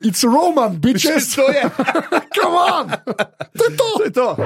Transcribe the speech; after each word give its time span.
It's 0.00 0.22
Roman, 0.22 0.78
bitches. 0.78 1.34
To 1.36 1.42
je, 1.52 1.62
Come 2.34 2.54
on! 2.54 2.88
To 3.58 3.64
je 3.64 3.76
to. 3.76 3.98
to 3.98 4.04
je 4.04 4.10
to. 4.10 4.36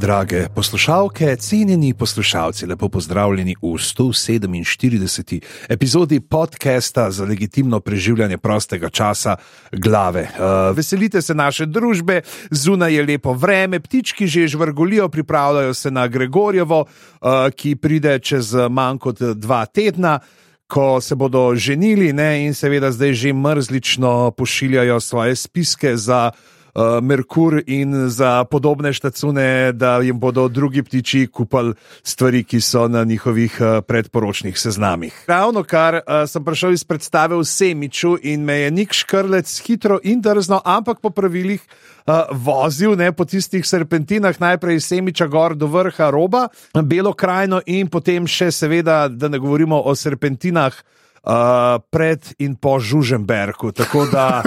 Drage 0.00 0.46
poslušalke, 0.54 1.36
cenjeni 1.36 1.94
poslušalci, 1.94 2.66
lepo 2.66 2.88
pozdravljeni 2.88 3.54
v 3.62 3.76
147. 3.76 5.40
epizodi 5.68 6.20
podcasta 6.20 7.10
za 7.10 7.24
legitimno 7.24 7.80
preživljanje 7.80 8.38
prostega 8.38 8.88
časa 8.88 9.36
glave. 9.72 10.22
Uh, 10.22 10.76
veselite 10.76 11.22
se 11.22 11.34
naše 11.34 11.66
družbe, 11.66 12.22
zunaj 12.50 12.94
je 12.94 13.02
lepo 13.02 13.32
vreme, 13.32 13.80
ptički 13.80 14.26
že 14.26 14.48
žvrgolijo, 14.48 15.08
pripravljajo 15.08 15.74
se 15.74 15.90
na 15.90 16.06
Gregorjevo, 16.08 16.80
uh, 16.80 17.28
ki 17.56 17.76
pride 17.76 18.18
čez 18.18 18.54
manj 18.70 18.98
kot 18.98 19.20
dva 19.20 19.66
tedna. 19.66 20.18
Ko 20.66 21.00
se 21.00 21.14
bodo 21.14 21.54
ženili, 21.54 22.12
ne, 22.12 22.46
in 22.46 22.54
seveda 22.54 22.92
zdaj 22.92 23.12
že 23.12 23.32
mrzlično 23.32 24.30
pošiljajo 24.30 25.00
svoje 25.00 25.36
spiske 25.36 25.96
za 25.96 26.30
uh, 26.74 27.00
Merkur 27.02 27.62
in 27.66 28.08
za 28.08 28.44
podobne 28.44 28.92
štacune, 28.92 29.72
da 29.72 29.98
jim 29.98 30.20
bodo 30.20 30.48
drugi 30.48 30.82
ptiči 30.82 31.26
kupali 31.26 31.74
stvari, 32.02 32.44
ki 32.44 32.60
so 32.60 32.88
na 32.88 33.04
njihovih 33.04 33.58
uh, 33.60 33.84
predporočnih 33.86 34.58
seznamih. 34.58 35.24
Ravno 35.28 35.62
kar 35.62 35.94
uh, 35.94 36.24
sem 36.28 36.44
prišel 36.44 36.72
iz 36.72 36.84
predstave 36.84 37.36
v 37.36 37.44
Semiču 37.44 38.16
in 38.22 38.44
me 38.44 38.60
je 38.60 38.70
Nik 38.70 38.92
Škrlec 38.92 39.62
hitro 39.66 39.98
in 40.02 40.20
drzno, 40.20 40.60
ampak 40.64 41.00
po 41.00 41.10
pravilih. 41.10 41.60
Uh, 42.06 42.24
vozil 42.32 42.96
ne, 42.96 43.12
po 43.12 43.24
tistih 43.28 43.66
serpentinah, 43.66 44.40
najprej 44.40 44.80
iz 44.80 44.86
Semiča 44.88 45.26
gor 45.26 45.54
do 45.54 45.68
vrha 45.68 46.10
roba, 46.10 46.48
Belo 46.74 47.12
krajino, 47.12 47.60
in 47.66 47.90
potem 47.92 48.26
še, 48.26 48.48
seveda, 48.50 49.04
da 49.08 49.28
ne 49.28 49.38
govorimo 49.38 49.78
o 49.78 49.94
serpentinah 49.94 50.74
uh, 50.74 51.78
pred 51.92 52.24
in 52.38 52.56
po 52.56 52.80
Žuženbergu. 52.80 53.72
Tako 53.72 54.06
da 54.10 54.42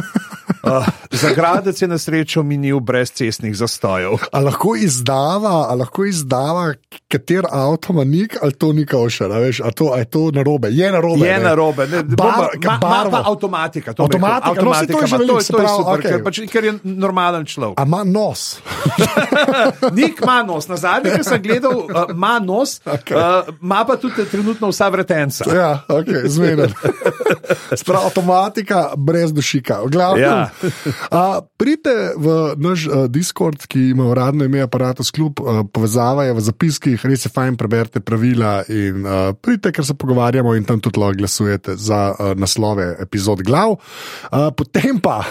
uh, 0.63 0.85
za 1.11 1.29
gradec 1.29 1.81
je 1.81 1.87
na 1.87 1.97
srečo 1.97 2.43
minil 2.43 2.79
brez 2.79 3.11
cestnih 3.11 3.55
zastojev. 3.55 4.11
A 4.31 4.39
lahko 4.39 4.75
izdava, 4.75 5.67
a 5.69 5.75
lahko 5.75 6.05
izdava, 6.05 6.73
kater 7.07 7.45
avto 7.51 7.93
ima 7.93 8.03
nik, 8.03 8.37
ali 8.41 8.53
to 8.53 8.73
ni 8.73 8.85
kauša, 8.85 9.27
veš, 9.27 9.59
a 9.59 9.71
to, 9.71 9.91
a 9.93 9.97
je 9.97 10.05
to 10.05 10.31
narobe. 10.31 10.67
Je 10.69 10.91
narobe. 10.91 11.27
Je 11.27 11.37
ne. 11.37 11.43
na 11.43 11.55
robe, 11.55 11.87
ne, 11.87 12.03
Bar- 12.03 12.57
ma 12.65 12.77
barvo. 12.77 13.11
pa 13.11 13.23
avtomatika. 13.25 13.93
to 13.93 14.03
Avtomatika, 14.03 14.49
rekel, 14.49 14.65
no, 14.65 14.73
saj 14.73 14.87
to 14.87 14.99
je 14.99 15.07
veliko, 15.11 15.33
to, 15.33 15.41
se 15.41 15.53
to 15.53 15.61
je 15.61 15.67
super, 15.69 15.93
okej. 15.93 16.11
ker, 16.11 16.23
pač, 16.23 16.39
ker 16.49 16.63
je 16.63 16.73
normalen 16.83 17.45
človek. 17.45 17.79
A 17.79 17.83
ima 17.83 18.03
nos. 18.03 18.59
Nik 19.93 20.19
ima 20.21 20.43
nos, 20.43 20.67
na 20.67 20.77
zadnje, 20.77 21.11
ki 21.11 21.23
sem 21.23 21.41
gledal, 21.41 21.77
uh, 21.83 22.05
ima 22.09 22.39
nos, 22.39 22.81
Okej. 22.85 23.17
uh, 23.17 23.23
ima 23.61 23.85
pa 23.85 23.95
tudi 23.95 24.25
trenutno 24.25 24.67
vsa 24.67 24.87
vretenca. 24.87 25.45
Ja, 25.49 25.83
okay, 25.87 26.27
zmeden. 26.27 26.73
Sprav, 27.79 28.05
avtomatika 28.05 28.89
brez 28.97 29.33
dušika. 29.33 29.81
V 29.81 29.89
Glavnem, 29.89 30.23
Ja. 30.23 30.49
A, 31.11 31.41
pridite 31.57 32.13
v 32.17 32.55
naš 32.57 32.87
uh, 32.87 33.05
Discord, 33.11 33.65
ki 33.67 33.89
ima 33.91 34.07
uradno 34.07 34.45
ime 34.45 34.61
Apparatus 34.63 35.11
Club, 35.11 35.39
uh, 35.39 35.63
povezava 35.67 36.25
je 36.27 36.33
v 36.37 36.43
zapiskih, 36.43 37.05
res 37.09 37.25
je 37.25 37.31
fajn, 37.33 37.57
preberite 37.59 37.99
pravila 37.99 38.63
in 38.71 39.03
uh, 39.03 39.33
pridite, 39.35 39.73
ker 39.75 39.85
se 39.85 39.97
pogovarjamo 39.97 40.55
in 40.55 40.67
tam 40.67 40.79
tudi 40.83 41.01
lahko 41.01 41.19
glasujete 41.19 41.75
za 41.75 42.13
uh, 42.13 42.31
naslove 42.39 42.95
epizod 43.03 43.43
glav. 43.43 43.75
Uh, 43.75 44.49
potem 44.55 44.99
pa, 45.03 45.21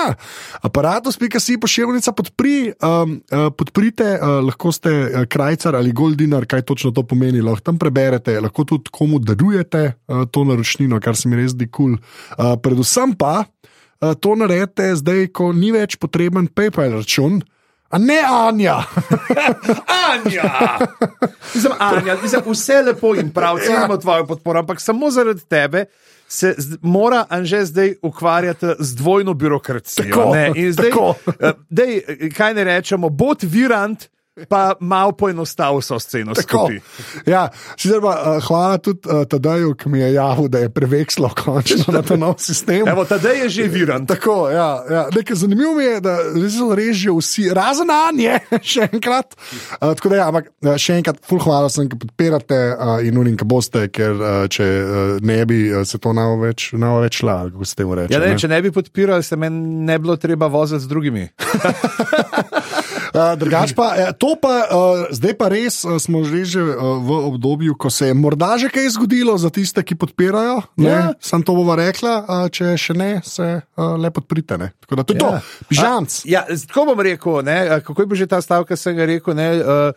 aparatus.si 0.68 1.58
pošiljnica 1.60 2.12
podpri, 2.12 2.72
um, 2.78 3.18
uh, 3.32 3.48
podprite, 3.56 4.14
uh, 4.18 4.38
lahko 4.46 4.72
ste 4.72 4.92
uh, 4.92 5.26
krajcar 5.30 5.76
ali 5.76 5.92
goldinar, 5.92 6.46
kaj 6.46 6.62
točno 6.68 6.94
to 6.94 7.02
pomeni, 7.02 7.42
lahko 7.42 7.72
tam 7.72 7.78
preberete, 7.80 8.38
lahko 8.40 8.64
tudi 8.68 8.92
komu 8.92 9.18
darujete 9.18 9.84
uh, 10.06 10.24
to 10.30 10.44
naročnino, 10.44 11.00
kar 11.00 11.16
se 11.16 11.28
mi 11.28 11.38
res 11.38 11.56
zdi 11.56 11.66
kul. 11.66 11.88
Cool. 11.88 11.98
Uh, 12.36 12.56
predvsem 12.60 13.14
pa 13.16 13.44
to 14.20 14.34
naredite 14.34 14.94
zdaj, 14.96 15.26
ko 15.34 15.52
ni 15.52 15.72
več 15.74 15.96
potreben 15.98 16.46
PayPal 16.46 16.98
račun. 17.00 17.40
A 17.90 17.98
ne, 17.98 18.18
Anja! 18.20 18.82
Anja! 20.12 20.78
Mislim, 21.54 21.72
Anja, 21.78 22.16
mislim, 22.22 22.42
vse 22.46 22.82
lepo 22.82 23.14
in 23.16 23.30
prav, 23.32 23.58
cenimo 23.64 23.94
ja. 23.94 24.00
tvojo 24.00 24.26
podporo, 24.26 24.60
ampak 24.60 24.80
samo 24.80 25.10
zaradi 25.10 25.40
tebe. 25.48 25.84
Se 26.28 26.54
mora 26.82 27.24
Anže 27.28 27.64
zdaj 27.64 27.94
ukvarjati 28.02 28.66
z 28.78 28.96
dvojno 28.96 29.34
birokracijo. 29.34 30.04
Tako, 30.04 30.34
ne? 30.34 30.52
In 30.54 30.72
zdaj, 30.72 30.90
tako. 30.90 31.14
eh, 31.40 31.52
dej, 31.70 31.96
eh, 32.08 32.28
kaj 32.36 32.54
ne 32.54 32.64
rečemo, 32.64 33.08
bod 33.08 33.42
virant, 33.42 34.04
pa 34.48 34.74
malo 34.80 35.12
poenostavi 35.12 35.78
vso 35.80 35.98
sceno. 35.98 36.32
Ja, 37.26 37.48
sicer 37.76 38.00
pa 38.02 38.14
uh, 38.14 38.44
hvala 38.44 38.78
tudi 38.78 39.08
uh, 39.08 39.24
Tadaju, 39.28 39.74
ki 39.74 39.88
mi 39.88 40.00
je 40.00 40.12
javil, 40.12 40.48
da 40.48 40.58
je 40.58 40.70
prevekslal 40.70 41.34
končno 41.34 41.92
na 41.92 42.02
ta 42.02 42.16
nov 42.16 42.38
sistem. 42.38 42.88
Evo, 42.88 43.04
tadej 43.04 43.42
je 43.42 43.48
že 43.48 43.68
virant. 43.68 44.08
Tako, 44.08 44.50
ja, 44.50 44.84
ja. 44.90 45.06
Nekaj 45.14 45.36
zanimivo 45.36 45.74
mi 45.74 45.84
je, 45.84 46.00
da 46.00 46.16
res 46.34 46.58
režijo 46.76 47.16
vsi, 47.18 47.48
razen 47.54 47.90
Anje, 47.90 48.38
še 48.72 48.88
enkrat. 48.92 49.34
Uh, 49.80 49.94
tako 49.94 50.12
da, 50.12 50.20
ja, 50.22 50.28
ampak 50.28 50.50
še 50.78 50.98
enkrat, 51.00 51.20
full 51.26 51.42
hvala 51.42 51.70
sem, 51.72 51.88
ki 51.90 51.98
podpirate 52.00 52.60
uh, 52.74 52.96
in 53.04 53.18
unim, 53.18 53.36
ki 53.38 53.48
boste, 53.48 53.86
ker 53.94 54.14
uh, 54.16 54.44
če 54.50 54.66
uh, 54.66 55.16
ne 55.24 55.40
bi 55.48 55.64
uh, 55.72 55.84
se 55.88 56.00
to 56.02 56.14
navo 56.16 56.38
več, 56.42 56.70
navo 56.78 57.02
več 57.04 57.20
šla, 57.22 57.38
kako 57.52 57.68
se 57.68 57.78
temu 57.78 57.98
reče. 57.98 58.14
Ja, 58.14 58.22
ne, 58.22 58.32
ne? 58.34 58.40
če 58.40 58.50
ne 58.50 58.60
bi 58.64 58.72
podpirali, 58.74 59.26
se 59.26 59.38
meni 59.40 59.84
ne 59.88 59.98
bilo 60.02 60.16
treba 60.20 60.50
voziti 60.52 60.84
z 60.84 60.90
drugimi. 60.90 61.28
Uh, 63.14 63.34
drugač 63.40 63.72
pa, 63.72 63.94
eh, 63.96 64.12
to 64.12 64.36
pa, 64.36 64.68
uh, 64.68 65.06
zdaj 65.10 65.34
pa 65.38 65.48
res 65.48 65.80
smo 65.98 66.24
že, 66.24 66.44
že 66.44 66.60
v 66.60 67.10
obdobju, 67.32 67.72
ko 67.74 67.88
se 67.90 68.10
je 68.10 68.14
morda 68.14 68.58
že 68.58 68.68
kaj 68.68 68.94
zgodilo 68.94 69.36
za 69.38 69.50
tiste, 69.50 69.80
ki 69.82 69.94
podpirajo. 69.96 70.62
Ja. 70.76 71.12
Sam 71.20 71.42
to 71.42 71.54
bova 71.56 71.76
rekla, 71.78 72.48
če 72.52 72.76
še 72.76 72.94
ne, 72.94 73.20
se 73.24 73.62
le 73.76 74.10
podprite. 74.10 74.58
Ne? 74.58 74.72
Tako 74.80 74.94
da 74.96 75.02
to 75.04 75.12
je 75.12 75.18
Ja. 75.18 75.20
to, 75.20 75.30
pižamc. 75.68 76.10
Ja, 76.24 76.42
tako 76.68 76.92
bom 76.92 77.00
rekel, 77.00 77.42
ne, 77.42 77.58
a 77.68 77.80
kako 77.80 78.02
je 78.02 78.06
bil 78.06 78.18
že 78.18 78.26
ta 78.30 78.40
stavek, 78.42 78.68
ki 78.68 78.76
sem 78.76 78.96
ga 78.96 79.06
rekel, 79.08 79.34
ne, 79.34 79.48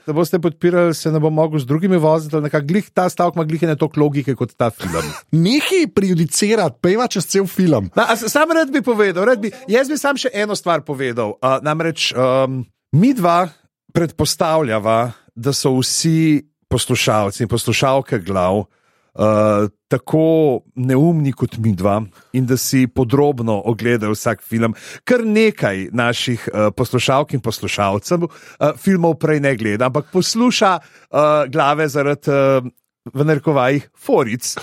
da 0.05 0.13
boste 0.13 0.39
podpirali, 0.39 0.95
se 0.95 1.11
ne 1.11 1.19
bom 1.19 1.33
mogel 1.33 1.59
z 1.59 1.65
drugimi 1.65 1.97
voziti. 1.97 2.35
nekako 2.37 2.65
Glih, 2.67 2.89
ta 2.93 3.09
stavek 3.09 3.35
ima 3.35 3.43
glih 3.43 3.61
ne 3.67 3.75
toliko 3.75 3.99
logike 3.99 4.35
kot 4.35 4.53
ta 4.57 4.69
film. 4.69 5.03
Nehi 5.31 5.87
prejudicirati, 5.91 6.77
peva 6.81 7.07
čez 7.07 7.25
cel 7.25 7.47
film. 7.47 7.89
Na, 7.95 8.05
a 8.09 8.15
sam 8.15 8.51
rad 8.51 8.71
bi 8.71 8.81
povedal, 8.81 9.25
rad 9.25 9.39
bi, 9.41 9.51
jaz 9.67 9.89
bi 9.89 9.97
sam 9.97 10.17
še 10.17 10.29
eno 10.33 10.55
stvar 10.55 10.81
povedal. 10.81 11.35
Uh, 11.41 11.57
namreč 11.61 12.13
um, 12.13 12.65
mi 12.91 13.13
dva 13.13 13.47
predpostavljava, 13.93 15.11
da 15.35 15.53
so 15.53 15.71
vsi 15.79 16.43
poslušalci 16.69 17.43
in 17.43 17.49
poslušalke 17.49 18.19
glav. 18.19 18.63
Uh, 19.11 19.67
tako 19.87 20.61
neumni 20.75 21.33
kot 21.35 21.57
mi 21.57 21.73
dva, 21.75 21.97
in 22.33 22.45
da 22.47 22.55
si 22.57 22.85
podrobno 22.87 23.57
ogledajo 23.65 24.15
vsak 24.15 24.43
film. 24.43 24.75
Kar 25.03 25.25
nekaj 25.25 25.89
naših 25.91 26.47
uh, 26.47 26.69
poslušalk 26.75 27.33
in 27.33 27.41
poslušalcev 27.43 28.23
uh, 28.23 28.31
filmov 28.79 29.17
prej 29.19 29.41
ne 29.43 29.55
gleda, 29.59 29.89
ampak 29.91 30.07
posluša 30.13 30.77
uh, 30.77 31.19
glave 31.51 31.87
zaradi. 31.87 32.31
Uh, 32.31 32.71
V 33.01 33.23
narekovajih, 33.25 33.89
foric. 33.97 34.45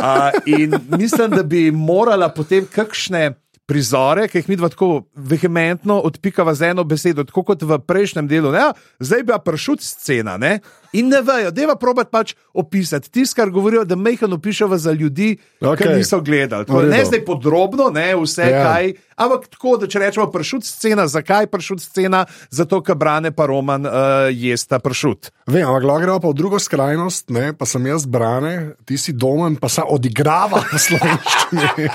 Uh, 0.00 0.30
in 0.46 0.72
mislim, 0.96 1.30
da 1.30 1.42
bi 1.42 1.70
morala 1.70 2.30
potem 2.32 2.64
kakšne 2.64 3.34
prizore, 3.70 4.26
ki 4.28 4.42
jih 4.42 4.48
mi 4.50 4.58
dva 4.58 4.70
tako 4.72 5.04
vehementno 5.14 6.00
odpikava 6.08 6.54
z 6.58 6.72
eno 6.72 6.84
besedo, 6.84 7.24
tako 7.28 7.44
kot 7.52 7.62
v 7.62 7.78
prejšnjem 7.86 8.28
delu. 8.30 8.50
Ne? 8.54 8.70
Zdaj 8.98 9.22
bi 9.22 9.30
pa 9.30 9.38
pršut 9.46 9.84
scena, 9.86 10.34
ne? 10.40 10.58
In 10.92 11.08
ne 11.08 11.22
vejo, 11.22 11.50
deva 11.54 11.76
probat 11.76 12.10
pač 12.10 12.34
opisati 12.54 13.10
tisto, 13.10 13.38
kar 13.38 13.50
govorijo, 13.50 13.84
da 13.84 13.96
mehano 13.96 14.38
pišejo 14.40 14.78
za 14.78 14.92
ljudi, 14.92 15.36
okay. 15.60 15.76
ki 15.76 15.88
niso 15.96 16.20
gledali. 16.20 16.64
V 16.64 16.66
Tako, 16.66 16.82
ne 16.82 17.04
zdaj 17.04 17.24
podrobno, 17.24 17.90
ne 17.94 18.14
vse 18.16 18.50
Ja. 18.50 18.64
kaj, 18.64 18.92
ampak 19.16 19.46
tako, 19.48 19.76
da 19.76 19.86
če 19.86 19.98
rečemo 19.98 20.26
pršut 20.32 20.64
scena, 20.64 21.06
zakaj 21.06 21.46
pršut 21.46 21.80
scena? 21.84 22.24
Zato, 22.50 22.80
ker 22.82 22.94
brane 22.98 23.30
pa 23.30 23.46
Roman 23.46 23.86
uh, 23.86 23.92
jesta 24.32 24.78
pršut. 24.78 25.30
Vem, 25.46 25.66
ampak 25.66 25.84
lahko 25.86 26.02
gremo 26.02 26.20
pa 26.20 26.28
v 26.30 26.38
drugo 26.38 26.58
skrajnost, 26.58 27.30
ne? 27.30 27.52
pa 27.52 27.66
sem 27.66 27.86
jaz 27.86 28.06
brane, 28.06 28.74
ti 28.86 28.98
si 28.98 29.12
domen, 29.12 29.56
pa 29.60 29.68
se 29.68 29.82
odigrava 29.86 30.62
v 30.72 30.78
slovenščini. 30.78 31.88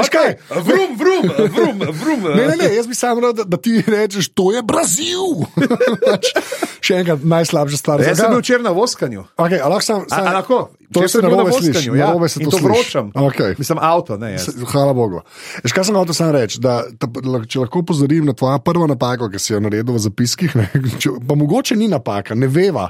Kaj? 0.10 0.32
Vrum, 0.66 0.96
vrum, 0.98 1.26
vrum, 1.54 1.82
vrum. 1.94 2.24
Ne, 2.34 2.48
ne, 2.50 2.56
ne, 2.58 2.68
jaz 2.74 2.88
bi 2.90 2.96
samo 2.98 3.20
rad, 3.22 3.36
da, 3.36 3.44
da 3.44 3.56
ti 3.56 3.78
rečeš, 3.86 4.32
to 4.34 4.50
je 4.52 4.62
Brazil. 4.62 5.44
Pač, 6.06 6.32
Še 6.80 7.00
enkrat, 7.02 7.22
najslabša 7.50 7.76
stvar. 7.76 8.00
Jaz 8.00 8.18
sem 8.18 8.30
bil 8.30 8.40
včeraj 8.40 8.62
na 8.62 8.70
voskanju. 8.70 9.24
Okay, 9.36 9.58
a 9.60 9.68
lahko 9.68 9.84
sam, 9.84 10.04
A, 10.06 10.14
sam, 10.14 10.26
a 10.26 10.32
lahko? 10.32 10.70
To 10.92 11.08
se 11.08 11.22
na 11.22 11.28
voskanju, 11.28 11.94
ja, 11.94 12.28
se 12.28 12.40
to 12.40 12.56
vročam. 12.62 13.12
Okej. 13.14 13.54
Mislim, 13.58 13.78
avto, 13.80 14.16
ne 14.18 14.32
jaz. 14.32 14.48
Hvala 14.72 14.92
Bogu. 14.92 15.20
Veš, 15.62 15.72
kaj 15.72 15.84
sem 15.84 15.94
hotel 15.96 16.14
samo 16.14 16.32
reči? 16.32 16.60
Da, 16.60 16.82
da, 16.90 17.42
če 17.46 17.62
lahko 17.62 17.82
pozorim 17.86 18.26
na 18.26 18.34
tvojo 18.34 18.58
prvo 18.58 18.86
napako, 18.90 19.30
ki 19.30 19.38
si 19.38 19.52
jo 19.52 19.60
naredil 19.62 19.94
v 19.94 20.02
zapiskih, 20.02 20.56
ne, 20.58 20.66
če, 21.02 21.14
pa 21.28 21.38
mogoče 21.38 21.78
ni 21.78 21.88
napaka, 21.88 22.34
ne 22.34 22.50
veva. 22.50 22.88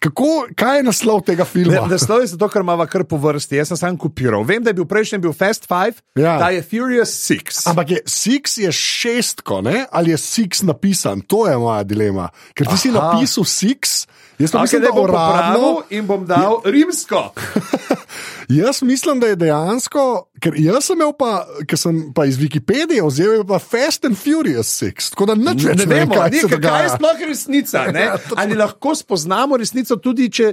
Kako, 0.00 0.46
kaj 0.56 0.78
je 0.78 0.84
naslov 0.86 1.20
tega 1.28 1.44
filma? 1.44 1.82
Naslov 1.88 2.22
je 2.24 2.30
zato, 2.32 2.48
ker 2.48 2.64
imamo 2.64 2.86
kar 2.88 3.04
po 3.04 3.18
vrsti. 3.20 3.58
Jaz 3.58 3.68
sem 3.68 3.76
sam 3.76 3.98
kopiral. 4.00 4.44
Vem, 4.48 4.62
da 4.64 4.72
je 4.72 4.78
bil 4.78 4.86
prejšnji 4.88 5.18
bil 5.20 5.34
Fast 5.36 5.68
Five, 5.68 6.00
Ja. 6.16 6.38
ta 6.40 6.48
je 6.56 6.62
Furious 6.64 7.12
Six. 7.12 7.66
Ampak 7.68 7.90
je 7.90 8.00
Six 8.08 8.56
je 8.64 8.72
šestko, 8.72 9.60
ne? 9.60 9.84
ali 9.92 10.10
je 10.10 10.16
Six 10.16 10.64
napisan? 10.64 11.20
To 11.28 11.44
je 11.48 11.56
moja 11.60 11.84
dilema. 11.84 12.30
Ker 12.56 12.68
ti 12.72 12.80
si 12.80 12.88
Aha. 12.88 13.12
napisal 13.12 13.44
Six, 13.44 14.08
jaz 14.40 14.50
Okay, 14.54 14.62
mislim, 14.62 14.82
da 14.82 14.88
da 14.88 14.92
bom 14.94 15.04
uradno. 15.04 15.82
in 15.90 16.06
bom 16.06 16.26
dal 16.26 16.60
rimsko. 16.64 17.32
Jaz 18.50 18.82
mislim, 18.82 19.20
da 19.20 19.26
je 19.26 19.36
dejansko, 19.36 20.26
ker 20.42 20.54
jaz 20.58 20.84
sem 20.84 20.96
imel 20.98 21.12
pa, 21.18 21.44
ker 21.70 21.78
sem 21.78 22.00
pa 22.14 22.24
iz 22.26 22.38
Wikipedije 22.40 23.04
vzel 23.06 23.36
je 23.36 23.44
pa 23.46 23.58
Fast 23.62 24.04
and 24.04 24.18
Furious 24.18 24.72
Six, 24.82 25.12
tako 25.14 25.26
da 25.30 25.34
nič 25.34 25.64
Ne 25.64 25.74
ne 25.74 25.84
vem, 25.84 25.98
vemo, 25.98 26.14
kaj 26.14 26.30
ni, 26.30 26.40
se 26.40 26.60
kaj 26.60 26.82
je 26.82 26.88
sploh 26.96 27.22
resnica. 27.28 27.84
ne? 27.94 28.00
Ja. 28.08 28.18
Ali 28.36 28.58
lahko 28.58 28.94
spoznamo 28.94 29.56
resnico 29.56 29.96
tudi, 29.96 30.30
če 30.32 30.52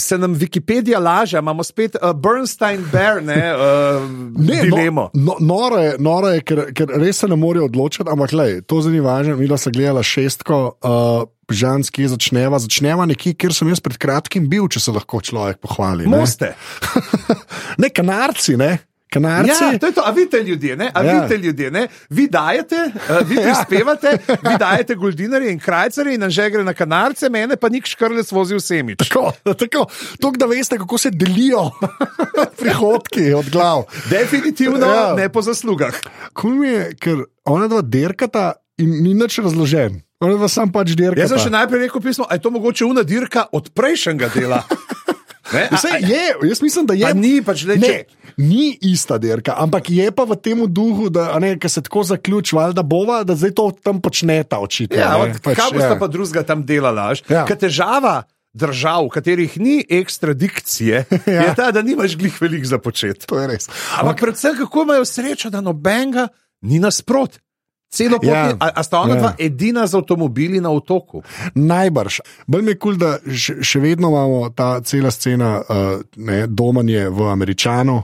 se 0.00 0.18
nam 0.18 0.34
Wikipedija 0.34 1.00
laže, 1.00 1.38
imamo 1.38 1.64
spet 1.64 1.96
uh, 2.02 2.12
Bernstein 2.12 2.84
Bear, 2.92 3.22
ne, 3.22 3.54
uh, 3.56 4.10
Ne, 4.48 4.62
dilemo. 4.62 5.10
no, 5.14 5.36
no, 5.40 5.54
noro 5.54 5.76
je, 5.78 5.96
noro 5.98 6.28
je 6.28 6.40
ker, 6.40 6.64
ker 6.74 6.92
res 6.96 7.18
se 7.18 7.28
ne 7.28 7.36
morejo 7.36 7.64
odločiti, 7.64 8.08
ampak 8.10 8.32
lej, 8.32 8.60
to 8.66 8.80
zdaj 8.80 8.92
ni 8.92 9.00
važno. 9.00 9.36
Mi 9.36 9.48
smo 9.58 9.72
gledali 9.72 10.04
šestko, 10.04 10.60
uh, 10.84 11.28
žanski 11.52 12.08
začneva. 12.08 12.58
Začneva 12.58 13.06
nekje, 13.06 13.34
kjer 13.34 13.52
sem 13.54 13.68
jaz 13.68 13.80
pred 13.80 13.98
kratkim 14.00 14.48
bil, 14.48 14.68
če 14.68 14.80
se 14.80 14.90
lahko 14.92 15.20
človek 15.20 15.60
pohvali. 15.62 16.08
Ne, 16.08 16.16
Moste. 16.16 16.54
ne 17.82 17.90
kanarci, 17.90 18.56
ne. 18.56 18.78
Kanarci. 19.12 19.52
Ja, 19.52 19.76
to 19.76 19.86
je 19.90 19.92
to, 19.92 20.00
a 20.00 20.10
vidite 20.10 20.38
ljudje, 20.40 20.72
ne? 20.76 20.86
A 20.88 21.02
Ja. 21.04 21.12
vidite 21.12 21.36
ljudje, 21.36 21.70
ne? 21.70 21.82
Vi 22.08 22.28
dajete, 22.32 22.78
uh, 22.96 23.28
vi 23.28 23.36
prispevate, 23.44 24.14
vi 24.24 24.54
dajete 24.58 24.94
goldinarje 24.96 25.52
in 25.52 25.58
krajcare 25.60 26.14
in 26.14 26.20
nam 26.24 26.30
že 26.32 26.46
gre 26.50 26.64
na 26.64 26.72
kanarce, 26.72 27.28
mene 27.28 27.56
pa 27.60 27.68
nik 27.68 27.84
škrlec 27.84 28.32
vozi 28.32 28.56
v 28.56 28.60
semič. 28.64 29.04
Tako, 29.04 29.32
tako, 29.52 29.84
tako 30.16 30.36
da 30.40 30.48
veste, 30.48 30.78
kako 30.80 30.96
se 30.98 31.10
delijo 31.12 31.66
prihodki 32.60 33.32
od 33.36 33.50
glav. 33.52 33.84
Definitivno 34.10 34.86
Ja. 34.86 34.94
ja. 34.94 35.14
ne 35.14 35.28
po 35.28 35.42
zaslugah. 35.42 35.92
Kul 36.32 36.50
mi 36.64 36.68
je, 36.68 36.94
ker 36.96 37.16
ona 37.44 37.68
dva 37.68 37.82
derkata 37.84 38.52
in 38.80 38.96
ni 39.04 39.12
nič 39.14 39.38
razložen. 39.38 40.00
Ona 40.22 40.38
dva 40.38 40.48
sam 40.48 40.70
pač 40.72 40.94
derkata. 40.94 41.24
Jaz 41.24 41.34
sem 41.34 41.48
še 41.48 41.52
najprej 41.52 41.88
rekel 41.88 42.04
pismo, 42.04 42.26
a 42.30 42.38
je 42.38 42.44
to 42.44 42.52
mogoče 42.54 42.86
una 42.86 43.02
dirka 43.02 43.48
od 43.52 43.72
prejšnjega 43.74 44.30
dela. 44.34 44.62
Ne? 45.52 45.68
A, 45.68 45.76
Vse 45.76 45.88
je, 46.00 46.48
jaz 46.48 46.62
mislim, 46.62 46.86
da 46.88 46.94
je. 46.96 47.04
Pa 47.04 47.12
ni, 47.12 47.32
pač, 47.44 47.66
glej, 47.68 47.76
ne, 47.76 47.88
če- 47.88 48.32
ni 48.40 48.70
ista 48.88 49.18
dirka, 49.20 49.52
ampak 49.60 49.90
je 49.92 50.06
pa 50.14 50.24
v 50.24 50.36
tem 50.40 50.64
duhu, 50.64 51.10
da 51.12 51.36
ne, 51.42 51.58
se 51.68 51.82
tako 51.84 52.06
zaključi, 52.08 52.56
da 52.72 52.80
bova, 52.82 53.20
da 53.24 53.36
zdaj 53.36 53.52
to 53.58 53.66
tam 53.82 54.00
počneta 54.00 54.62
očitno. 54.64 54.96
ja, 54.96 55.12
ne, 55.18 55.34
od, 55.36 55.42
kaj 55.44 55.74
boste 55.76 55.92
ja. 55.92 55.98
pa 56.00 56.08
drugega 56.08 56.42
tam 56.46 56.64
delala? 56.64 57.12
Ja. 57.28 57.44
Ker 57.44 57.58
težava 57.58 58.22
držav, 58.52 59.08
katerih 59.12 59.52
ni 59.60 59.84
ekstradikcije, 59.84 61.04
ja. 61.26 61.40
je 61.42 61.54
ta, 61.56 61.70
da 61.72 61.82
nimaš 61.82 62.16
glih 62.16 62.40
velik 62.40 62.64
za 62.64 62.78
početi. 62.78 63.26
To 63.26 63.40
je 63.40 63.48
res. 63.48 63.68
Ampak 64.00 64.20
predvsem, 64.20 64.56
kako 64.56 64.88
imajo 64.88 65.04
srečo, 65.04 65.50
da 65.52 65.60
nobenega 65.60 66.28
ni 66.64 66.80
nasprot. 66.80 67.40
Celo 67.92 68.18
pot, 68.18 68.28
Ja. 68.32 68.56
a, 68.58 68.70
a 68.80 68.82
sta 68.82 69.00
ona 69.04 69.14
ja. 69.14 69.20
dva 69.20 69.30
edina 69.38 69.86
z 69.86 69.94
avtomobili 70.00 70.60
na 70.60 70.70
otoku? 70.72 71.22
Najbrž. 71.54 72.20
Bolj 72.46 72.62
mi 72.62 72.70
je 72.72 72.78
kul, 72.78 72.96
cool, 72.96 72.98
da 72.98 73.18
še, 73.28 73.58
še 73.60 73.80
vedno 73.84 74.08
imamo 74.08 74.48
ta 74.56 74.80
cela 74.80 75.10
scena, 75.12 75.60
uh, 75.60 76.00
ne, 76.16 76.46
domanje 76.48 77.08
v 77.12 77.28
Američanu. 77.28 78.00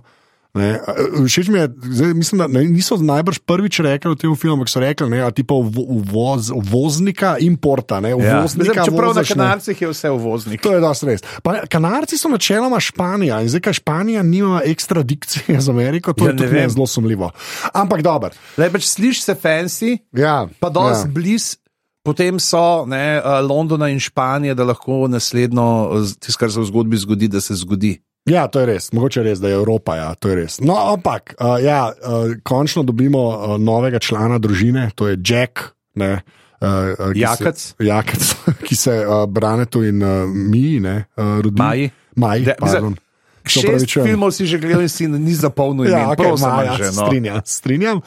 Ne, 0.59 0.71
uh, 1.15 1.25
Všeč 1.25 1.49
mi 1.49 1.59
je, 1.59 1.69
zdaj, 1.93 2.15
mislim, 2.15 2.39
da 2.39 2.47
ne, 2.49 2.65
niso 2.67 2.97
najbrž 2.97 3.39
prvič 3.41 3.79
rekli 3.81 4.11
v 4.11 4.17
tem 4.17 4.35
filmu, 4.35 4.57
ampak 4.57 4.69
so 4.69 4.81
rekli, 4.81 5.07
da 5.07 5.17
je 5.17 5.45
uvoz, 5.49 6.51
uvoznika 6.51 7.37
importa. 7.39 8.01
Ne, 8.01 8.11
Ja. 8.11 8.17
uvoznika, 8.41 8.75
Mislim, 8.75 8.85
čeprav 8.85 9.09
na 9.09 9.15
voziš, 9.15 9.31
ne. 9.31 9.35
kanarcih 9.37 9.77
je 9.79 9.89
vse 9.89 10.11
uvoznik. 10.11 10.61
To 10.61 10.73
je 10.73 10.81
dosti 10.81 11.07
res. 11.07 11.21
Pa, 11.39 11.63
kanarci 11.65 12.19
so 12.19 12.29
načeloma 12.29 12.81
Španija 12.81 13.41
in 13.41 13.49
zdaj, 13.49 13.61
ker 13.61 13.75
Španija 13.75 14.23
nima 14.23 14.61
ekstradikcije 14.65 15.61
z 15.61 15.69
Ameriko, 15.69 16.13
to 16.13 16.25
Ja, 16.25 16.31
je 16.31 16.37
tudi 16.37 16.67
zelo 16.69 16.87
sumljivo. 16.87 17.31
Ampak 17.73 18.03
dobro. 18.03 18.31
Zdaj 18.57 18.71
pač 18.71 18.85
slišiš 18.85 19.23
se 19.23 19.35
fancy, 19.35 19.99
Ja, 20.13 20.49
pa 20.59 20.69
dosti 20.69 20.99
ja. 20.99 21.07
ja. 21.07 21.13
blizu. 21.13 21.57
Potem 22.01 22.41
so 22.41 22.87
ne, 22.87 23.19
uh, 23.19 23.45
Londona 23.45 23.89
in 23.89 24.01
Španija, 24.01 24.55
da 24.55 24.65
lahko 24.65 25.05
naslednjo, 25.09 25.67
tisto, 26.17 26.39
kar 26.39 26.49
se 26.49 26.61
v 26.61 26.65
zgodbi 26.65 26.97
zgodi, 26.97 27.29
da 27.29 27.41
se 27.41 27.55
zgodi. 27.55 27.99
Ja, 28.27 28.49
to 28.49 28.61
je 28.61 28.67
res, 28.67 28.93
mogoče 28.93 29.23
res, 29.23 29.39
da 29.41 29.49
je 29.49 29.55
Evropa. 29.55 29.97
Ja, 29.97 30.15
to 30.15 30.29
je 30.29 30.35
res. 30.37 30.59
No, 30.61 30.75
ampak, 30.93 31.35
uh, 31.41 31.57
ja, 31.63 31.93
uh, 31.93 32.35
končno 32.43 32.83
dobimo 32.83 33.29
uh, 33.29 33.55
novega 33.61 33.99
člana 33.99 34.39
družine, 34.39 34.91
to 34.95 35.09
je 35.09 35.17
Jack. 35.25 35.59
Ne, 35.95 36.21
uh, 36.61 36.69
uh, 36.99 37.13
ki 37.13 37.21
Jakec. 37.21 37.59
Se, 37.59 37.75
Jakec, 37.85 38.35
ki 38.69 38.77
se 38.77 39.07
uh, 39.07 39.25
Branetu 39.27 39.83
in 39.85 40.03
uh, 40.03 40.27
mi, 40.29 40.81
ne, 40.81 41.05
uh, 41.17 41.39
rodi. 41.41 41.63
Maji. 41.63 41.91
Maj, 42.17 42.41
De- 42.45 42.57
pardon. 42.59 42.95
Se 42.95 43.08
Šest 43.49 43.97
filmov 43.97 44.31
si 44.37 44.47
že 44.47 44.61
gledal 44.61 44.85
in 44.85 44.93
si 44.93 45.09
ni 45.09 45.35
zapolnil. 45.35 45.89
Ja, 45.89 46.05
imen. 46.05 46.15
okay, 46.15 46.29
Prosim, 46.29 46.49
Maja, 46.49 46.77
že, 46.77 46.85
se 46.93 47.01
no. 47.01 47.07
strinjam, 47.07 47.41
strinjam. 47.45 47.99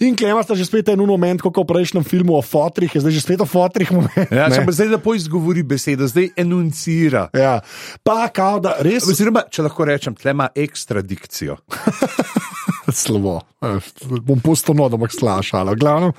In 0.00 0.16
Klema 0.16 0.42
sta 0.42 0.56
že 0.58 0.66
spet 0.66 0.88
en 0.92 1.04
moment, 1.04 1.44
kot 1.44 1.54
v 1.54 1.66
prejšnjem 1.68 2.04
filmu 2.04 2.36
o 2.38 2.42
fotrih, 2.42 2.90
je 2.90 3.04
zdaj 3.04 3.12
že 3.12 3.22
spet 3.22 3.40
o 3.44 3.48
fotrih 3.48 3.92
moment. 3.92 4.28
Ja, 4.32 4.48
če 4.48 4.64
pa 4.64 4.72
zdaj 4.72 4.96
lepo 4.96 5.14
izgovori 5.14 5.62
besedo, 5.62 6.08
zdaj 6.08 6.32
enuncira. 6.36 7.28
ja. 7.36 7.60
Pa 8.02 8.26
kao, 8.32 8.58
da 8.62 8.78
res 8.80 9.04
Oziroma, 9.06 9.44
če 9.50 9.66
lahko 9.68 9.84
rečem, 9.84 10.16
tle 10.16 10.32
ima 10.32 10.48
ekstradikcijo. 10.56 11.60
Eh, 13.62 13.78
Bom 14.26 14.40
pustil 14.42 14.74
no, 14.74 14.88
da 14.90 14.98
bom 14.98 15.06
slašal. 15.06 15.74
Glavno. 15.78 16.12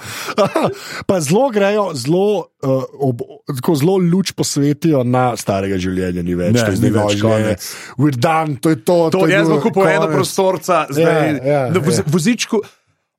Pa 1.07 1.19
zelo 1.19 1.49
grejo, 1.51 1.89
zelo, 1.93 2.47
uh, 2.63 2.85
ob, 3.03 3.19
tako 3.51 3.75
zelo 3.75 3.97
luč 3.99 4.31
posvetijo 4.31 5.01
na 5.03 5.33
starega 5.35 5.75
življenja, 5.75 6.23
ni 6.23 6.37
več. 6.39 6.55
Ne, 6.55 6.63
to 6.63 6.71
je 6.71 6.79
zdaj 6.79 6.93
več 6.95 7.17
življenje. 7.19 7.57
We're 7.99 8.15
done, 8.15 8.55
to 8.63 8.71
je 8.71 8.79
to. 8.79 8.97
To, 9.11 9.25
je 9.27 9.35
jaz 9.35 9.51
bom 9.51 9.59
kupil 9.59 9.91
eno 9.91 10.07
prostorca, 10.13 10.85
zdaj 10.87 11.03
Ja, 11.03 11.35
ja, 11.43 11.59
na 11.75 11.83
voz, 11.83 11.99
ja. 11.99 12.07
vozičku. 12.07 12.61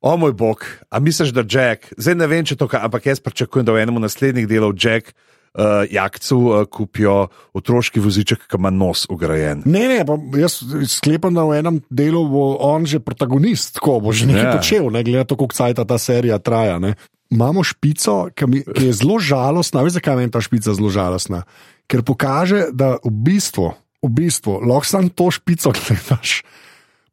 O 0.05 0.17
moj 0.21 0.33
bog, 0.37 0.65
a 0.89 0.99
misliš, 1.01 1.29
da 1.33 1.45
Jack, 1.45 1.93
zdaj 1.97 2.17
ne 2.17 2.25
vem, 2.29 2.45
če 2.45 2.57
to, 2.57 2.69
ampak 2.77 3.07
jaz 3.09 3.21
pričakujem, 3.21 3.65
da 3.65 3.73
v 3.77 3.85
enem 3.85 4.01
naslednjih 4.01 4.49
delov 4.49 4.73
Jack 4.77 5.13
uh, 5.55 5.87
jakcu 5.89 6.37
uh, 6.37 6.63
kupijo 6.67 7.27
otroški 7.55 7.99
voziček, 7.99 8.45
ki 8.45 8.59
ima 8.59 8.69
nos 8.69 9.05
ugrajen. 9.09 9.63
Ne, 9.65 9.87
ne, 9.87 9.99
pa 10.05 10.19
jaz 10.37 10.59
sklepam, 10.91 11.33
da 11.33 11.47
v 11.47 11.59
enem 11.59 11.81
delu 11.89 12.21
bo 12.27 12.57
on 12.59 12.85
že 12.85 12.99
protagonist, 12.99 13.79
tako 13.79 13.99
bo 14.03 14.11
že 14.11 14.27
nekaj 14.27 14.45
Ja. 14.45 14.53
počel, 14.53 14.91
ne 14.91 15.01
glede 15.03 15.23
na 15.23 15.27
to, 15.27 15.35
koliko 15.35 15.55
cajt 15.55 15.81
ta 15.87 15.97
serija 15.97 16.37
traja. 16.39 16.79
Ne. 16.79 16.93
Imamo 17.31 17.63
špico, 17.65 18.29
ki, 18.35 18.43
mi, 18.45 18.59
ki 18.61 18.91
je 18.91 18.93
zelo 19.01 19.17
žalostna. 19.17 19.81
Veš, 19.81 19.97
zakaj 19.97 20.21
je 20.21 20.29
ta 20.29 20.41
špica 20.43 20.75
zelo 20.77 20.91
žalostna? 20.93 21.41
Ker 21.89 22.03
pokaže, 22.05 22.69
da 22.69 23.01
v 23.01 23.09
bistvu, 23.09 23.73
v 24.05 24.09
bistvu 24.13 24.61
lahko 24.61 24.85
samo 24.85 25.09
to 25.09 25.31
špico 25.33 25.73
gledaš. 25.73 26.43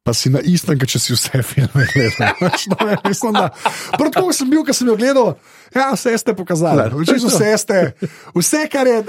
Pa 0.03 0.11
si 0.11 0.27
na 0.27 0.41
istem, 0.43 0.75
če 0.75 0.99
si 0.99 1.15
vse 1.15 1.39
filme 1.47 1.85
gledal. 1.95 2.35
No, 2.69 2.77
ja, 2.91 2.99
mislim, 3.07 3.33
da- 3.39 3.55
Prav 3.95 4.11
tako 4.11 4.33
sem 4.35 4.49
bil, 4.51 4.65
ko 4.67 4.75
sem 4.75 4.87
jo 4.91 4.97
gledal. 4.99 5.33
Ja, 5.75 5.91
vse 5.93 6.17
ste 6.17 6.33
pokazali. 6.33 6.89
Veš, 6.93 7.23
Vse 7.23 7.57
ste, 7.57 7.77
vse, 8.35 8.67
kar 8.71 8.87
je. 8.87 9.03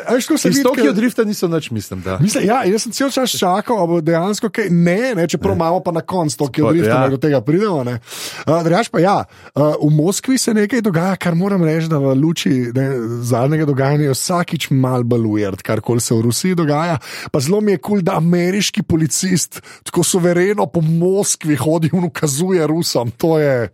Tokio 0.64 0.92
ke- 0.92 0.96
drifta 0.96 1.24
niso 1.24 1.48
nič, 1.48 1.70
mislim. 1.70 2.00
Da. 2.00 2.18
Mislim, 2.18 2.46
ja, 2.46 2.64
jaz 2.64 2.82
sem 2.82 2.92
cel 2.92 3.10
čas 3.10 3.30
čakal, 3.36 3.78
ali 3.78 3.88
bo 3.88 4.00
dejansko 4.00 4.48
kaj. 4.48 4.70
Ne, 4.70 5.14
ne 5.14 5.28
čeprav 5.28 5.54
imamo 5.54 5.80
pa 5.84 5.92
na 5.92 6.00
koncu 6.00 6.36
to, 6.38 6.48
ki 6.48 6.60
je 6.60 6.64
Pa, 6.64 6.68
odrifta, 6.68 7.02
ja. 7.02 7.08
do 7.08 7.16
tega 7.16 7.40
pridemo. 7.40 7.84
Uh, 7.84 8.62
Drugač 8.64 8.88
pa 8.88 9.00
ja, 9.00 9.16
uh, 9.54 9.74
v 9.76 9.90
Moskvi 9.92 10.38
se 10.38 10.54
nekaj 10.54 10.80
dogaja, 10.80 11.16
kar 11.16 11.34
moram 11.34 11.64
reči, 11.64 11.88
da 11.88 11.98
v 11.98 12.14
luči 12.14 12.72
ne, 12.74 12.86
zadnjega 13.22 13.66
dogajanja 13.68 14.14
vsakič 14.14 14.70
mal 14.70 15.04
bolj 15.04 15.26
ujert, 15.26 15.62
kar 15.62 15.80
koli 15.84 16.00
se 16.00 16.14
v 16.14 16.24
Rusiji 16.24 16.54
dogaja. 16.54 16.98
Pa 17.32 17.40
zelo 17.40 17.60
mi 17.60 17.76
je 17.76 17.78
kul, 17.78 17.98
cool, 17.98 18.04
da 18.06 18.16
ameriški 18.16 18.82
policist 18.82 19.60
tako 19.84 20.02
suvereno 20.04 20.66
po 20.66 20.80
Moskvi 20.80 21.56
hodi 21.56 21.90
in 21.92 22.04
ukazuje 22.04 22.66
Rusom. 22.66 23.10
To 23.20 23.38
je. 23.38 23.68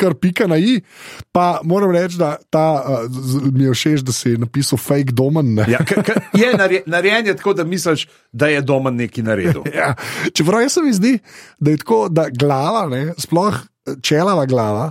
Kar 0.00 0.14
pika 0.16 0.46
na 0.48 0.56
i, 0.56 0.78
pa 1.32 1.60
moram 1.64 1.92
reči, 1.92 2.16
da 2.16 2.38
ta, 2.50 2.64
uh, 2.80 3.04
mi 3.52 3.66
je 3.66 3.72
všeč, 3.72 4.00
da 4.00 4.12
si 4.12 4.32
napisal 4.40 4.80
fake 4.80 5.12
domen. 5.12 5.54
ne. 5.54 5.66
Ja, 5.68 5.84
k, 5.84 6.00
k, 6.00 6.16
je 6.32 6.54
narje- 6.56 6.82
narejen 6.88 7.26
je 7.26 7.36
tako, 7.36 7.52
da 7.54 7.64
misliš, 7.64 8.06
da 8.32 8.48
je 8.48 8.62
doma 8.62 8.90
neki 8.90 9.22
naredil. 9.22 9.62
Ja, 9.76 9.92
čeprav 10.32 10.64
jaz 10.64 10.72
se 10.72 10.82
mi 10.82 10.92
zdi, 10.92 11.18
da 11.60 11.70
je 11.70 11.76
tako, 11.78 12.08
da 12.08 12.28
glava, 12.32 12.88
ne, 12.88 13.12
sploh 13.18 13.60
čelava 14.02 14.44
glava, 14.46 14.90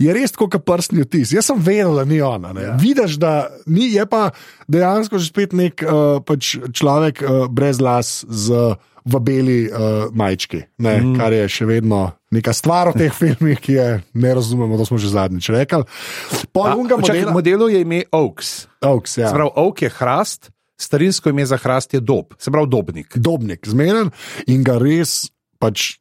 je 0.00 0.12
res 0.14 0.32
tako, 0.32 0.48
kot 0.50 0.64
prstni 0.66 1.04
odtis. 1.04 1.32
Jaz 1.32 1.50
sem 1.50 1.58
vedel, 1.60 1.94
da 1.94 2.04
ni 2.04 2.20
ona. 2.24 2.52
Ja. 2.56 2.76
Vidiš, 2.80 3.18
da 3.20 3.32
ni, 3.66 3.90
je 3.92 4.06
pa 4.06 4.30
dejansko 4.68 5.18
že 5.20 5.28
spet 5.28 5.52
nek 5.52 5.84
uh, 5.84 6.18
pač 6.24 6.56
človek 6.72 7.22
uh, 7.22 7.46
brez 7.52 7.80
las 7.80 8.24
z. 8.28 8.74
V 9.04 9.20
beli 9.24 9.60
uh, 9.66 10.10
majčki, 10.12 10.60
ne, 10.84 10.94
mm. 11.00 11.14
kar 11.16 11.32
je 11.32 11.46
še 11.48 11.68
vedno 11.68 12.02
neka 12.34 12.52
stvar 12.52 12.92
v 12.92 13.06
teh 13.06 13.14
filmih, 13.22 13.60
ki 13.60 13.76
je 13.76 13.88
ne 14.14 14.34
razumemo, 14.36 14.78
to 14.80 14.86
smo 14.88 15.00
že 15.00 15.12
zadnjič 15.14 15.50
rekli. 15.54 15.82
A, 15.82 16.44
Polnega 16.52 17.00
čakaj, 17.00 17.30
modela, 17.30 17.34
modelu 17.34 17.70
je 17.72 17.80
ime 17.84 18.02
Oaks. 18.12 18.68
Oaks, 18.84 19.16
ja. 19.22 19.32
Prav, 19.32 19.52
Oak 19.56 19.86
je 19.86 19.90
hrast, 19.96 20.52
starinsko 20.80 21.32
ime 21.32 21.46
za 21.46 21.56
hrast 21.60 21.94
je 21.94 22.00
dob, 22.00 22.36
se 22.38 22.52
pravi 22.52 22.68
dobnik. 22.68 23.16
Dobnik, 23.16 23.64
zmeren 23.68 24.12
in 24.46 24.64
ga 24.66 24.76
res 24.80 25.30
pač 25.60 26.00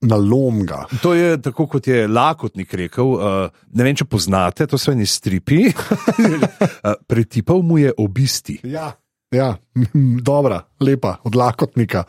nalomga. 0.00 0.86
To 1.02 1.14
je 1.14 1.36
tako, 1.42 1.66
kot 1.66 1.86
je 1.86 2.06
Lakotnik 2.08 2.74
rekel. 2.74 3.08
Uh, 3.18 3.50
ne 3.74 3.86
vem, 3.86 3.96
če 3.98 4.06
poznate, 4.06 4.68
to 4.70 4.78
so 4.78 4.94
eni 4.94 5.06
stripi. 5.06 5.66
uh, 5.72 6.94
pretipal 7.10 7.64
mu 7.66 7.80
je 7.82 7.92
obisti. 7.98 8.60
Ja. 8.68 8.92
Ja, 9.28 9.58
dobra, 10.30 10.62
lepa, 10.80 11.18
od 11.28 11.34
lakotnika. 11.36 12.04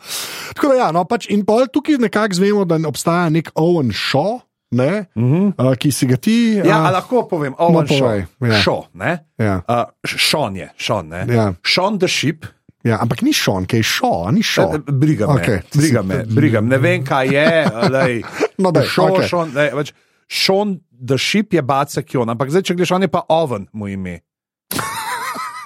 Tako 0.54 0.68
da, 0.68 0.74
ja, 0.74 0.90
no, 0.92 1.04
pač 1.04 1.26
in 1.30 1.44
pol 1.46 1.66
tukaj 1.72 1.98
nekako 1.98 2.34
zvemo, 2.34 2.64
da 2.64 2.78
obstaja 2.88 3.28
nek 3.30 3.50
Owen 3.54 3.92
Shaw, 3.94 4.40
ne, 4.70 5.06
uh 5.16 5.22
-huh. 5.22 5.52
uh, 5.58 5.74
ki 5.76 5.90
si 5.92 6.06
ga 6.06 6.16
ti. 6.16 6.54
Ja, 6.64 6.80
uh, 6.80 6.86
a 6.86 6.90
lahko 6.90 7.28
povem, 7.28 7.54
Owen 7.58 7.86
no, 7.90 7.96
Shaw. 7.96 8.22
ja. 8.40 8.60
Shaw, 8.62 8.84
ne? 8.94 9.18
ja, 9.38 9.62
Uh, 9.68 9.84
Sean 10.06 10.56
je, 10.56 10.70
Sean, 10.76 11.08
ne? 11.08 11.26
Ja. 11.28 11.52
Sean 11.64 11.98
the 11.98 12.08
Ship. 12.08 12.46
ja, 12.84 12.98
ampak 13.00 13.22
ni 13.22 13.32
Sean, 13.32 13.66
ki 13.66 13.76
je 13.76 13.82
Shaw, 13.82 14.28
a 14.28 14.30
ni 14.32 14.42
Shaw. 14.42 14.74
Eh, 14.74 14.78
Briga 14.92 15.26
me, 15.26 15.40
Okej. 15.40 15.60
briga 15.74 16.02
me, 16.02 16.24
briga 16.24 16.60
me. 16.60 16.68
Ne 16.68 16.78
vem, 16.78 17.04
kaj 17.04 17.26
je. 17.26 17.70
Lej, 17.90 18.22
No, 18.58 18.70
daj, 18.70 18.86
Sean, 18.86 19.10
okej. 19.10 19.28
Sean, 19.28 19.50
lej, 19.54 19.70
pač, 19.70 19.92
Sean 20.28 20.80
the 21.06 21.18
Ship 21.18 21.52
je 21.52 21.62
Bacek 21.62 22.14
Jon, 22.14 22.28
ampak 22.28 22.50
zdaj, 22.50 22.62
če 22.62 22.74
gledaš, 22.74 22.92
on 22.92 23.02
je 23.02 23.08
pa 23.08 23.22
Oven, 23.28 23.66
mu 23.72 23.88
ime. 23.88 24.20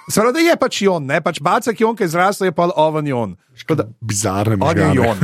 Seveda 0.04 0.38
je 0.38 0.56
pač 0.56 0.82
Jon, 0.82 1.00
ne 1.00 1.20
pač 1.20 1.40
Bacek 1.40 1.80
Jon, 1.80 1.96
ki 1.96 2.04
je 2.04 2.08
zrasel, 2.08 2.46
je 2.46 2.52
pa 2.52 2.68
Oven 2.76 3.06
Jon. 3.06 3.36
Tako 3.56 3.74
da- 3.74 3.86
Bizarne 4.00 4.56
On 4.60 4.76
je 4.76 4.84
možgane. 4.84 4.94
Jon. 4.94 5.16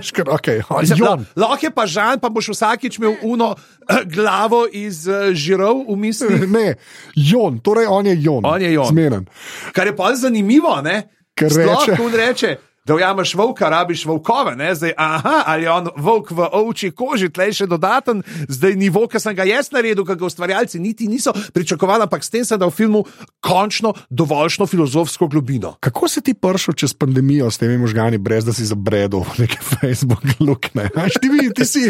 Škoda, 0.00 0.30
okay, 0.32 0.62
la- 1.00 1.18
Lahko 1.36 1.66
je 1.66 1.70
pa 1.70 1.84
Žan, 1.86 2.20
pa 2.20 2.28
boš 2.28 2.48
vsakič 2.48 2.98
imel 2.98 3.16
uno 3.22 3.54
eh, 3.84 4.04
glavo 4.06 4.64
iz 4.66 5.04
uh, 5.06 5.28
žirov 5.32 5.84
v 5.84 5.96
mislih. 5.96 6.48
Ne, 6.56 6.74
Jon, 7.14 7.58
torej 7.58 7.86
on 7.86 8.06
je 8.06 8.16
Jon. 8.16 8.40
On 8.44 8.62
je 8.62 8.72
Jon. 8.72 8.86
Zmeren. 8.86 9.26
Kar 9.72 9.86
je 9.86 9.96
pa 9.96 10.14
zanimivo, 10.14 10.80
ne? 10.80 11.02
Ker 11.34 11.50
Sploh, 11.50 11.82
reče- 11.84 11.98
on 12.00 12.12
reče, 12.14 12.56
da 12.84 12.94
ujameš 12.94 13.34
volka, 13.34 13.68
rabiš 13.68 14.04
volkove, 14.04 14.56
ne? 14.56 14.74
zdaj, 14.74 14.92
aha, 14.96 15.42
ali 15.46 15.62
je 15.62 15.70
on 15.70 15.88
volk 15.96 16.30
v 16.30 16.44
ovči 16.52 16.90
koži, 16.90 17.30
tlej 17.30 17.52
še 17.54 17.66
dodaten, 17.66 18.20
zdaj 18.44 18.74
nivo, 18.74 19.06
ki 19.08 19.16
sem 19.18 19.32
ga 19.32 19.44
jaz 19.44 19.70
naredil, 19.72 20.04
ki 20.04 20.12
ga 20.14 20.26
ustvarjalci 20.26 20.76
niti 20.78 21.08
niso 21.08 21.32
pričakovali, 21.54 22.04
ampak 22.04 22.20
s 22.20 22.28
tem 22.28 22.44
sem 22.44 22.60
dal 22.60 22.68
filmu 22.68 23.04
končno 23.40 23.94
dovoljšno 24.10 24.66
filozofsko 24.66 25.28
globino. 25.28 25.76
Kako 25.80 26.08
si 26.08 26.20
ti 26.20 26.34
prišel 26.34 26.74
čez 26.74 26.92
pandemijo 26.92 27.48
s 27.48 27.56
temi 27.56 27.78
možgani, 27.78 28.18
brez 28.18 28.44
da 28.44 28.52
si 28.52 28.64
zabredel 28.64 29.24
v 29.24 29.38
neke 29.38 29.58
Facebook 29.62 30.20
lukne? 30.38 30.90
A, 30.94 31.08
Ti, 31.10 31.28
vi- 31.30 31.54
ti 31.54 31.64
si 31.64 31.88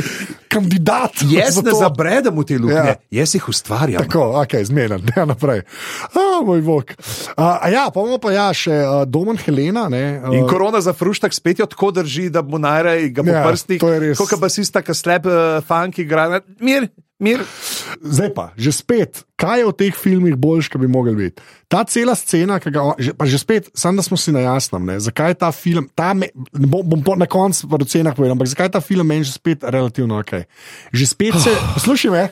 kandidat. 0.48 1.10
Jaz 1.24 1.58
ne 1.58 1.72
zabredem 1.72 2.30
v 2.32 2.44
te 2.44 2.54
luknje, 2.54 2.74
Ja. 2.74 2.84
ja. 2.86 2.96
jaz 3.12 3.34
jih 3.34 3.48
ustvarjam. 3.48 3.98
Tako, 4.00 4.38
ok, 4.38 4.54
zmeren, 4.62 5.02
ne 5.06 5.26
naprej. 5.26 5.62
A, 6.08 6.22
moj 6.40 6.62
bog. 6.62 6.94
A, 7.34 7.58
a 7.58 7.68
ja, 7.68 7.90
pa 7.90 7.98
imamo 7.98 8.18
pa 8.18 8.30
ja 8.30 8.46
še 8.52 8.70
uh, 8.76 9.02
Domen 9.04 9.36
Helena. 9.36 9.88
Ne, 9.88 10.20
uh, 10.20 10.30
In 10.32 10.46
korona 10.46 10.83
za 10.84 10.92
fruštak 10.92 11.34
spet 11.34 11.62
jo 11.62 11.66
tako 11.70 11.90
drži, 11.96 12.28
da 12.30 12.42
bo 12.44 12.60
najraje 12.60 13.08
ga 13.14 13.24
po 13.24 13.32
Ja, 13.32 13.46
prstih, 13.48 13.82
je 13.82 14.14
kot 14.18 14.36
basista, 14.40 14.84
ki 14.84 14.94
slep 14.96 15.26
uh, 15.26 15.58
funk 15.64 15.98
igra. 16.04 16.42
Mir, 16.60 16.88
mir. 17.18 17.42
Zdaj 18.02 18.30
pa, 18.34 18.50
že 18.58 18.74
spet, 18.74 19.22
kaj 19.38 19.62
je 19.62 19.66
v 19.68 19.74
teh 19.78 19.94
filmih 19.96 20.36
boljš, 20.36 20.68
kaj 20.68 20.82
bi 20.82 20.88
mogel 20.90 21.16
biti? 21.16 21.42
Ta 21.70 21.84
cela 21.88 22.14
scena, 22.18 22.58
ki 22.60 22.72
ga, 22.74 22.94
že, 22.98 23.14
pa 23.16 23.24
že 23.24 23.38
spet, 23.40 23.70
samo 23.72 24.00
da 24.00 24.04
smo 24.04 24.18
si 24.20 24.34
na 24.34 24.44
jasnem, 24.44 24.82
ne, 24.84 24.98
zakaj 25.00 25.38
ta 25.38 25.50
film, 25.54 25.88
ta 25.94 26.12
me, 26.14 26.28
bom, 26.52 26.82
bom 26.84 27.00
po, 27.00 27.16
na 27.16 27.28
koncu 27.30 27.70
v 27.70 27.80
ocenah 27.80 28.14
povedal, 28.16 28.36
ampak 28.36 28.50
zakaj 28.50 28.72
ta 28.74 28.82
film 28.84 29.06
meni 29.06 29.24
že 29.24 29.38
spet 29.38 29.64
relativno 29.64 30.20
ok. 30.20 30.44
Že 30.92 31.04
spet 31.06 31.34
se, 31.38 31.54
poslušaj 31.78 32.10
me, 32.12 32.24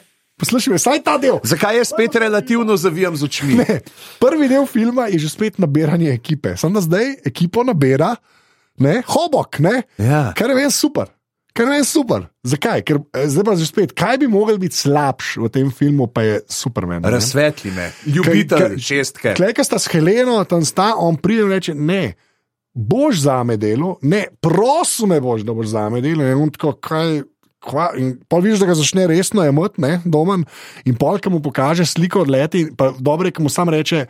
poslušaj 0.43 0.71
me, 0.75 0.83
saj 0.83 1.01
ta 1.07 1.17
del. 1.17 1.41
Zakaj 1.47 1.79
jaz 1.79 1.95
spet 1.95 2.19
relativno 2.19 2.77
zavijam 2.77 3.17
z 3.17 3.31
očmi? 3.31 3.63
Ne, 3.63 3.81
prvi 4.19 4.51
del 4.51 4.67
filma 4.67 5.09
je 5.09 5.23
že 5.23 5.33
spet 5.33 5.63
nabiranje 5.63 6.13
ekipe, 6.13 6.59
samo 6.59 6.77
da 6.79 6.85
zdaj 6.85 7.23
ekipo 7.25 7.65
nabira, 7.65 8.17
ne, 8.79 9.03
hobok, 9.07 9.59
ne, 9.59 9.83
Ja. 9.99 10.33
kar 10.37 10.51
je 10.51 10.57
meni 10.57 10.71
super. 10.71 11.11
Kar 11.53 11.69
je 11.69 11.85
super. 11.85 12.27
Zakaj? 12.43 12.81
Ker 12.83 12.97
eh, 13.13 13.29
zdaj 13.29 13.45
pa 13.45 13.53
že 13.57 13.67
spet, 13.69 13.93
kaj 13.93 14.19
bi 14.19 14.27
mogel 14.27 14.57
biti 14.57 14.77
slabš 14.77 15.37
v 15.37 15.49
tem 15.53 15.69
filmu, 15.69 16.07
pa 16.09 16.23
je 16.23 16.41
Superman. 16.49 17.03
ne? 17.03 17.11
Razsvetli 17.11 17.71
me, 17.71 17.91
ljubitelj 18.07 18.79
šestke. 18.81 19.35
Klej, 19.37 19.53
ki 19.53 19.65
sta 19.65 19.77
s 19.77 19.93
Heleno, 19.93 20.41
tam 20.49 20.65
sta, 20.65 20.95
on 20.97 21.17
pride 21.17 21.45
in 21.45 21.53
reče: 21.53 21.75
Ne, 21.75 22.15
boš 22.73 23.29
za 23.29 23.43
me 23.45 23.57
delo, 23.57 23.99
ne, 24.03 24.27
prosim 24.41 25.13
me 25.13 25.21
boš, 25.21 25.45
da 25.45 25.53
boš 25.53 25.67
za 25.77 25.89
me 25.93 26.01
delo. 26.01 26.25
In 26.25 26.41
on 26.41 26.51
tako, 26.51 26.73
kaj. 26.81 27.23
Kva, 27.63 27.93
in 27.95 28.17
pa 28.27 28.41
vidiš, 28.43 28.59
da 28.59 28.67
ga 28.67 28.75
začne 28.75 29.07
resno 29.07 29.45
ne, 29.79 30.01
domen, 30.05 30.43
in 30.83 30.97
pol, 30.99 31.21
ki 31.23 31.31
mu 31.31 31.39
pokaže 31.39 31.87
sliko 31.87 32.25
od 32.27 32.31
leti, 32.31 32.67
pa 32.75 32.91
dobro 32.99 33.29
je, 33.29 33.37
ki 33.39 33.43
mu 33.43 33.49
sam 33.49 33.69
reče, 33.71 34.07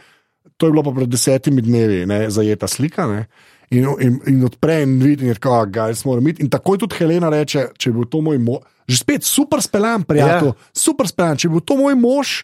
to 0.57 0.67
je 0.67 0.73
bilo 0.73 0.81
pa 0.83 0.91
pred 0.97 1.09
desetimi 1.09 1.61
dnevi, 1.61 2.07
ne, 2.07 2.31
zajeta 2.31 2.65
slika. 2.65 3.05
Ne, 3.07 3.27
in, 3.73 3.89
in, 4.05 4.19
in 4.29 4.45
odpre 4.45 4.83
in 4.85 4.99
vidi, 5.01 5.25
in 5.25 5.33
je 5.33 5.39
tako, 5.41 5.63
gaj 5.73 5.95
smo 5.99 6.13
morali 6.13 6.29
imeti. 6.29 6.45
In 6.45 6.51
takoj 6.53 6.79
tudi 6.83 6.99
Helena 7.01 7.31
reče, 7.33 7.71
če 7.79 7.91
bi 7.91 8.03
bil 8.03 8.09
to 8.13 8.21
moj 8.25 8.39
mož, 8.43 8.63
že 8.87 9.01
spet 9.01 9.25
super 9.25 9.63
speljan, 9.65 10.05
prijatelj, 10.05 10.53
ja. 10.53 10.71
super 10.77 11.09
speljan, 11.09 11.41
če 11.41 11.49
bi 11.49 11.57
bil 11.57 11.65
to 11.65 11.79
moj 11.81 11.97
mož, 11.97 12.37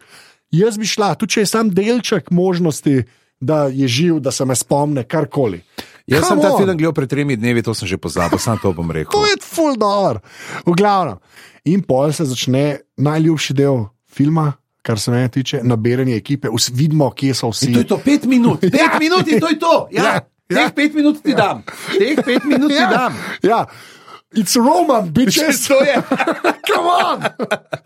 jaz 0.55 0.79
bi 0.81 0.89
šla, 0.89 1.13
tudi 1.21 1.37
če 1.37 1.45
je 1.45 1.51
sam 1.51 1.71
delček 1.75 2.31
možnosti, 2.33 3.03
da 3.39 3.69
je 3.71 3.87
živ, 3.87 4.17
da 4.25 4.33
se 4.35 4.43
me 4.45 4.57
spomne, 4.59 5.05
karkoli. 5.07 5.61
Jaz 6.09 6.25
sem 6.25 6.39
Come 6.39 6.43
ta 6.43 6.55
on. 6.55 6.59
film 6.59 6.73
gledal 6.79 6.95
pred 6.97 7.11
tremi 7.11 7.37
dnevi, 7.37 7.63
to 7.63 7.75
sem 7.77 7.87
že 7.87 7.99
pozabil, 8.01 8.41
samo 8.41 8.59
to 8.63 8.73
bom 8.73 8.89
rekel. 8.91 9.13
To 9.13 9.27
je 9.29 9.37
full 9.45 9.77
dog. 9.79 10.23
V 10.65 10.73
glavnem. 10.75 11.21
In 11.69 11.83
pol 11.85 12.11
se 12.17 12.25
začne 12.25 12.81
najljubši 12.97 13.55
del 13.55 13.85
filma, 14.09 14.55
kar 14.83 14.97
se 14.99 15.13
mene 15.13 15.29
tiče, 15.29 15.61
nabiranje 15.63 16.17
ekipe, 16.17 16.49
Vs, 16.49 16.71
vidimo, 16.73 17.11
kje 17.13 17.35
so 17.37 17.51
vsi. 17.53 17.69
In 17.69 17.75
to 17.77 17.85
je 17.85 17.89
to, 17.93 17.99
pet 18.01 18.25
minut, 18.25 18.61
pet 18.65 18.75
Ja. 18.81 18.97
minut 18.99 19.29
in 19.29 19.39
to 19.39 19.53
je 19.53 19.59
to. 19.61 19.75
Ja, 19.93 20.03
Ja, 20.03 20.21
ja, 20.51 20.61
ja. 20.61 20.69
Teh 20.69 20.75
pet 20.75 20.95
minut 20.95 21.23
ti 21.23 21.35
dam, 21.35 21.63
teh 21.99 22.17
pet 22.17 22.45
minut 22.45 22.69
ti 22.71 22.85
dam. 22.91 23.13
Ja, 23.43 23.67
it's 24.35 24.57
Roman, 24.57 25.11
bitches. 25.11 25.65
To 25.69 25.81
je, 25.81 25.95
Come 26.69 26.89
on! 26.89 27.21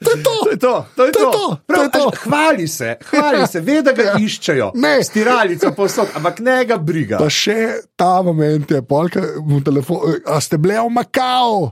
To 0.02 0.10
je 0.10 0.22
to! 0.22 0.34
to 0.42 0.50
je 0.50 0.56
to. 0.58 0.74
To 0.96 1.02
je 1.06 1.12
To 1.12 1.30
to. 1.30 1.44
Prav, 1.66 1.78
to 1.78 1.82
je 1.82 1.90
to. 1.92 2.08
až 2.08 2.18
Hvali 2.18 2.68
se, 2.68 2.96
hvali 3.00 3.46
se, 3.46 3.60
ve, 3.60 3.82
da 3.82 3.92
ga 3.92 4.02
Ja. 4.02 4.14
iščejo. 4.18 4.70
Ne. 4.74 5.04
Stiralico 5.04 5.70
posod, 5.72 6.08
ampak 6.14 6.38
ne 6.40 6.64
ga 6.64 6.76
briga. 6.78 7.18
Pa 7.18 7.28
še 7.28 7.58
ta 7.96 8.22
moment 8.22 8.66
je, 8.66 8.82
polka 8.82 9.22
telefon, 9.64 9.98
a 10.26 10.40
ste 10.40 10.58
bili 10.58 10.74
v 10.76 10.90
Makao. 10.90 11.70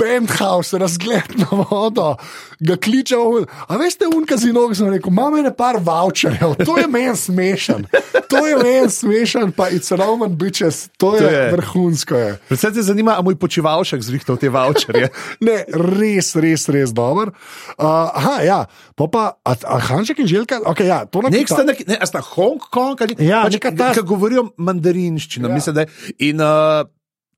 Penthouse, 0.00 0.78
razgled 0.80 1.34
na 1.36 1.48
vodo, 1.52 2.14
ga 2.60 2.76
kliče, 2.76 3.16
on, 3.16 3.44
a 3.68 3.76
veste, 3.76 4.08
un 4.08 4.24
kazino, 4.24 4.64
ki 4.68 4.78
sem 4.78 4.88
rekel, 4.88 5.12
imamo 5.12 5.38
ne 5.38 5.52
par 5.52 5.76
voucherjev, 5.78 6.56
to 6.64 6.78
je 6.78 6.86
meni 6.88 7.12
smešen, 7.16 7.84
to 8.26 8.40
je 8.46 8.56
meni 8.56 8.88
smešen, 8.90 9.52
pa 9.52 9.68
it's 9.68 9.92
Roman 9.92 10.32
bitches, 10.32 10.88
to 10.96 11.14
je, 11.14 11.20
To 11.20 11.28
je. 11.28 11.36
je. 11.36 11.50
vrhunsko. 11.52 12.14
Je. 12.16 12.30
Predvsem 12.48 12.74
te 12.74 12.82
zanima, 12.82 13.14
a 13.14 13.22
moj 13.22 13.36
počivalšek 13.36 14.00
zrihtal 14.02 14.36
te 14.36 14.48
voucherje. 14.48 15.10
Ne, 15.46 15.64
res, 15.68 16.32
res, 16.36 16.64
res 16.68 16.92
dober. 16.92 17.30
Uh, 17.76 18.08
aha, 18.10 18.34
ja, 18.42 18.58
pa 18.96 19.06
pa, 19.06 19.22
a, 19.40 19.52
a 19.66 19.78
Hanžek 19.80 20.20
in 20.20 20.28
Željka, 20.28 20.62
okay, 20.64 20.88
ja, 20.88 21.04
to 21.04 21.20
Nek 21.24 21.44
sta, 21.44 21.62
na 21.62 21.72
nek, 21.72 21.84
ne, 21.88 21.96
a 22.00 22.06
sta 22.08 22.20
Hong 22.34 22.60
Kong 22.70 22.96
ali 23.00 23.16
Ja, 23.20 23.42
pač, 23.44 23.56
neka 23.56 23.72
ta- 23.76 23.92
ki 23.96 24.04
govorijo 24.04 24.48
mandarinščino. 24.56 25.48
Ja. 25.48 25.54
Mislim, 25.54 25.74
da 25.76 25.84
je. 25.84 25.88
In 26.30 26.40
uh, 26.40 26.84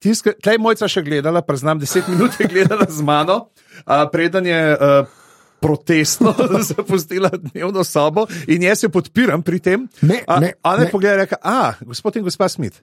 tiska, 0.03 0.35
tlej 0.43 0.59
mojca 0.59 0.89
še 0.91 1.03
gledala, 1.03 1.41
priznam, 1.41 1.79
deset 1.79 2.09
minut 2.11 2.35
je 2.37 2.51
gledala 2.51 2.87
z 2.91 3.01
mano, 3.03 3.49
uh, 3.87 4.05
preden 4.11 4.47
je. 4.47 4.63
Uh, 4.75 5.19
Protestno 5.63 6.35
zapustila 6.75 7.29
dnevno 7.31 7.85
sobo 7.87 8.25
in 8.51 8.65
jaz 8.67 8.81
jo 8.83 8.89
podpiram 8.91 9.45
pri 9.47 9.61
tem. 9.63 9.85
Ne, 10.03 10.17
A- 10.27 10.41
ne, 10.43 10.49
Ona 10.59 10.81
ne. 10.81 10.85
je 10.85 10.91
pogledala 10.91 11.23
in 11.23 11.23
rekla: 11.23 11.39
A, 11.41 11.59
gospod 11.87 12.17
in 12.19 12.25
gospa 12.27 12.49
Smith. 12.51 12.81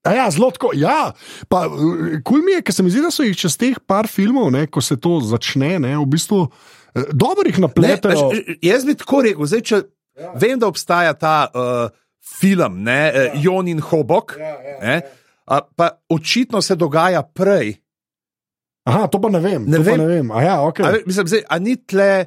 A 0.00 0.14
ja, 0.16 0.24
zelo 0.32 0.48
tako. 0.48 0.70
Ja, 0.72 1.12
pa 1.44 1.66
kul 1.68 2.22
cool 2.24 2.40
mi 2.40 2.54
je, 2.54 2.62
ker 2.64 2.72
se 2.72 2.80
mi 2.80 2.88
zdi, 2.88 3.02
da 3.04 3.10
so 3.12 3.20
jih 3.20 3.36
čez 3.36 3.58
teh 3.60 3.76
par 3.84 4.08
filmov, 4.08 4.48
ne, 4.48 4.64
ko 4.64 4.80
se 4.80 4.96
to 4.96 5.18
začne, 5.20 5.74
ne, 5.76 5.92
v 5.92 6.08
bistvu 6.08 6.40
eh, 6.96 7.04
dobro 7.12 7.44
jih 7.44 7.60
Ne, 7.60 7.66
napletajo. 7.66 8.30
veš, 8.32 8.56
jaz 8.64 8.88
bi 8.88 8.96
tako 8.96 9.20
rekel, 9.20 9.50
zdaj, 9.52 9.64
če 9.68 9.82
ja. 10.16 10.32
vem, 10.40 10.56
da 10.56 10.72
obstaja 10.72 11.12
ta 11.12 11.36
uh, 11.52 11.92
film, 12.24 12.80
ne, 12.80 13.00
ja. 13.12 13.28
Jon 13.44 13.68
in 13.68 13.84
Hobok, 13.84 14.38
Ja, 14.40 14.56
ja, 14.56 14.78
ne, 14.80 14.96
a, 15.46 15.60
pa 15.66 15.90
očitno 16.08 16.62
se 16.62 16.74
dogaja 16.74 17.22
prej. 17.22 17.76
Aha, 18.84 19.06
to 19.06 19.18
pa 19.18 19.28
ne 19.28 19.40
vem. 19.40 19.64
Ne 19.64 19.78
vem. 19.78 19.98
ne 19.98 20.06
vem. 20.06 20.30
A 20.30 20.42
ja, 20.42 20.56
okay. 20.60 20.84
A, 20.84 21.02
mislim, 21.06 21.26
zdaj, 21.26 21.42
a 21.48 21.58
ni 21.58 21.76
tle 21.76 22.26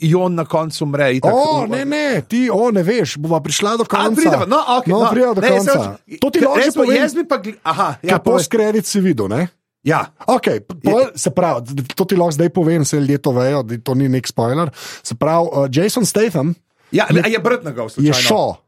Jon 0.00 0.34
na 0.34 0.42
koncu 0.44 0.84
umre? 0.84 1.12
itak, 1.14 1.30
O, 1.30 1.66
ne, 1.66 1.84
ne, 1.84 2.22
ti, 2.22 2.50
o, 2.50 2.70
ne 2.70 2.82
veš, 2.82 3.14
bova 3.16 3.38
prišla 3.38 3.76
do 3.76 3.84
A, 3.84 3.86
konca. 3.86 4.14
prideva, 4.16 4.46
no, 4.46 4.58
okay, 4.58 4.90
no, 4.90 4.98
no, 5.00 5.10
prideva 5.10 5.34
do 5.34 5.40
ne, 5.40 5.48
konca. 5.48 5.72
sem- 5.72 6.18
To 6.18 6.30
ti 6.30 6.40
lahko 6.40 6.66
povem. 6.74 6.96
Jaz 6.96 7.14
bi 7.14 7.22
pa, 7.22 7.38
aha, 7.62 7.94
Ja, 8.02 8.18
povej. 8.18 8.42
Post-credit 8.42 8.82
si 8.82 8.98
videl, 8.98 9.28
ne? 9.28 9.48
ja. 9.82 10.10
Okay, 10.26 10.58
pol, 10.62 11.14
se 11.14 11.30
pravi, 11.30 11.78
to 11.94 12.04
ti 12.04 12.18
lahko 12.18 12.34
zdaj 12.34 12.50
povem, 12.50 12.82
se 12.84 12.98
ljudje 12.98 13.18
to 13.18 13.30
vejo, 13.30 13.62
to 13.82 13.94
ni 13.94 14.08
nek 14.08 14.26
spoiler. 14.26 14.70
Se 15.02 15.14
pravi, 15.14 15.46
uh, 15.46 15.66
Jason 15.68 16.02
Statham 16.02 16.54
ja, 16.90 17.06
a 17.06 17.28
je 17.28 17.38
brt 17.38 17.62
na 17.62 17.70
gov, 17.70 17.86
je 17.86 18.10
slučajno. 18.10 18.61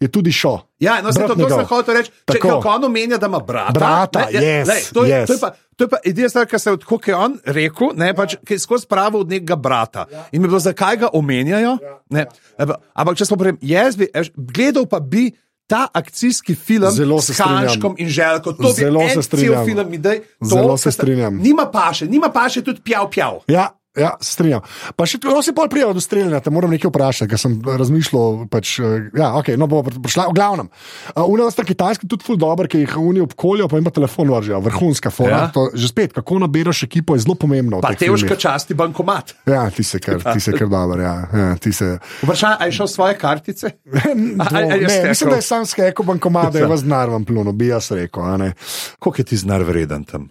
Je 0.00 0.08
tudi 0.08 0.32
šo. 0.32 0.60
Ja, 0.78 1.00
no, 1.02 1.12
se 1.12 1.26
to, 1.26 1.34
to 1.34 1.48
sem 1.50 1.64
hotel 1.66 1.96
reči. 1.98 2.12
Če 2.30 2.52
on 2.54 2.84
omenja, 2.86 3.18
da 3.18 3.26
ima 3.26 3.40
brata. 3.42 3.74
Brata, 3.74 4.26
ne, 4.28 4.36
ja, 4.36 4.42
yes, 4.42 4.68
lej, 4.70 4.84
to, 4.94 5.04
je, 5.04 5.16
yes. 5.16 5.26
to 5.26 5.34
je 5.34 5.40
pa. 5.42 5.54
To 5.78 5.86
je 5.86 5.90
pa 5.90 5.98
edina 6.04 6.28
stvar, 6.28 6.46
kar 6.50 6.58
se 6.58 6.72
tako, 6.74 6.96
kot 6.96 7.06
je 7.06 7.14
on 7.14 7.36
rekel, 7.54 7.92
ne, 7.94 8.08
pač, 8.14 8.34
ki 8.42 8.56
je 8.56 8.62
skozi 8.64 8.88
pravo 8.90 9.20
od 9.22 9.30
nekega 9.30 9.54
brata. 9.54 10.08
In 10.32 10.42
mi 10.42 10.48
je 10.48 10.50
bilo, 10.50 10.58
zakaj 10.58 10.96
ga 11.04 11.10
omenjajo. 11.14 11.76
Ne, 12.10 12.24
ampak, 12.58 12.80
Ampak, 12.98 13.18
če 13.20 13.28
smo 13.28 13.38
prej, 13.38 13.54
jaz 13.62 13.98
bi 13.98 14.08
gledal, 14.34 14.88
pa 14.90 14.98
bi 14.98 15.28
ta 15.68 15.86
akcijski 15.94 16.54
film 16.54 16.90
Zelo 16.90 17.20
s 17.22 17.38
Hanškom 17.38 17.94
in 17.98 18.08
Željko, 18.08 18.52
to 18.52 18.72
Zelo 18.72 19.00
bi 19.00 19.22
se 19.22 19.22
cel 19.22 19.64
film, 19.64 19.94
idej, 19.94 20.20
to, 20.40 20.50
Zelo 20.50 20.76
se 20.76 20.90
strinjam. 20.90 21.36
Nima 21.36 21.70
paše, 21.70 22.06
nima 22.06 22.30
paše 22.34 22.64
tudi 22.64 22.80
pjav, 22.82 23.10
pjav. 23.10 23.38
Ja, 23.46 23.68
ja, 23.96 24.12
se 24.20 24.32
strinjam. 24.32 24.64
Pa 24.96 25.06
še 25.08 25.20
to 25.22 25.40
si 25.42 25.54
pol 25.56 25.68
prijel 25.72 25.94
do 25.96 26.02
streljanja, 26.02 26.40
te 26.44 26.52
moram 26.54 26.72
nekaj 26.72 26.90
vprašati, 26.90 27.30
ker 27.30 27.40
sem 27.40 27.56
razmišljal. 27.62 28.44
Pač, 28.52 28.78
eh, 28.82 29.08
ja, 29.18 29.32
okay, 29.38 29.58
no, 29.60 29.68
bo 29.70 29.82
prišla. 29.86 30.28
V 30.30 30.36
glavnem, 30.36 30.68
uh, 31.14 31.24
uno 31.26 31.48
sta 31.50 31.64
kitajski 31.66 32.08
tudi 32.10 32.26
ful 32.26 32.38
dobro, 32.40 32.68
ki 32.70 32.84
jih 32.84 32.96
oni 33.00 33.22
obkoljo, 33.24 33.68
pa 33.70 33.80
ima 33.80 33.92
telefon 33.94 34.30
vržejo, 34.34 34.60
vrhunska 34.64 35.12
fora. 35.14 35.48
Ja. 35.48 35.50
Ja. 35.54 35.66
Že 35.74 35.90
spet, 35.90 36.16
kako 36.16 36.40
nabereš 36.44 36.84
ekipo, 36.88 37.16
je 37.16 37.24
zelo 37.26 37.34
pomembno. 37.38 37.80
v 37.80 37.86
Pa 37.86 37.94
teoška 37.94 38.34
filmih. 38.34 38.42
časti 38.42 38.78
bankomat. 38.78 39.34
Ja, 39.48 39.66
ti 39.70 39.84
se 39.84 40.00
kar, 40.02 40.22
ti 40.22 40.40
se 40.40 40.54
kar 40.54 40.68
dobro, 40.68 41.00
ja. 41.02 41.16
ja 41.32 41.50
ti 41.56 41.72
se. 41.72 41.98
Vprašanje, 42.22 42.56
ali 42.60 42.68
je 42.68 42.78
šel 42.80 42.88
svoje 42.88 43.18
kartice? 43.18 43.66
Je 43.84 44.14
ne, 44.14 45.08
mislim, 45.08 45.30
da 45.30 45.36
je 45.36 45.42
sam 45.42 45.66
skeko 45.66 46.02
bankomat, 46.02 46.52
da 46.52 46.62
je 46.62 46.70
vas 46.70 46.80
znar 46.80 47.10
vam 47.10 47.24
pluno, 47.24 47.52
bi 47.52 47.72
jaz 47.72 47.90
rekel. 47.90 48.22
a 48.24 48.36
ne. 48.36 48.52
Koliko 48.98 49.20
je 49.20 49.24
ti 49.24 49.36
znar 49.36 49.62
vreden 49.62 50.04
tam? 50.04 50.28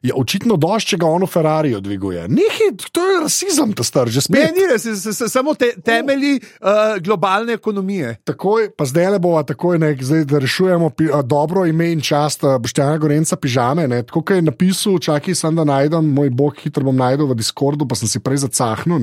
Ja, 0.00 0.14
očitno 0.14 0.54
došč, 0.54 0.88
če 0.88 0.96
ga 0.96 1.06
ono 1.08 1.26
Ferrari 1.26 1.72
dviguje. 1.74 2.28
Nekaj, 2.28 2.68
to 2.88 3.02
je 3.02 3.20
rasizem, 3.20 3.72
ta 3.72 3.82
star, 3.82 4.06
že 4.06 4.18
Ne, 4.18 4.22
spet. 4.22 4.54
ni 4.54 4.64
res, 4.64 4.84
s- 4.84 5.10
s- 5.12 5.26
samo 5.28 5.54
te, 5.54 5.72
temelji 5.76 6.36
uh, 6.38 6.70
globalne 6.98 7.52
ekonomije. 7.52 8.16
Takoj, 8.24 8.70
pa 8.70 8.84
zdaj 8.84 9.08
le 9.08 9.18
bova 9.18 9.42
takoj, 9.42 9.76
ne, 9.76 9.90
zdaj, 9.94 10.24
da 10.24 10.38
rešujemo 10.38 10.90
pi, 10.90 11.08
a, 11.08 11.22
dobro 11.22 11.66
ime 11.66 11.90
in 11.90 12.00
čast 12.00 12.40
Boštjana 12.54 12.94
Gorenca 12.96 13.36
pižame. 13.36 13.88
Ne, 13.88 14.02
tako 14.02 14.22
je 14.30 14.42
napisal, 14.42 14.98
čakaj, 14.98 15.34
sem 15.34 15.54
da 15.54 15.64
najdem, 15.64 16.04
moj 16.08 16.30
bog, 16.30 16.54
hitro 16.56 16.84
bom 16.84 16.96
najdel 16.96 17.26
v 17.26 17.34
Discordu, 17.34 17.82
pa 17.82 17.94
sem 17.94 18.06
si 18.06 18.18
prej 18.18 18.38
zacahnil. 18.40 19.02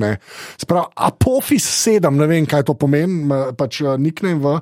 Sprav, 0.56 0.88
Apofis 0.96 1.64
7, 1.78 2.08
ne 2.10 2.26
vem, 2.26 2.46
kaj 2.46 2.64
to 2.64 2.74
pomeni, 2.74 3.28
pač 3.52 3.82
niknem 3.96 4.38
v. 4.38 4.56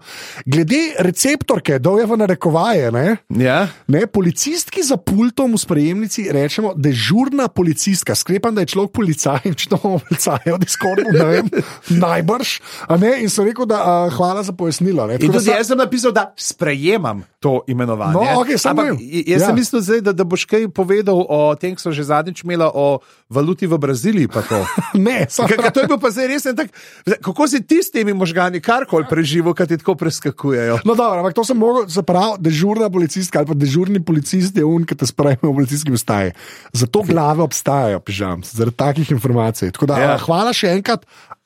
Glede 0.45 0.83
receptorke, 0.99 1.79
da 1.79 1.91
je 1.93 2.07
v 2.07 2.17
narekovaje, 2.17 2.91
ne, 2.91 3.07
Ja? 3.31 3.69
ne, 3.87 4.07
policistki 4.07 4.83
za 4.83 4.97
pultom 4.97 5.53
v 5.53 5.61
sprejemnici 5.61 6.24
rečemo 6.27 6.73
dežurna 6.75 7.49
policistka. 7.49 8.15
Sklepam, 8.15 8.55
da 8.55 8.61
je 8.61 8.67
človek 8.69 8.93
policaj, 8.93 9.41
če 9.53 9.67
to 9.67 9.77
imamo 9.77 9.99
policaje 10.01 10.49
v 10.49 10.59
Discordu, 10.59 11.09
ne 11.11 11.25
vem, 11.27 11.47
najbrž. 12.05 12.51
Ne, 12.97 13.19
in 13.19 13.29
sem 13.29 13.45
rekel, 13.45 13.67
da 13.67 13.79
a, 13.79 13.93
hvala 14.11 14.43
za 14.43 14.53
pojasnilo. 14.53 15.07
Ne, 15.07 15.15
In 15.15 15.21
Tako 15.21 15.33
da 15.33 15.39
tudi 15.39 15.45
sa- 15.47 15.57
jaz 15.57 15.67
sem 15.67 15.79
napisal, 15.79 16.13
da 16.13 16.33
sprejemam 16.35 17.25
to 17.45 17.61
imenovanje. 17.69 18.17
No, 18.17 18.41
okej, 18.41 18.57
samo 18.57 18.81
Ampak 18.89 19.05
jaz 19.05 19.41
Ja. 19.45 19.47
sem 19.53 19.55
mislil, 19.61 19.81
zdaj, 19.85 20.01
da, 20.01 20.13
da 20.17 20.25
boš 20.25 20.49
kaj 20.49 20.65
povedal 20.73 21.21
o 21.21 21.53
tem, 21.61 21.77
ki 21.77 21.83
so 21.85 21.93
že 21.93 22.09
zadnjič 22.09 22.41
imeli 22.41 22.65
o 22.65 23.05
valuti 23.29 23.69
v 23.69 23.77
Braziliji. 23.77 24.33
to. 24.33 24.65
Ne, 25.07 25.29
ka 25.29 25.69
To 25.75 25.85
je 25.85 25.89
bil 25.91 26.01
pa 26.01 26.09
zdaj 26.09 26.27
res 26.31 26.49
tak. 26.57 26.73
Kako 27.21 27.45
si 27.45 27.61
ti 27.61 27.83
s 27.85 27.93
temi 27.93 28.17
možgani 28.17 28.65
karkoli 28.65 29.05
preživel, 29.05 29.53
kaj 29.53 29.67
ti 29.67 29.77
tako 29.77 29.99
preskakujejo? 30.01 30.81
No, 30.89 30.97
dobro, 30.97 31.21
ampak 31.21 31.35
to 31.37 31.45
sem 31.45 31.59
mogel, 31.59 31.85
se 31.91 32.01
pravi, 32.01 32.41
dežurna 32.41 32.89
policistka 32.89 33.43
ali 33.43 33.51
pa 33.51 33.57
dežurni 33.59 34.01
policist 34.01 34.57
je 34.57 34.65
un, 34.65 34.87
ki 34.89 34.97
te 34.97 35.05
sprejme 35.05 35.45
v 35.45 35.53
policijski 35.53 35.93
ustaji. 35.93 36.33
Zato 36.73 37.05
glave 37.05 37.45
obstajajo, 37.45 38.01
pižam, 38.01 38.41
zaradi 38.47 38.77
takih 38.77 39.11
informacij. 39.13 39.75
Tako 39.75 39.91
da, 39.91 39.99
ja. 40.01 40.17
hvala 40.23 40.55
še 40.57 40.73
enkrat. 40.79 41.05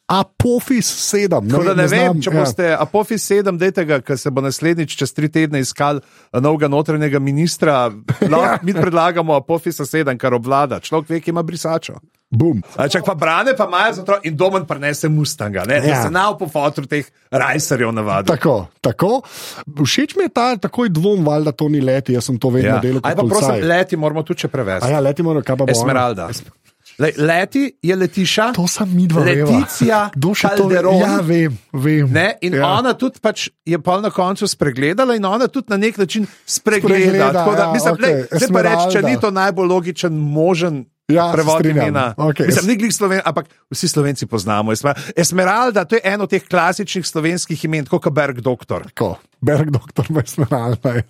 Apofis 0.09 0.89
7. 1.07 1.51
Tako 1.51 1.63
da 1.65 1.75
ne 1.75 1.83
vem, 1.83 1.89
znam, 1.89 2.21
če 2.23 2.31
ja. 2.31 2.35
boste 2.35 2.69
Apofis 2.75 3.27
7, 3.29 3.59
dajte 3.59 3.85
ga, 3.85 4.01
ker 4.01 4.17
se 4.17 4.31
bo 4.31 4.41
naslednjič 4.41 4.97
čez 4.97 5.13
tri 5.13 5.29
tedne 5.29 5.61
iskal 5.61 6.01
novega 6.35 6.69
notranjega 6.69 7.21
ministra. 7.21 7.91
Lahko 8.23 8.63
mi 8.67 8.73
predlagamo 8.73 9.37
Apofisa 9.37 9.85
7, 9.85 10.17
kar 10.17 10.33
obvlada. 10.33 10.81
Človek 10.81 11.11
ve, 11.11 11.21
ki 11.21 11.31
ima 11.31 11.43
brisačo. 11.43 11.99
Bum. 12.31 12.59
Čak 12.87 13.05
pa 13.05 13.15
brane, 13.15 13.53
pa 13.57 13.65
imajo 13.65 13.93
za 13.95 14.03
to 14.05 14.19
in 14.23 14.37
domen 14.37 14.65
prenese 14.65 15.09
Mustanga, 15.09 15.63
ne? 15.65 15.79
da 15.81 15.87
Ja. 15.89 16.03
se 16.03 16.11
na 16.11 16.27
po 16.35 16.45
fotru 16.47 16.85
teh 16.87 17.05
rajserjev 17.31 17.93
navadi. 17.93 18.29
Tako, 18.29 18.57
tako. 18.81 19.23
Všeč 19.79 20.13
mi 20.15 20.23
je 20.23 20.29
ta 20.31 20.57
takoj 20.59 20.89
dvom, 20.91 21.25
valjda 21.25 21.53
to 21.53 21.69
ni 21.69 21.81
leti, 21.81 22.13
jaz 22.13 22.25
sem 22.25 22.37
to 22.37 22.51
vedno 22.51 22.71
Ja. 22.71 22.81
delal. 22.81 23.01
Aj 23.03 23.17
pa 23.17 23.23
prosim, 23.25 23.61
leti 23.63 23.97
moramo 23.97 24.23
tudi 24.23 24.41
če 24.41 24.49
prevesti. 24.49 24.89
ja, 24.89 25.01
leti 25.01 25.23
moramo, 25.23 25.41
kaj 25.43 25.57
pa 25.57 25.65
bo. 25.65 25.73
ona? 25.83 26.29
Esmeralda. 26.99 27.23
Le, 27.23 27.27
leti 27.27 27.79
je 27.83 27.97
letiša. 27.97 28.53
To 28.53 28.67
sem 28.67 28.89
mi 28.95 29.07
dva. 29.07 29.23
Kdo 30.15 30.35
še 30.35 30.51
to? 30.57 30.67
Calderon. 30.67 30.99
Ja, 30.99 31.21
vem, 31.23 31.55
vem. 31.73 32.11
Ne, 32.11 32.35
in 32.43 32.59
ja. 32.59 32.67
ona 32.79 32.95
tudi 32.99 33.23
pač 33.23 33.49
je 33.67 33.79
pa 33.79 34.01
na 34.03 34.11
koncu 34.11 34.49
spregledala, 34.51 35.15
in 35.15 35.25
ona 35.25 35.47
tudi 35.47 35.71
na 35.71 35.79
nek 35.79 35.99
način 35.99 36.27
spregleda. 36.47 36.99
Spregleda, 36.99 37.33
da, 37.33 37.45
ja, 37.47 37.73
mislim, 37.73 37.95
okej, 37.95 38.15
lej, 38.15 38.27
zdaj 38.33 38.53
pa 38.53 38.63
reči, 38.67 38.87
če 38.97 39.03
ni 39.07 39.15
to 39.21 39.31
najbolj 39.31 39.71
logičen, 39.71 40.19
možen. 40.19 40.87
Ja, 41.09 41.31
Prevod 41.33 41.65
imena. 41.67 42.15
Okej. 42.15 42.47
Mislim, 42.47 42.67
ni 42.67 42.77
glih 42.77 42.93
sloven, 42.93 43.21
ampak 43.25 43.47
vsi 43.71 43.89
slovenci 43.89 44.27
poznamo. 44.27 44.73
Esmer- 44.73 44.93
Esmeralda, 45.17 45.85
to 45.85 45.95
je 45.95 46.01
eno 46.05 46.25
od 46.25 46.31
teh 46.31 46.45
klasičnih 46.45 47.01
slovenskih 47.03 47.65
imen, 47.65 47.87
kot 47.87 48.05
je 48.05 48.11
Berg 48.11 48.41
doktor. 48.41 48.85
Tako, 48.85 49.15
Berg, 49.41 49.71
doktor, 49.71 50.05
Esmeralda. 50.19 50.91
je. 50.91 51.03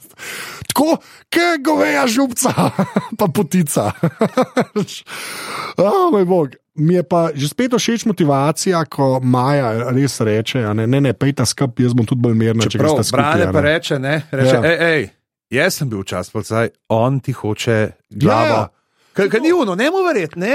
Tako, 0.69 0.97
kot 1.27 1.59
goveja 1.61 2.07
župca, 2.07 2.55
pa 3.19 3.27
potica. 3.29 3.91
oh, 5.79 6.13
moj 6.13 6.25
bog. 6.25 6.49
Mi 6.77 6.95
je 6.95 7.03
pa 7.03 7.31
že 7.35 7.49
spet 7.49 7.73
všeč 7.73 8.05
motivacija, 8.05 8.85
ko 8.85 9.19
Maja 9.21 9.91
res 9.91 10.21
reče: 10.21 10.63
Ne, 10.75 10.87
ne, 10.87 11.01
ne 11.01 11.13
pejta 11.13 11.43
skup, 11.43 11.75
jaz 11.77 11.91
bom 11.91 12.07
tudi 12.07 12.23
bolj 12.23 12.35
mirna, 12.37 12.63
če 12.63 12.79
greš 12.79 12.91
skupaj. 13.03 13.11
brane 13.13 13.43
a 13.43 13.53
pa 13.53 13.61
ne." 13.61 13.67
reče, 13.69 13.99
ne, 13.99 14.15
reče, 14.31 14.55
Ja. 14.55 14.63
ej, 14.63 14.77
ej, 14.93 15.09
jaz 15.51 15.75
sem 15.75 15.91
bil 15.91 16.05
čas, 16.05 16.31
policaj, 16.31 16.71
on 16.89 17.19
ti 17.19 17.33
hoče 17.33 17.79
glavo. 18.09 18.61
Ja. 18.63 18.78
Kaj, 19.19 19.41
ni 19.43 19.53
uno, 19.53 19.75
ne 19.75 19.91
mu 19.91 20.05
verjeti, 20.07 20.39
ne 20.39 20.55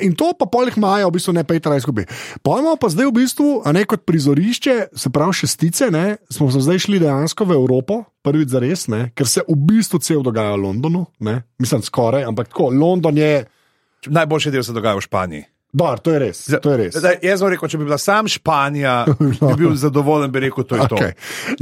in 0.00 0.16
to 0.16 0.32
pa 0.38 0.48
polih 0.48 0.76
maja, 0.80 1.06
v 1.08 1.14
bistvu 1.18 1.34
ne 1.36 1.44
pejta 1.44 1.74
skupaj. 1.76 2.08
Pojmo 2.40 2.74
pa 2.80 2.88
zdaj 2.88 3.10
v 3.10 3.14
bistvu, 3.20 3.48
a 3.68 3.72
ne 3.76 3.84
kot 3.84 4.06
prizorišče, 4.08 4.76
se 4.96 5.12
pravi 5.12 5.36
šestice, 5.42 5.90
ne, 5.92 6.16
smo 6.32 6.50
se 6.50 6.64
zdaj 6.64 6.86
šli 6.88 7.02
dejansko 7.04 7.44
v 7.44 7.58
Evropo, 7.60 8.02
prvič 8.24 8.54
za 8.54 8.62
res, 8.64 8.88
ne, 8.88 9.10
ker 9.14 9.28
se 9.28 9.44
v 9.44 9.56
bistvu 9.68 10.00
cel 10.00 10.24
dogaja 10.24 10.56
v 10.56 10.64
Londonu, 10.64 11.06
ne, 11.20 11.42
mislim 11.60 11.84
skoraj, 11.84 12.24
ampak 12.24 12.48
tako, 12.48 12.70
London 12.72 13.18
je, 13.18 13.44
Najboljši 14.02 14.50
del 14.50 14.64
se 14.66 14.72
dogaja 14.74 14.98
v 14.98 15.04
Španiji. 15.04 15.44
Dar, 15.72 15.98
to 15.98 16.12
je 16.12 16.18
res. 16.18 16.38
To 16.62 16.70
je 16.70 16.76
res. 16.76 16.96
Zdaj, 16.96 17.16
jaz 17.24 17.40
sem 17.40 17.48
rekel, 17.48 17.68
če 17.72 17.78
bi 17.80 17.86
bila 17.88 17.98
sam 17.98 18.28
Španija, 18.28 18.94
bi 19.48 19.54
bil 19.56 19.72
zadovoljen, 19.80 20.28
bi 20.32 20.44
rekel, 20.44 20.64
to 20.68 20.76
je 20.76 20.88
to. 20.88 20.96
Okay. 21.00 21.12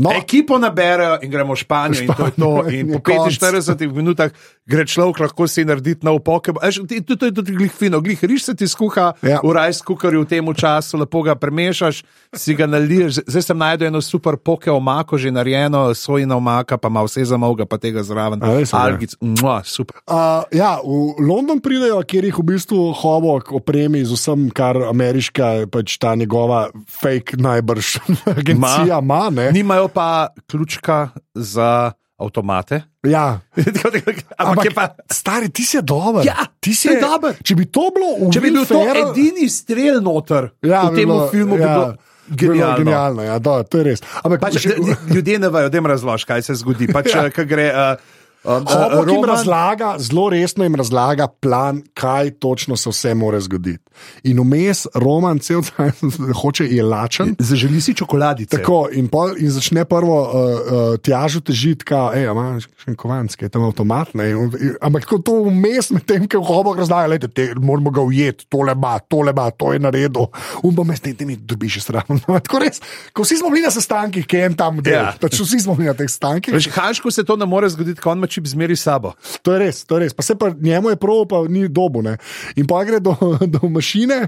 No, 0.02 0.10
Ekipo 0.12 0.58
naberejo 0.58 1.20
in 1.22 1.30
gremo 1.30 1.54
v 1.54 1.62
Španijo, 1.62 2.02
in 2.02 2.10
to 2.10 2.26
je 2.26 2.34
to. 2.34 2.50
Španijo 2.60 2.80
In 2.80 2.90
po 2.90 2.98
je 2.98 3.18
konc. 3.18 3.38
45 3.38 3.94
minutah 3.94 4.34
gre 4.66 4.86
človek 4.86 5.22
lahko 5.24 5.46
si 5.50 5.64
narediti 5.66 6.06
nov 6.06 6.20
poke. 6.22 6.52
To 6.54 7.24
je 7.26 7.32
tudi 7.34 7.54
glih 7.54 7.72
fino, 7.72 8.00
glih 8.00 8.18
riž 8.22 8.50
se 8.50 8.54
ti 8.54 8.66
skuha, 8.68 9.12
Ja. 9.22 9.40
v 9.42 9.52
rajs 9.52 9.82
kukarju 9.82 10.22
v 10.22 10.28
tem 10.28 10.46
času, 10.54 10.98
lepo 10.98 11.22
ga 11.22 11.34
premešaš, 11.34 12.02
si 12.34 12.54
ga 12.54 12.66
naliješ. 12.66 13.22
Zdaj 13.26 13.42
sem 13.42 13.58
najdel 13.58 13.88
eno 13.90 14.00
super 14.02 14.36
poke 14.36 14.70
omako, 14.70 15.18
že 15.18 15.30
narejeno, 15.30 15.94
sojina 15.94 16.36
omaka, 16.36 16.78
pa 16.78 16.88
ima 16.88 17.02
vse 17.02 17.24
zamovga, 17.24 17.66
pa 17.66 17.78
tega 17.78 18.02
zraven. 18.02 18.42
A 18.42 18.58
res? 18.58 18.74
Algic, 18.74 19.14
mua, 19.20 19.60
super. 19.66 19.98
Uh, 20.06 20.42
ja, 20.54 20.78
v 20.82 21.18
London 21.22 21.58
pridejo, 21.62 21.98
kjer 22.06 22.30
jih 22.30 22.38
v 22.38 22.46
bistvu 22.54 22.90
hobok 23.02 23.52
opremi 23.58 23.99
z 24.02 24.12
vsem, 24.12 24.50
kar 24.50 24.76
ameriška, 24.84 25.66
pač 25.66 25.96
ta 25.96 26.14
njegova 26.14 26.68
fake 26.90 27.36
najbrž 27.36 27.96
agencija 28.36 28.98
ima. 28.98 29.30
ne. 29.30 29.50
Nimajo 29.52 29.88
pa 29.88 30.10
ključka 30.46 31.08
za 31.34 31.92
avtomate. 32.16 32.82
Ja. 33.02 33.40
Ampak 34.38 34.64
je 34.64 34.70
pa. 34.70 34.88
stari, 35.06 35.48
ti 35.48 35.62
si 35.62 35.78
dober. 35.80 36.20
Ja, 36.22 36.36
ti 36.60 36.74
si 36.74 36.88
to 36.88 36.94
je 36.94 37.00
dober. 37.00 37.32
Če 37.40 37.54
bi 37.54 37.64
to 37.66 37.88
bilo 37.90 38.10
v 38.18 38.28
Če 38.28 38.40
bi 38.40 38.50
bil 38.50 38.64
to 38.64 38.76
Ferrell- 38.76 39.10
edini 39.10 39.48
strel 39.48 40.00
noter 40.00 40.50
ja, 40.60 40.84
v 40.84 40.94
tem 40.94 41.08
filmu, 41.26 41.56
bi 41.56 41.62
bilo 41.62 41.86
bi 42.28 42.36
bilo 42.36 42.54
genialno. 42.54 42.76
genialno 42.78 43.22
ja, 43.24 43.38
da, 43.38 43.62
to 43.62 43.78
je 43.78 43.84
res. 43.84 44.00
Ampak, 44.20 44.38
Pač, 44.40 44.60
d- 44.62 44.76
ljudje 45.08 45.38
ne 45.38 45.48
vejo, 45.48 45.66
da 45.66 45.76
jim 45.76 45.88
razložiš, 45.88 46.24
kaj 46.24 46.42
se 46.42 46.54
zgodi. 46.56 46.86
Pač, 46.92 47.08
Ja. 47.10 47.24
ja. 47.26 47.44
gre, 47.44 47.66
uh, 47.66 47.96
um, 48.44 48.62
Hobok 48.62 49.00
jim 49.02 49.16
Roman- 49.16 49.32
razlaga, 49.32 49.88
zelo 49.98 50.28
resno 50.28 50.62
jim 50.62 50.74
razlaga 50.74 51.26
plan, 51.26 51.82
kaj 51.92 52.30
točno 52.38 52.76
se 52.76 52.86
vse 52.88 53.14
mora 53.14 53.40
zgoditi. 53.40 53.82
In 54.24 54.40
vmes 54.40 54.86
Roman 54.94 55.38
cel 55.38 55.62
čas 55.62 56.00
hoče 56.42 56.66
je 56.70 56.82
lačen. 56.82 57.34
Zaželi 57.38 57.80
si 57.80 57.94
čokoladice. 57.94 58.56
Tako, 58.56 58.88
in, 58.92 59.08
pol, 59.08 59.34
in 59.38 59.50
začne 59.50 59.84
prvo 59.84 60.18
uh, 60.20 60.30
uh, 60.30 60.98
tjažo 61.02 61.40
težiti, 61.40 61.84
da 61.90 62.10
imaš 62.16 62.68
še 62.80 62.92
en 62.92 62.96
kovanc, 62.98 63.34
ki 63.36 63.46
je 63.48 63.52
tam 63.52 63.64
avtomat. 63.68 64.14
Ne, 64.18 64.30
in, 64.32 64.52
in, 64.60 64.74
ampak 64.84 65.06
tako 65.06 65.20
to 65.26 65.36
vmes 65.48 65.90
med 65.94 66.06
tem, 66.08 66.26
ki 66.30 66.40
hobok 66.40 66.80
razlaga, 66.80 67.18
da 67.20 67.48
moramo 67.60 67.92
ga 67.94 68.04
ujeti, 68.04 68.46
tole 68.52 68.74
ima, 68.76 68.96
tole 69.10 69.34
ima, 69.34 69.48
to 69.50 69.72
je 69.74 69.82
naredil. 69.82 70.28
Um 70.62 70.76
pa 70.76 70.84
mes 70.86 71.00
tem, 71.00 71.16
mi 71.26 71.36
dobiš 71.36 71.80
stran. 71.84 72.20
tako 72.46 72.62
res, 72.62 72.80
ko 73.12 73.26
vsi 73.26 73.40
smo 73.40 73.50
bili 73.52 73.66
na 73.66 73.72
sestankih, 73.74 74.26
ki 74.26 74.40
je 74.40 74.50
en 74.50 74.56
tam 74.58 74.80
del, 74.82 74.98
Ja. 75.00 75.14
pač 75.20 75.38
vsi 75.40 75.62
smo 75.64 75.74
bili 75.78 75.88
na 75.88 75.94
teh 75.96 76.08
sestankih. 76.10 76.54
Veš, 76.54 76.70
Hanšku 76.74 77.10
se 77.14 77.24
to 77.24 77.36
ne 77.40 77.46
more 77.48 77.68
zgoditi, 77.72 78.00
ko 78.00 78.12
on 78.12 78.20
ima 78.20 78.28
čip 78.30 78.46
zmeri 78.50 78.76
s 78.76 78.84
sabo. 78.84 79.14
To 79.46 79.54
je 79.54 79.60
res, 79.62 79.84
to 79.88 79.96
je 79.96 80.06
res. 80.06 80.14
Pa 80.16 80.22
se 80.26 80.34
pa 80.36 80.50
njemu 80.50 80.92
je 80.92 80.98
prav, 81.00 81.24
pa 81.30 81.42
ni 81.48 81.68
dobu. 81.68 82.02
Ne? 82.04 82.16
In 82.56 82.66
pa 82.68 82.82
gre 82.84 83.00
do, 83.00 83.14
do 83.54 83.60
mašine 83.80 84.26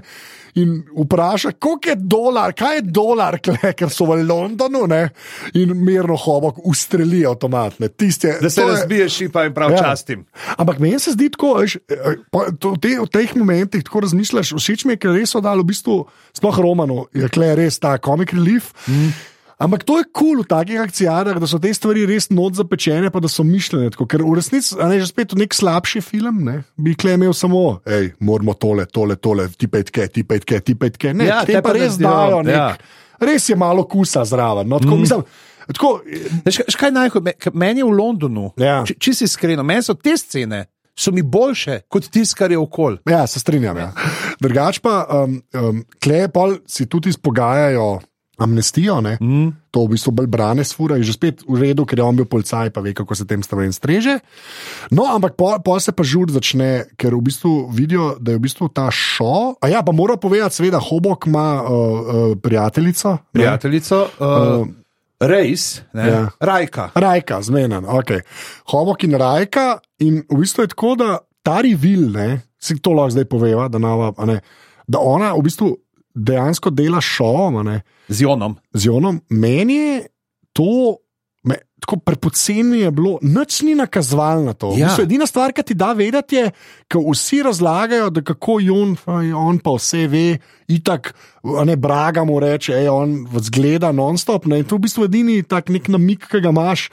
in 0.55 0.69
vpraša, 0.95 1.51
koliko 1.53 1.89
je 1.89 1.95
dolar, 1.97 2.53
kaj 2.53 2.75
je 2.75 2.81
dolar, 2.83 3.39
kle, 3.43 3.71
ker 3.73 3.89
so 3.89 4.05
v 4.05 4.19
Londonu 4.21 4.83
ne? 4.85 5.07
in 5.53 5.71
mirno 5.75 6.13
hobok 6.15 6.59
ustreli 6.63 7.23
avtomat. 7.25 7.79
ne. 7.79 7.87
Tiste, 7.89 8.37
Da 8.37 8.49
se 8.49 8.55
to 8.55 8.67
je- 8.67 8.75
razbije 8.75 9.09
šipa 9.09 9.45
in 9.45 9.53
prav 9.53 9.71
Ja. 9.71 9.77
častim. 9.79 10.25
Ampak 10.55 10.77
meni 10.79 10.99
se 10.99 11.11
zdi 11.11 11.29
tako, 11.29 11.53
veš, 11.55 11.75
eh, 11.87 11.97
pa 12.29 12.51
to- 12.53 12.75
te, 12.77 12.97
v 12.99 13.07
teh 13.07 13.35
momentih 13.35 13.83
tako 13.83 13.99
razmišljaš. 14.01 14.53
Všeč 14.53 14.85
mi 14.85 14.93
je, 14.93 14.97
ker 14.99 15.11
res 15.11 15.29
so 15.29 15.41
dali 15.41 15.61
v 15.61 15.65
bistvu, 15.65 16.05
sploh 16.31 16.57
Romanu, 16.59 17.05
je 17.11 17.29
kle 17.29 17.55
res 17.55 17.79
ta 17.79 17.97
komik 17.97 18.33
relief. 18.33 18.73
Mm. 18.87 19.09
Ampak 19.63 19.85
to 19.87 19.95
je 20.01 20.05
kul 20.11 20.35
cool 20.35 20.41
v 20.43 20.47
takih 20.51 20.81
akcijah, 20.83 21.29
da 21.39 21.47
so 21.47 21.59
te 21.61 21.71
stvari 21.71 22.03
res 22.09 22.27
not 22.33 22.57
zapečene, 22.59 23.07
pa 23.13 23.21
da 23.23 23.29
so 23.31 23.45
mišljene. 23.47 23.93
Tako, 23.95 24.07
ker 24.11 24.23
v 24.25 24.35
resnici, 24.35 24.75
a 24.75 24.89
ne 24.91 24.99
že 24.99 25.07
spet 25.07 25.31
nek 25.39 25.55
slabši 25.55 26.01
film, 26.03 26.41
ne, 26.43 26.57
bi 26.75 26.95
kle 26.99 27.15
imel 27.15 27.31
samo, 27.37 27.79
hej, 27.87 28.11
moramo 28.19 28.57
tole, 28.59 28.83
tole, 28.91 29.15
tole, 29.15 29.47
ti 29.55 29.69
petke, 29.71 30.09
ti 30.11 30.25
petke, 30.27 30.59
ti 30.59 30.75
petke. 30.75 31.15
Ne, 31.15 31.29
Ja, 31.31 31.41
te 31.47 31.55
te 31.55 31.61
pa 31.63 31.71
pa 31.71 31.77
res 31.79 31.95
dajo, 31.95 32.43
nek, 32.43 32.53
ja. 32.55 32.67
res 33.23 33.47
je 33.47 33.55
malo 33.55 33.87
kusa 33.87 34.25
zraven. 34.27 34.67
No, 34.67 34.81
tako, 34.83 34.99
mm. 34.99 35.01
mislim, 35.07 35.23
tako, 35.71 35.93
kaj- 36.03 36.59
veš, 36.67 36.77
kaj 36.77 36.91
ker 37.39 37.55
Meni 37.55 37.79
je 37.79 37.87
v 37.87 37.95
Londonu, 37.95 38.51
Ja. 38.59 38.83
če, 38.83 38.99
če 38.99 39.13
si 39.15 39.23
iskren, 39.31 39.63
meni 39.63 39.85
so 39.85 39.95
te 39.95 40.17
scene. 40.19 40.65
So 40.93 41.09
mi 41.09 41.23
boljše 41.25 41.79
kot 41.89 42.05
tisto, 42.13 42.37
kar 42.37 42.51
je 42.53 42.57
okoli. 42.57 42.99
Ja, 43.09 43.23
se 43.25 43.39
strinjam. 43.41 43.77
Ja. 43.81 43.87
Drugač 44.37 44.77
pa, 44.77 45.07
um, 45.25 45.39
um, 45.57 45.79
klejpol 45.97 46.59
si 46.69 46.85
tudi 46.85 47.09
izpogajajo 47.09 47.97
amnestijo, 48.37 49.01
ne? 49.01 49.17
Mm. 49.21 49.51
to 49.73 49.85
v 49.85 49.93
bistvu 49.93 50.11
bolj 50.13 50.27
brane 50.29 50.63
sfura, 50.65 50.97
je 50.97 51.09
že 51.09 51.13
spet 51.17 51.41
v 51.49 51.57
redu, 51.61 51.85
ker 51.85 51.97
je 51.97 52.05
on 52.05 52.17
bil 52.17 52.25
policaj, 52.29 52.69
pa 52.69 52.81
ve, 52.81 52.93
kako 52.93 53.15
se 53.15 53.25
tem 53.25 53.41
stvarem 53.43 53.73
streže. 53.73 54.19
No, 54.93 55.05
ampak 55.09 55.33
pol, 55.37 55.57
pol 55.65 55.79
se 55.81 55.93
pa 55.93 56.05
žur 56.05 56.29
začne, 56.29 56.85
ker 56.97 57.13
v 57.13 57.21
bistvu 57.25 57.69
vidijo, 57.73 58.13
da 58.21 58.33
je 58.33 58.37
v 58.37 58.43
bistvu 58.45 58.69
ta 58.69 58.89
šo. 58.93 59.57
A 59.61 59.69
ja, 59.69 59.81
pa 59.81 59.93
mora 59.93 60.17
povedati, 60.17 60.61
seveda, 60.61 60.81
Hobok 60.81 61.25
ima 61.25 61.61
uh, 61.61 61.67
uh, 61.67 62.37
prijateljico. 62.37 63.17
ne? 63.17 63.33
Prijateljico, 63.33 63.97
uh, 64.21 64.67
Rejs, 65.23 65.81
ne, 65.93 66.07
Ja. 66.09 66.21
Rajka. 66.39 66.91
Rajka, 66.95 67.41
zmeden, 67.41 67.85
ok. 67.85 68.21
Hobok 68.69 69.03
in 69.03 69.17
Rajka, 69.17 69.79
in 69.99 70.21
v 70.29 70.41
bistvu 70.41 70.65
je 70.65 70.73
tako, 70.73 70.95
da 70.99 71.17
ta 71.43 71.61
revil, 71.61 72.13
si 72.61 72.77
to 72.79 72.93
lahko 72.93 73.13
zdaj 73.13 73.25
poveva, 73.25 73.67
da, 73.67 73.81
nava, 73.81 74.13
ne, 74.25 74.41
da 74.87 74.99
ona 74.99 75.33
v 75.33 75.41
bistvu 75.43 75.82
dejansko 76.13 76.69
dela 76.69 77.01
šov 77.01 77.59
a 77.59 77.63
ne, 77.63 77.81
Z 78.07 78.21
Jonom. 78.21 78.55
z 78.73 78.85
Jonom. 78.85 79.21
Meni 79.29 79.75
je 79.75 80.07
to. 80.53 80.97
Me, 81.43 81.57
tako 81.83 81.97
prepoceni 81.99 82.79
je 82.85 82.91
bilo, 82.91 83.17
nič 83.21 83.61
ni 83.67 83.73
nakazoval 83.75 84.45
na 84.45 84.53
to. 84.55 84.71
Ja. 84.79 84.87
Bistvu, 84.87 85.03
edina 85.03 85.25
stvar, 85.27 85.51
ki 85.51 85.63
ti 85.63 85.75
da 85.75 85.89
vedeti, 85.91 86.35
je, 86.35 86.51
da 86.87 87.01
vsi 87.03 87.41
razlagajo, 87.43 88.07
da 88.15 88.21
kako 88.23 88.59
Jon, 88.63 88.93
on 89.35 89.59
pa 89.59 89.73
vse 89.75 90.07
ve, 90.07 90.37
itak, 90.71 91.11
ne 91.43 91.75
Braga 91.75 92.23
mu 92.23 92.39
reče, 92.39 92.77
ej, 92.79 92.87
on 92.87 93.27
zgleda 93.43 93.91
non-stop. 93.91 94.45
Ne, 94.47 94.61
in 94.63 94.65
to 94.69 94.77
je 94.77 94.79
v 94.79 94.85
bistvu 94.87 95.09
edini 95.09 95.43
tak 95.43 95.67
nek 95.67 95.91
namik, 95.91 96.29
ki 96.31 96.39
ga 96.39 96.55
imaš. 96.55 96.87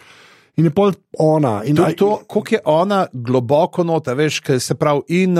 In 0.59 0.67
je 0.67 0.75
pol 0.75 0.93
ona. 1.15 1.61
In, 1.65 1.79
To, 1.79 1.87
to, 1.95 2.11
koliko 2.27 2.55
je 2.55 2.61
ona 2.65 3.07
globoko 3.13 3.87
nota, 3.87 4.19
veš, 4.19 4.43
se 4.59 4.75
pravi. 4.75 5.23
In 5.23 5.39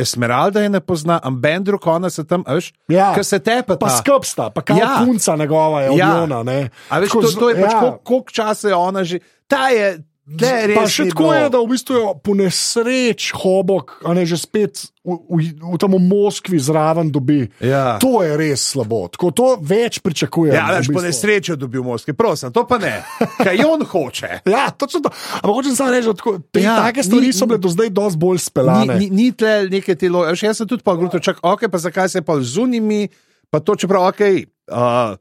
Esmeralda 0.00 0.60
je 0.60 0.68
ne 0.68 0.80
pozna, 0.80 1.20
Ambendruk, 1.22 1.86
ona 1.86 2.10
se 2.10 2.24
tam, 2.24 2.42
a 2.46 2.54
veš, 2.54 2.72
Ja. 2.88 3.12
kaj 3.14 3.24
se 3.24 3.38
tepe. 3.38 3.76
Pa 3.76 3.88
skrbsta, 3.90 4.50
pa 4.50 4.62
kao 4.62 4.76
ja. 4.76 5.00
Punca 5.00 5.36
njegova 5.36 5.82
je 5.82 5.96
Ja. 5.96 6.16
Jona. 6.16 6.42
ne. 6.42 6.70
A 6.88 6.98
veš, 6.98 7.08
Tako 7.08 7.22
to, 7.22 7.32
to 7.32 7.48
je 7.48 7.54
pač, 7.56 7.72
ja. 7.72 7.80
koliko, 7.80 7.98
koliko 7.98 8.30
časa 8.30 8.68
je 8.68 8.74
ona 8.74 9.04
že. 9.04 9.18
Ta 9.46 9.68
je, 9.68 9.98
da 10.30 10.46
je 10.48 10.66
res. 10.66 10.76
Pa 10.76 10.84
še 10.86 11.04
ni 11.04 11.10
tako 11.10 11.28
je, 11.32 11.44
da 11.48 11.58
v 11.58 11.68
bistvu 11.68 11.92
je 11.92 12.04
po 12.20 12.32
nesreč 12.34 13.32
hobok, 13.34 13.98
a 14.00 14.12
ne 14.12 14.22
že 14.22 14.36
spet 14.36 14.72
v, 15.00 15.16
v, 15.26 15.38
v 15.56 15.76
tam 15.76 15.90
v 15.90 16.00
Moskvi 16.00 16.54
zraven 16.56 17.08
dobi. 17.08 17.48
Ja. 17.58 17.98
To 17.98 18.20
je 18.20 18.30
res 18.32 18.62
slabo. 18.68 19.08
Tako 19.08 19.30
to 19.30 19.46
več 19.58 19.98
pričakujem. 19.98 20.52
Ja, 20.52 20.68
v 20.68 20.76
veš, 20.76 20.86
po 20.86 20.92
bistvu. 20.94 21.04
nesreči 21.04 21.48
je 21.48 21.58
dobil 21.58 21.82
Moskvi, 21.82 22.12
prosim, 22.12 22.48
to 22.48 22.62
pa 22.62 22.78
ne. 22.78 23.02
Kaj 23.36 23.58
on 23.60 23.82
hoče. 23.82 24.30
Ja, 24.46 24.70
točno 24.70 25.00
to. 25.00 25.10
Ampak 25.34 25.50
hočem 25.52 25.74
samo 25.74 25.90
reči, 25.90 26.12
tako- 26.12 26.38
te 26.44 26.60
Ja, 26.60 26.78
take 26.80 27.02
stvari 27.02 27.26
ni- 27.26 27.32
so 27.32 27.44
bile 27.44 27.58
do 27.58 27.68
zdaj 27.68 27.90
dosti 27.90 28.18
bolj 28.18 28.36
Ni, 28.36 28.44
speljane. 28.44 28.94
ni, 28.96 29.06
ni 29.10 29.26
tle 29.32 29.66
neke 29.68 29.94
te 29.94 30.06
loje. 30.06 30.36
Jaz 30.36 30.56
sem 30.56 30.66
tudi 30.66 30.80
pa 30.80 30.94
gruto 30.94 31.18
čak, 31.18 31.40
ok, 31.40 31.66
pa 31.66 31.78
zakaj 31.80 32.08
se 32.08 32.20
pa 32.20 32.36
z 32.36 32.54
unimi, 32.58 33.08
pa 33.46 33.58
to 33.58 33.74
čeprav, 33.74 34.06
ok. 34.08 34.20
Uh, 34.68 35.18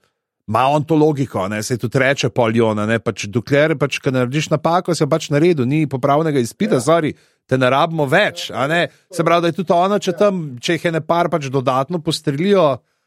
Ma 0.49 0.65
on 0.73 0.81
to 0.83 0.97
logiko, 0.97 1.43
ne, 1.47 1.61
se 1.63 1.77
tudi 1.77 1.99
reče 2.01 2.31
poljona, 2.33 2.87
ne, 2.89 2.97
pač 2.99 3.27
dokler 3.29 3.75
pač, 3.77 3.99
ko 4.01 4.09
narediš 4.15 4.47
napako, 4.49 4.95
se 4.97 5.05
pač 5.05 5.27
naredi, 5.29 5.65
ni 5.69 5.83
popravnega 5.89 6.41
izpita, 6.41 6.79
ja. 6.79 6.85
zori, 6.87 7.13
te 7.45 7.57
ne 7.57 7.69
rabimo 7.69 8.07
več, 8.09 8.47
a 8.49 8.65
ne. 8.69 8.87
Se 9.13 9.25
pravi, 9.25 9.45
da 9.45 9.51
je 9.51 9.57
tudi 9.59 9.75
ona, 9.75 9.99
če 10.01 10.15
tam, 10.17 10.39
če 10.57 10.77
jih 10.77 10.87
je 10.89 10.93
ne 10.97 11.01
par 11.05 11.29
pač 11.29 11.51
dodatno 11.53 12.01
postrelijo, 12.01 12.65
ji- 12.79 12.98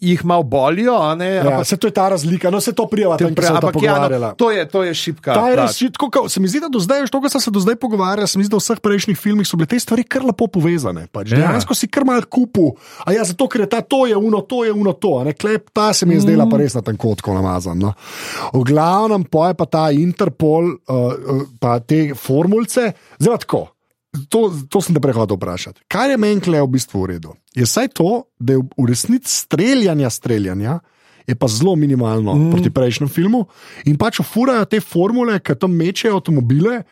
jih 0.00 0.24
malo 0.24 0.42
bolijo, 0.42 1.14
ne. 1.18 1.34
Ja, 1.34 1.64
se 1.64 1.76
to 1.76 1.86
je 1.86 1.94
ta 1.94 2.08
razlika, 2.08 2.50
no 2.50 2.60
se 2.60 2.72
to 2.72 2.86
prijava, 2.86 3.16
tam, 3.16 3.34
pre- 3.34 3.46
se 3.46 3.52
ampak 3.52 3.74
ja, 3.82 3.92
pogovarjala. 3.94 4.28
no, 4.28 4.34
to 4.34 4.50
je, 4.50 4.68
to 4.68 4.82
je 4.82 4.94
šipka. 4.94 5.34
Ta 5.34 5.48
je 5.50 5.56
res, 5.56 5.78
tako, 5.92 6.10
kot- 6.10 6.30
se 6.30 6.40
mi 6.40 6.48
zdi, 6.48 6.60
da 6.60 6.68
do 6.68 6.78
zdaj, 6.78 7.06
to, 7.10 7.20
kar 7.20 7.30
sem 7.30 7.40
se 7.40 7.50
do 7.50 7.60
zdaj 7.60 7.76
pogovarjal, 7.76 8.26
se 8.26 8.38
mi 8.38 8.44
zdi, 8.46 8.52
da 8.54 8.56
v 8.56 8.64
vseh 8.64 8.80
prejšnjih 8.80 9.18
filmih 9.18 9.46
so 9.46 9.58
bile 9.58 9.66
te 9.66 9.80
stvari 9.80 10.06
kar 10.06 10.22
lepo 10.24 10.46
povezane. 10.46 11.06
Pač. 11.12 11.34
Ja. 11.34 11.42
Dejansko 11.42 11.74
si 11.74 11.90
kar 11.90 12.06
mal 12.06 12.22
kupu, 12.22 12.70
a 13.04 13.12
ja, 13.12 13.26
zato 13.26 13.48
ker 13.50 13.66
je 13.66 13.68
ta, 13.74 13.82
to 13.82 14.06
je 14.06 14.16
uno, 14.16 14.40
to 14.46 14.64
je 14.64 14.72
uno, 14.72 14.94
to. 14.94 15.24
Klep, 15.34 15.70
ta 15.74 15.92
se 15.92 16.06
mi 16.06 16.14
je 16.14 16.20
zdela 16.24 16.46
pa 16.46 16.56
res 16.56 16.74
na 16.78 16.82
tem 16.82 16.96
kotku 16.96 17.34
namazan. 17.34 17.78
No. 17.78 17.92
V 18.54 18.62
glavnem 18.64 19.24
pa 19.26 19.50
je 19.50 19.54
pa 19.58 19.66
ta 19.66 19.84
Interpol, 19.90 20.70
uh, 20.70 20.94
uh, 20.94 21.46
pa 21.58 21.80
te 21.82 22.14
formulce, 22.14 22.92
pa 23.18 23.36
tako. 23.42 23.73
To, 24.30 24.46
to 24.70 24.80
sem 24.84 24.94
te 24.94 25.02
prehodil 25.02 25.38
vprašati. 25.38 25.84
Kar 25.90 26.10
je 26.10 26.18
meni 26.20 26.42
kle 26.42 26.60
v 26.62 26.70
bistvu 26.76 27.02
v 27.02 27.08
redu? 27.14 27.34
Je 27.56 27.66
vsaj 27.66 27.90
to, 27.98 28.26
da 28.38 28.54
je 28.54 28.62
v 28.62 28.86
resnici 28.86 29.32
streljanja, 29.32 30.10
streljanja, 30.10 30.78
je 31.26 31.34
pa 31.34 31.48
zelo 31.48 31.76
minimalno 31.76 32.34
mm. 32.34 32.50
proti 32.52 32.70
prejšnjemu 32.70 33.08
filmu. 33.08 33.46
In 33.84 33.96
pač 33.98 34.20
ufurajo 34.20 34.64
te 34.68 34.80
formule, 34.80 35.38
ki 35.40 35.56
tam 35.60 35.72
mečejo 35.76 36.20
avtomobile. 36.20 36.82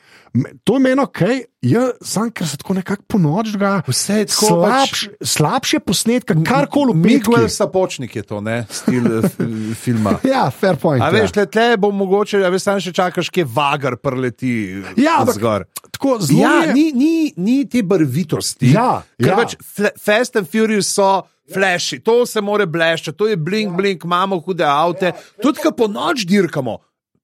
To 0.65 0.79
je 0.79 0.81
meni 0.81 1.03
ok, 1.03 1.21
je 1.61 1.81
sam, 2.01 2.31
ker 2.33 2.49
se 2.49 2.57
tako 2.57 2.79
nekako 2.79 3.03
po 3.07 3.19
noč 3.21 3.51
dogaja. 3.53 3.83
Vse 3.85 4.15
je 4.23 4.27
tako 4.33 4.47
Slabš, 4.47 5.03
slabše 5.21 5.81
posnetka, 5.85 6.35
karkoli 6.47 6.95
v 6.95 6.97
Miguel 6.97 7.37
petki. 7.37 7.53
Sapočnik 7.53 8.17
je 8.17 8.23
to, 8.23 8.41
ne, 8.41 8.63
stil 8.71 9.19
eh, 9.19 9.29
filma. 9.77 10.17
Ja, 10.33 10.47
fair 10.51 10.81
point. 10.81 11.05
A 11.05 11.11
ja. 11.11 11.21
veš, 11.21 11.35
tle, 11.37 11.45
tle 11.53 11.77
bo 11.77 11.91
mogoče, 11.93 12.41
a 12.41 12.49
veš, 12.49 12.65
sam 12.65 12.81
še 12.81 12.95
čakaš, 12.97 13.29
kje 13.29 13.45
vagar 13.45 13.99
preleti. 14.01 14.81
Ja, 14.97 15.19
ampak 15.21 15.37
zgor. 15.37 15.67
tako 15.91 16.17
zelo 16.25 16.41
Ja, 16.41 16.55
je- 16.65 16.79
ni, 16.81 16.87
ni, 16.97 17.33
ni 17.37 17.59
te 17.69 17.85
barvitosti. 17.85 18.73
Ja, 18.73 19.03
ker 19.21 19.35
ja. 19.35 19.37
pač 19.37 19.61
Fast 20.01 20.41
and 20.41 20.49
Furious 20.49 20.89
so. 20.89 21.27
Flashi, 21.53 22.01
to 22.01 22.27
se 22.27 22.41
more 22.41 22.67
bleščati, 22.67 23.17
to 23.17 23.27
je 23.27 23.37
blink, 23.37 23.73
blink, 23.73 24.05
imamo 24.05 24.41
hude 24.41 24.65
avte, 24.65 25.13
tudi 25.39 25.61
ko 25.61 25.73
po 25.73 25.87
noč 25.87 26.25
dirkamo. 26.25 26.79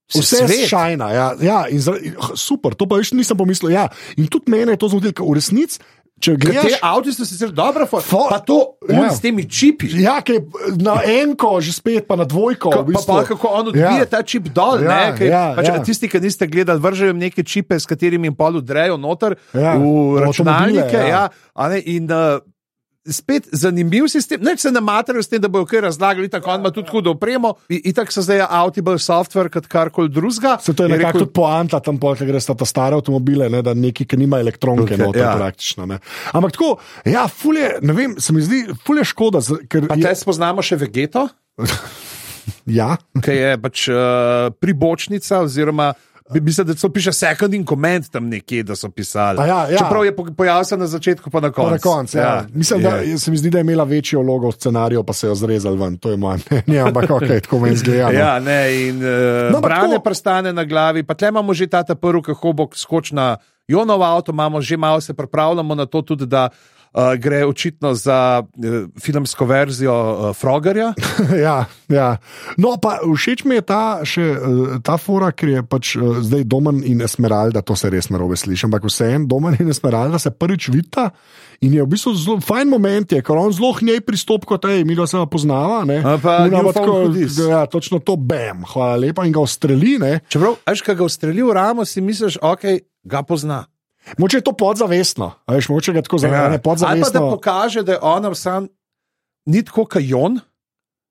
se 0.09 0.21
Vse 0.21 0.55
je 0.55 0.67
šajna, 0.67 1.11
ja, 1.13 1.27
ja 1.39 1.59
zra, 1.75 1.99
super, 2.35 2.73
to 2.73 2.87
pa 2.87 2.97
več 2.97 3.13
nisem 3.13 3.37
pomislil. 3.37 3.71
Ja. 3.71 3.89
In 4.17 4.27
tudi 4.27 4.49
mene 4.49 4.73
je 4.73 4.79
to 4.79 4.89
zmotilo, 4.89 5.13
ker 5.13 5.23
v 5.23 5.37
resnici, 5.37 5.77
če 6.19 6.33
gledaš. 6.35 6.73
Te 6.73 6.79
avti 6.83 7.13
so 7.13 7.23
sicer 7.23 7.53
dobra, 7.53 7.85
Fo- 7.85 8.01
pa 8.27 8.41
to 8.41 8.81
Ja. 8.89 9.05
ja. 9.05 9.11
s 9.13 9.21
temi 9.21 9.45
čipi. 9.45 9.87
Ja, 10.01 10.17
ki 10.19 10.33
je 10.33 10.41
na 10.81 10.97
enko, 11.05 11.61
že 11.61 11.71
spet 11.73 12.09
pa 12.09 12.17
na 12.17 12.25
dvojko. 12.25 12.73
Ka, 12.73 12.81
v 12.81 12.83
pa, 12.83 12.91
bistvu. 12.91 13.13
pa 13.13 13.25
kako 13.27 13.47
on 13.53 13.69
odbije 13.69 14.01
Ja. 14.01 14.09
ta 14.09 14.23
čip 14.23 14.49
dol. 14.49 14.81
Ja, 14.81 14.83
Ja, 14.83 15.13
ne, 15.13 15.21
ja, 15.21 15.29
ja, 15.29 15.45
pač, 15.55 15.69
ja. 15.69 15.75
ja. 15.77 15.85
Tisti, 15.85 16.09
ki 16.09 16.19
niste 16.19 16.47
gledali, 16.47 16.81
vržejo 16.81 17.13
jim 17.13 17.21
neke 17.21 17.45
čipe, 17.45 17.77
s 17.77 17.85
katerimi 17.85 18.27
jim 18.27 18.35
pol 18.35 18.57
udrejo 18.57 18.97
noter 18.97 19.37
Ja, 19.53 19.61
ja, 19.61 19.73
v 19.77 20.25
računalnike. 20.25 20.97
ja. 20.97 21.07
Ja. 21.07 21.23
Ja, 21.55 21.69
ne, 21.69 21.79
in, 21.87 22.09
uh, 22.09 22.41
Spet 23.09 23.49
zanimiv 23.53 24.05
sistem, 24.07 24.41
neč 24.41 24.61
se 24.61 24.71
ne 24.71 24.81
matrajo 24.81 25.23
s 25.23 25.29
tem, 25.29 25.41
da 25.41 25.49
bojo 25.49 25.65
kaj 25.65 25.81
razlagali, 25.81 26.29
tako 26.29 26.51
on 26.51 26.61
ima 26.61 26.71
tudi 26.71 26.91
hudo 26.91 27.11
opremo. 27.11 27.55
I- 27.69 27.81
Itak 27.85 28.13
so 28.13 28.21
zdaj 28.21 28.43
avti 28.43 28.83
bolj 28.83 28.99
software 28.99 29.49
kot 29.49 29.67
karkoli 29.67 30.09
drugega. 30.09 30.59
Se 30.61 30.75
to 30.75 30.83
je 30.83 30.91
Je 30.91 30.97
nekako 30.97 31.09
rekel- 31.09 31.21
tudi 31.21 31.33
poanta, 31.33 31.81
tam 31.81 31.97
pol, 31.97 32.15
ker 32.15 32.27
gre 32.27 32.41
sta 32.41 32.55
ta 32.55 32.65
stare 32.65 32.95
avtomobile, 32.95 33.49
ne, 33.49 33.63
da 33.63 33.75
neki, 33.75 34.05
ki 34.05 34.17
nima 34.17 34.39
elektronike, 34.39 34.95
okay, 34.95 35.01
noter 35.01 35.23
ja. 35.23 35.33
praktično. 35.37 35.87
Ne. 35.87 35.99
Ampak 36.33 36.53
tako, 36.53 36.77
ja, 37.05 37.29
fulje, 37.29 37.79
ne 37.83 37.93
vem, 37.93 38.19
se 38.21 38.33
mi 38.33 38.43
zdi, 38.43 38.65
fulje 38.85 39.05
škoda, 39.05 39.41
ker 39.69 39.89
Pa 39.89 39.95
je, 39.95 40.03
tle 40.03 40.15
spoznamo 40.15 40.63
še 40.63 40.77
vegeto, 40.77 41.29
ja, 42.67 42.93
ki 43.23 43.31
je 43.33 43.53
pač 43.61 43.89
uh, 43.89 44.51
pribočnica, 44.61 45.41
oziroma 45.47 45.93
mislim, 46.33 46.67
da 46.67 46.75
so 46.75 46.89
piše 46.89 47.13
second 47.13 47.55
in 47.55 47.67
command 47.67 48.09
tam 48.09 48.27
nekje, 48.27 48.63
da 48.63 48.77
so 48.77 48.89
pisali. 48.89 49.39
A 49.39 49.47
ja, 49.47 49.61
ja. 49.65 49.79
Čeprav 49.79 50.05
je 50.05 50.13
po- 50.13 50.27
pojavil 50.29 50.65
se 50.65 50.77
na 50.77 50.87
začetku, 50.87 51.31
pa 51.31 51.41
na 51.41 51.49
pa 51.49 51.55
koncu. 51.55 51.71
na 51.71 51.79
koncu. 51.81 52.19
Ja. 52.19 52.25
Ja, 52.25 52.45
Mislim, 52.51 52.83
da 52.83 52.89
je. 52.91 53.19
se 53.19 53.31
mi 53.31 53.37
zdi, 53.37 53.51
da 53.51 53.59
je 53.59 53.63
imela 53.63 53.85
večjo 53.85 54.21
vlogo 54.21 54.49
v 54.49 54.55
scenariju, 54.55 55.05
pa 55.05 55.13
se 55.13 55.27
jo 55.27 55.35
zrezali 55.35 55.79
ven. 55.79 55.97
To 55.97 56.11
je 56.11 56.17
moje 56.17 56.39
mnenje, 56.43 56.81
ampak 56.81 57.11
ok, 57.11 57.23
tako 57.43 57.59
meni 57.59 57.77
zgleda. 57.77 58.05
no. 58.05 58.19
Ja, 58.19 58.39
ne, 58.39 58.59
in 58.83 58.97
uh, 58.97 59.53
No, 59.53 59.61
brane 59.61 59.95
to- 59.95 60.01
prstane 60.01 60.53
na 60.53 60.65
glavi, 60.65 61.03
pa 61.03 61.15
tle 61.15 61.29
imamo 61.29 61.55
že 61.55 61.67
ta 61.67 61.85
prvi, 61.87 62.23
ki 62.23 62.33
hobok 62.35 62.77
skoč 62.77 63.13
na 63.13 63.37
Jonov 63.67 64.03
avto, 64.03 64.33
imamo 64.33 64.61
že 64.61 64.77
malo 64.77 65.01
se 65.01 65.15
pripravljamo 65.15 65.75
na 65.75 65.87
to, 65.87 66.03
tudi, 66.03 66.27
da 66.27 66.49
uh, 66.93 67.15
gre 67.21 67.45
očitno 67.47 67.95
za 67.95 68.43
uh, 68.43 68.79
filmsko 69.01 69.47
verzijo 69.47 69.95
uh, 69.95 70.37
Frogarja. 70.37 70.93
ja, 71.47 71.65
ja. 71.89 72.17
No, 72.57 72.77
pa 72.83 72.99
všeč 73.03 73.45
mi 73.45 73.59
je 73.59 73.65
ta, 73.67 73.83
še, 74.07 74.25
eh, 74.25 74.79
ta 74.85 74.97
fora, 75.01 75.31
ker 75.35 75.53
je 75.53 75.63
pač 75.67 75.95
eh, 75.97 76.23
zdaj 76.25 76.47
Domen 76.49 76.81
in 76.87 77.03
Esmeralda, 77.05 77.63
to 77.63 77.77
se 77.79 77.91
res 77.93 78.11
narobe 78.13 78.39
sliši, 78.39 78.69
ampak 78.69 78.89
vseeno 78.89 79.29
Domen 79.31 79.59
in 79.61 79.71
Esmeralda 79.73 80.21
se 80.23 80.33
prvič 80.35 80.71
vidita. 80.73 81.11
In 81.65 81.75
je 81.75 81.83
v 81.83 81.91
bistvu 81.91 82.13
zelo 82.15 82.37
fajn 82.45 82.71
moment, 82.71 83.13
je, 83.13 83.19
ker 83.25 83.35
on 83.35 83.51
zelo 83.55 83.73
k 83.75 83.89
njej 83.89 84.03
pristop, 84.07 84.47
kot 84.47 84.69
je, 84.71 84.85
mi 84.87 84.95
ga 84.95 85.09
se 85.11 85.19
poznava. 85.31 85.83
tako, 86.71 86.87
Found 86.87 87.11
Goodies. 87.11 87.39
Ja, 87.43 87.65
točno 87.67 87.99
to, 87.99 88.15
bam, 88.15 88.63
hvala 88.63 89.01
lepa 89.03 89.27
in 89.27 89.35
ga 89.35 89.43
ustreli. 89.43 89.99
ne. 89.99 90.21
Čeprav, 90.31 90.61
veš, 90.69 90.85
kaj 90.87 91.01
ga 91.01 91.09
ustrelil 91.09 91.51
ramo, 91.51 91.83
si 91.83 92.05
misliš, 92.05 92.39
ok, 92.39 92.79
ga 93.03 93.27
pozna. 93.27 93.65
Moče 94.17 94.37
je 94.37 94.43
to 94.43 94.53
podzavestno, 94.53 95.33
a 95.47 95.53
veš, 95.53 95.69
moče 95.69 95.93
ga 95.93 96.03
tako 96.03 96.17
Ja. 96.17 96.21
zavesti, 96.21 96.39
Ali 96.39 96.53
pa 96.53 96.57
da 96.57 96.63
podzavestno. 96.63 97.31
pokaže, 97.31 97.83
da 97.83 97.93
je 97.93 97.99
ona 98.01 98.35
sam 98.35 98.69
ni 99.47 99.65
tako 99.65 99.85
kot 99.85 100.03
Jon, 100.03 100.41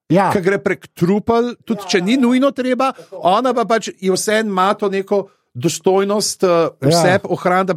Ja. 0.10 0.32
ki 0.32 0.42
gre 0.42 0.58
prek 0.58 0.88
trupel, 0.88 1.56
tudi 1.66 1.82
ja, 1.82 1.88
če 1.88 2.02
ni 2.02 2.18
nujno 2.18 2.52
treba, 2.52 2.92
ona 3.12 3.54
pa 3.54 3.66
pač 3.66 3.90
je 4.00 4.12
vseeno 4.12 4.50
ima 4.50 4.74
to 4.74 4.90
neko 4.90 5.28
dostojnost 5.54 6.44
uh, 6.44 6.50
Ja. 6.82 6.88
vse 6.90 7.10
ja. 7.10 7.20
ohraniti. 7.24 7.68
da 7.68 7.76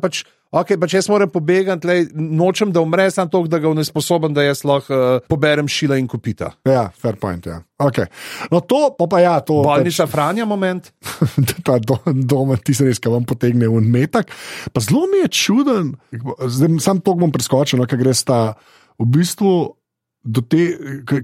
Pač, 0.50 0.66
Okay, 0.66 0.76
pač 0.82 0.96
jaz 0.98 1.06
moram 1.06 1.30
pobegati, 1.30 1.86
lej, 1.86 2.08
nočem, 2.10 2.72
da 2.74 2.82
umre, 2.82 3.04
samo 3.14 3.30
to, 3.30 3.44
da 3.46 3.60
ga 3.62 3.70
ne 3.70 3.84
sposoben, 3.86 4.34
da 4.34 4.42
jaz 4.42 4.64
lahko 4.66 4.96
uh, 4.96 5.26
poberem 5.30 5.68
šila 5.70 5.94
in 6.00 6.08
kopita. 6.10 6.50
Ja, 6.66 6.88
fair 6.90 7.14
point. 7.22 7.46
Ja. 7.46 7.60
Okay. 7.78 8.10
No, 8.50 8.58
to 8.58 8.90
pa, 8.98 9.06
pa 9.06 9.20
ja, 9.22 9.36
to. 9.46 9.60
Bolnica 9.62 10.08
Franja 10.10 10.48
moment. 10.50 10.90
ta 11.66 11.78
do, 11.78 12.00
doma, 12.10 12.58
ti 12.58 12.74
se 12.74 12.88
res, 12.88 12.98
ki 12.98 13.12
vam 13.12 13.28
potegne 13.30 13.70
v 13.70 13.78
metak. 13.78 14.34
Pa 14.74 14.82
zelo 14.82 15.06
mi 15.12 15.22
je 15.22 15.30
čuden, 15.38 15.92
zdaj 16.42 16.80
sam 16.82 16.98
to 16.98 17.14
bom 17.14 17.30
preskočil, 17.30 17.78
no, 17.78 17.86
ker 17.86 18.00
gre 18.02 18.16
sta 18.16 18.56
v 18.98 19.06
bistvu. 19.06 19.52
Do 20.20 20.42
te, 20.44 20.66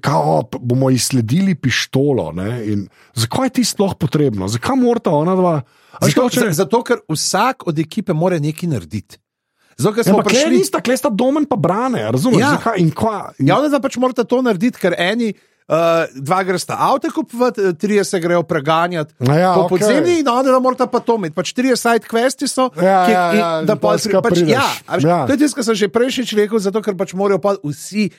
kako 0.00 0.62
bomo 0.64 0.88
izsledili 0.88 1.52
pištolo. 1.52 2.30
ne, 2.32 2.62
in 2.64 2.86
Zakaj 3.12 3.50
je 3.50 3.52
ti 3.58 3.64
sploh 3.68 3.92
potrebno? 3.92 4.48
Zakaj 4.48 4.78
morata 4.80 5.12
ona 5.12 5.34
dva? 5.36 5.58
Zato, 6.00 6.28
za, 6.28 6.52
zato, 6.52 6.82
ker 6.82 7.00
vsak 7.09 7.66
od 7.66 7.78
ekipe 7.78 8.12
mora 8.12 8.38
nekaj 8.38 8.68
narediti. 8.68 9.18
Zato, 9.76 9.94
ker 9.94 10.00
Ja, 10.00 10.04
smo 10.04 10.18
ampak 10.18 10.32
kje 10.32 10.42
prišli. 10.42 10.59
nista, 10.59 10.80
kje 10.80 10.96
sta 10.96 11.09
domen 11.09 11.44
pa 11.44 11.56
brane, 11.56 12.04
razumeš? 12.12 12.40
Ja. 12.40 12.50
Zakaj 12.56 12.80
in 12.80 12.90
kva? 12.90 13.32
In, 13.38 13.48
Ja, 13.48 13.59
oni 13.59 13.80
pač 13.82 13.96
morate 13.96 14.24
to 14.24 14.42
narediti, 14.42 14.78
ker 14.78 14.94
eni. 14.98 15.35
Uh, 15.66 15.74
dva 16.14 16.42
gresta 16.42 16.76
avto 16.79 17.11
kupovati, 17.11 17.74
trije 17.74 18.05
se 18.05 18.20
grejo 18.20 18.42
preganjati 18.42 19.14
A 19.18 19.35
ja, 19.35 19.55
po 19.55 19.61
okej. 19.61 19.79
podzemlji, 19.79 20.22
oni 20.29 20.46
da 20.46 20.59
morata 20.59 20.87
pa 20.87 21.00
to 21.00 21.16
imeti. 21.16 21.35
Pač 21.35 21.52
trije 21.52 21.76
side 21.76 22.07
questi 22.07 22.46
so, 22.46 22.70
Ja, 22.76 23.07
ki, 23.07 23.12
ja, 23.12 23.24
ja, 23.33 23.48
da 23.62 23.74
pa 23.76 23.98
ska 23.98 24.22
pač, 24.22 24.31
prideš. 24.33 24.52
ja, 24.52 24.66
veš, 24.88 25.05
Ja. 25.05 25.26
To 25.26 25.33
je 25.33 25.38
tisto, 25.38 25.55
kar 25.55 25.64
sem 25.64 25.74
že 25.74 25.88
prejšič 25.88 26.33
rekel, 26.33 26.59
zato 26.59 26.79
ker 26.83 26.94
pač 26.94 27.14
morajo 27.14 27.42
pa 27.42 27.57
vsi 27.59 28.11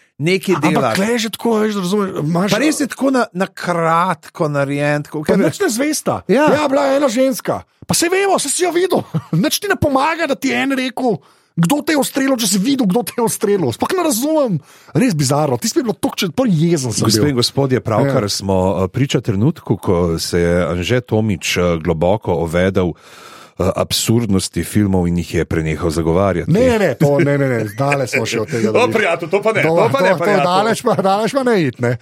ampak 0.54 0.72
delati. 0.74 0.96
kle 1.00 1.18
že 1.18 1.30
tako, 1.30 1.56
veš, 1.60 1.76
razumeš? 1.78 2.10
Imaš, 2.20 2.52
Pa 2.52 2.60
res 2.60 2.80
je 2.80 2.88
tako 2.88 3.08
na, 3.16 3.24
na 3.32 3.48
kratko 3.48 4.48
narejen. 4.50 5.08
Tako, 5.08 5.24
ker, 5.24 5.40
nič 5.40 5.60
ne 5.64 5.70
zvesta. 5.70 6.22
Ja. 6.28 6.52
ja, 6.52 6.68
bila 6.68 6.84
je 6.86 6.98
ena 6.98 7.08
ženska. 7.08 7.64
Pa 7.88 7.96
se 7.96 8.10
vemo, 8.12 8.36
se 8.40 8.52
si 8.52 8.68
jo 8.68 8.72
videl. 8.76 9.00
Nič 9.32 9.64
ti 9.64 9.72
ne 9.72 9.80
pomaga, 9.80 10.28
da 10.28 10.36
ti 10.36 10.52
je 10.52 10.60
en 10.60 10.76
rekel. 10.76 11.16
Kdo 11.58 11.82
te 11.82 11.96
je 11.96 11.98
ustrelil, 11.98 12.38
če 12.38 12.48
si 12.52 12.60
videl, 12.62 12.86
kdo 12.86 13.02
te 13.02 13.16
je 13.18 13.24
ustrelil? 13.26 13.72
Sploh 13.74 13.96
ne 13.98 14.04
razumem. 14.06 14.60
Res 14.94 15.16
bizarno. 15.18 15.58
Ti 15.58 15.72
si 15.72 15.82
bil 15.82 15.90
tako, 15.98 16.14
če 16.14 16.30
bolj 16.38 16.54
jezen 16.54 16.94
Gospe 16.94 17.32
in 17.32 17.36
gospodje, 17.36 17.82
pravkar 17.82 18.28
ja. 18.28 18.30
smo 18.30 18.58
eh, 18.84 18.92
priča 18.94 19.24
trenutku, 19.26 19.78
ko 19.82 19.96
se 20.22 20.38
je 20.38 20.54
Anže 20.68 21.02
Tomič 21.02 21.58
eh, 21.58 21.72
globoko 21.82 22.36
ovedel 22.46 22.94
eh, 22.94 23.72
absurdnosti 23.74 24.62
filmov 24.64 25.10
in 25.10 25.18
jih 25.18 25.34
je 25.42 25.46
prenehal 25.50 25.90
zagovarjati. 25.90 26.54
Ne, 26.54 26.78
ne, 26.78 26.94
to 26.94 27.18
ne, 27.26 27.34
ne, 27.42 27.50
ne. 27.50 27.60
daleč 27.74 28.14
smo 28.14 28.30
še 28.30 28.46
od 28.46 28.54
tega. 28.54 28.70
da 28.70 28.80
O, 28.86 28.88
bi- 28.88 29.00
prijatelj, 29.02 29.34
to 29.34 29.42
pa 29.42 29.58
ne, 29.58 29.66
To, 29.66 29.74
to 29.82 29.90
pa 29.90 30.06
ne, 30.06 30.14
to, 30.14 30.18
to, 30.18 30.24
prijatelj. 30.24 30.46
daleč 30.54 30.86
pa, 30.86 30.94
daleč 31.02 31.34
pa 31.34 31.44
ne 31.50 31.56
id. 31.66 31.82
Ne. 31.82 31.96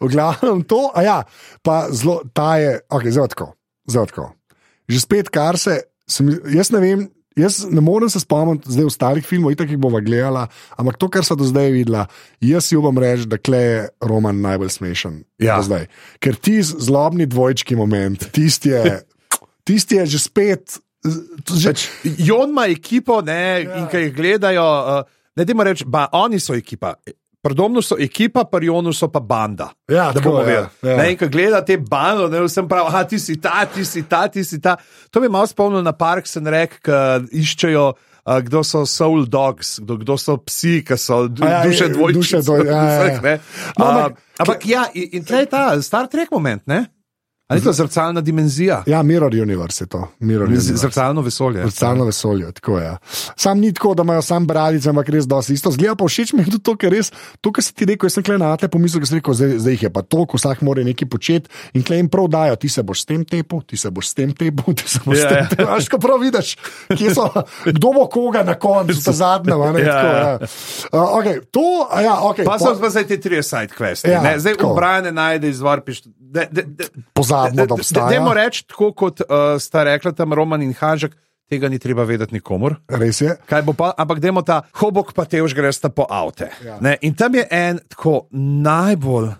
V 0.00 0.08
glavnem 0.08 0.64
to, 0.64 0.88
a 0.88 1.04
ja, 1.04 1.18
pa 1.60 1.82
zelo, 1.92 2.22
ta 2.32 2.56
je, 2.56 2.78
ok, 2.88 3.04
zelo 3.12 3.28
tako, 3.28 3.52
zelo 3.84 4.08
tako. 4.08 4.30
Že 4.88 5.04
spet, 5.04 5.28
kar 5.28 5.60
se, 5.60 5.82
sem, 6.08 6.32
jaz 6.56 6.72
ne 6.72 6.80
vem, 6.80 7.10
jaz 7.36 7.62
ne 7.70 7.80
morem 7.80 8.10
se 8.10 8.20
spomniti 8.20 8.72
zdaj 8.72 8.90
ostalih 8.90 9.26
filmov, 9.26 9.54
itak 9.54 9.70
jih 9.72 9.80
bova 9.80 10.00
gledala, 10.04 10.46
ampak 10.76 10.98
to, 11.00 11.08
kar 11.12 11.26
sem 11.26 11.38
do 11.38 11.46
zdaj 11.48 11.70
videla, 11.74 12.06
jaz 12.40 12.68
si 12.68 12.78
upam 12.78 12.98
reči, 12.98 13.28
da 13.30 13.38
kle 13.38 13.62
je 13.62 13.80
roman 14.00 14.40
najbolj 14.44 14.74
smešen. 14.76 15.22
Ja. 15.42 15.60
Ker 16.22 16.36
ti 16.36 16.58
zlobni 16.62 17.26
dvojčki 17.26 17.78
moment, 17.78 18.28
tisti 18.34 18.74
je, 18.74 19.00
tisti 19.64 20.00
je 20.02 20.06
že 20.16 20.22
spet. 20.22 20.78
Že, 21.02 21.72
Pač, 21.72 21.88
Jon 22.22 22.52
ima 22.54 22.68
ekipo 22.70 23.18
ne, 23.26 23.64
ja. 23.64 23.80
in 23.80 23.88
ki 23.90 24.04
jih 24.04 24.12
gledajo, 24.14 24.62
uh, 24.62 25.02
ne 25.34 25.46
dajmo 25.48 25.66
reči, 25.66 25.86
ba, 25.88 26.06
oni 26.14 26.38
so 26.38 26.54
ekipa. 26.54 26.94
Predomno 27.42 27.82
so 27.82 27.96
ekipa, 27.98 28.44
pri 28.46 28.66
Jonu 28.70 28.92
so 28.94 29.08
pa 29.10 29.18
banda. 29.20 29.72
Ja, 29.90 30.12
da 30.12 30.20
tako, 30.20 30.30
bomo 30.30 30.40
ja, 30.40 30.46
vedeli. 30.46 30.92
ja. 30.92 30.96
Ne, 30.96 31.10
in 31.10 31.18
ko 31.18 31.26
gleda 31.26 31.58
te 31.66 31.74
bando, 31.76 32.28
ne 32.30 32.38
vsem 32.46 32.68
pravi, 32.70 32.86
ah, 32.94 33.02
ti 33.04 33.18
si 33.18 33.34
ta, 33.42 33.64
ti 33.66 33.82
si 33.84 34.02
ta, 34.06 34.28
ti 34.28 34.44
si 34.44 34.60
ta. 34.62 34.76
To 35.10 35.18
mi 35.20 35.26
je 35.26 35.34
malo 35.34 35.46
spomnilo 35.50 35.82
na 35.82 35.92
Parks 35.92 36.36
and 36.38 36.46
Rec, 36.46 36.78
ki 36.78 37.00
iščejo. 37.42 37.92
Uh, 38.22 38.38
kdo 38.38 38.60
so 38.62 38.84
soul 38.86 39.24
dogs, 39.26 39.80
kdo, 39.82 39.96
kdo 39.98 40.14
so 40.14 40.36
psi, 40.38 40.84
ki 40.86 40.94
so 40.94 41.26
du, 41.26 41.42
ja, 41.42 41.64
duše 41.66 41.88
dvojčice. 41.90 42.38
duše 42.38 42.38
dvoj- 42.46 42.66
ja, 42.70 42.76
ja, 42.78 42.92
ja. 42.94 43.10
vseh. 43.18 43.40
No, 43.74 43.86
ampak- 43.90 44.20
ampak 44.38 44.66
ja, 44.70 44.84
in, 44.94 45.08
in 45.18 45.24
tle 45.26 45.40
je 45.42 45.48
ta 45.50 45.64
Star 45.82 46.06
Trek 46.06 46.30
moment, 46.30 46.62
ne? 46.70 46.84
Ali 47.52 47.60
je 47.60 47.64
to 47.64 47.72
zrcalna 47.72 48.20
dimenzija? 48.20 48.82
ja, 48.86 49.02
Mirror 49.02 49.32
Universe 49.32 49.84
je 49.84 49.88
to. 49.88 50.08
Mirror 50.18 50.48
Universe. 50.48 50.76
Zrcalno 50.76 51.22
vesolje. 51.22 51.70
Stalno 51.70 52.04
vesolje, 52.04 52.52
tako 52.52 52.78
je. 52.78 52.96
Sam 53.36 53.58
ni 53.60 53.72
tako, 53.72 53.94
da 53.94 54.02
imajo 54.02 54.22
sam 54.22 54.46
bradice, 54.46 54.88
ampak 54.88 55.08
res 55.08 55.26
dosti 55.26 55.52
isto. 55.52 55.70
Zgleda 55.70 55.94
pa 55.94 56.04
všeč 56.04 56.32
mi 56.32 56.42
je 56.42 56.58
to, 56.62 56.76
ker 56.76 56.92
res, 56.92 57.12
to, 57.40 57.52
kar 57.52 57.64
si 57.64 57.74
ti 57.74 57.84
rekel, 57.84 58.06
jaz 58.06 58.14
sem 58.18 58.24
klej 58.24 58.38
na 58.38 58.56
te 58.56 58.68
pomislil, 58.68 59.02
ker 59.02 59.08
sem 59.08 59.20
rekel, 59.20 59.34
zdaj, 59.34 59.58
zdaj 59.58 59.72
jih 59.72 59.82
je 59.82 59.90
pa 59.92 60.02
toliko, 60.02 60.36
vsak 60.40 60.62
mora 60.62 60.84
nekaj 60.84 61.08
početi 61.08 61.50
in 61.74 61.82
klej 61.84 61.98
jim 62.02 62.08
prav 62.08 62.28
dajo, 62.32 62.56
ti 62.56 62.68
se 62.68 62.82
boš 62.82 63.02
s 63.02 63.06
tem 63.06 63.24
tepu, 63.24 63.60
ti 63.62 63.76
se 63.76 63.90
boš 63.90 64.08
s 64.08 64.14
tem 64.14 64.32
tepu, 64.32 64.74
ti 64.74 64.88
se 64.88 65.00
boš 65.04 65.18
Ja, 65.18 65.22
s 65.22 65.28
tem 65.28 65.38
ja. 65.38 65.48
tepu. 65.48 65.68
Veš, 65.74 65.88
ko 65.88 65.98
prav 65.98 66.18
vidiš, 66.20 66.56
so, 67.14 67.28
kdo 67.68 67.92
bo 67.92 68.06
koga 68.08 68.42
na 68.42 68.54
koncu, 68.54 68.96
ta 69.04 69.12
zadnja. 69.12 69.54
Ja, 69.54 69.72
Ja, 69.72 69.94
tako, 69.94 70.06
ja. 70.06 70.18
ja. 70.18 70.38
Uh, 70.92 71.16
okay, 71.18 71.40
to, 71.50 71.66
ja, 72.02 72.14
okay, 72.22 72.44
Pa 72.44 72.58
so 72.58 72.72
pa 72.80 72.90
zdaj 72.90 73.06
te 73.06 73.20
tri 73.20 73.42
side 73.42 73.74
questi. 73.78 74.08
Ja, 74.08 74.22
Ja, 74.22 74.38
zdaj 74.38 74.54
tako. 74.56 74.72
obrane 74.72 75.12
najde 75.12 75.48
izvor 75.48 75.80
piš. 75.80 76.02
De, 76.32 76.48
pozabimo, 77.50 77.66
da 77.66 77.74
obstaja. 77.74 78.08
Dajmo 78.10 78.32
reči 78.34 78.64
tako, 78.68 78.92
kot 78.92 79.20
uh, 79.20 79.56
sta 79.58 79.82
rekla 79.84 80.12
tam 80.12 80.32
Roman 80.32 80.62
in 80.62 80.72
Hanžek, 80.78 81.16
tega 81.50 81.68
ni 81.68 81.78
treba 81.78 82.04
vedeti 82.08 82.34
nikomor. 82.38 82.78
Res 82.88 83.20
je. 83.20 83.34
Pa, 83.76 83.92
ampak 83.98 84.22
dajmo 84.22 84.42
ta 84.42 84.62
hobok 84.80 85.12
pa 85.12 85.24
te 85.24 85.42
už 85.42 85.54
gresta 85.54 85.88
po 85.92 86.06
avte. 86.08 86.48
Ja. 86.64 86.78
Ne, 86.80 86.96
in 87.02 87.14
tam 87.14 87.34
je 87.34 87.44
en 87.50 87.80
tako 87.88 88.26
najbolj. 88.32 89.32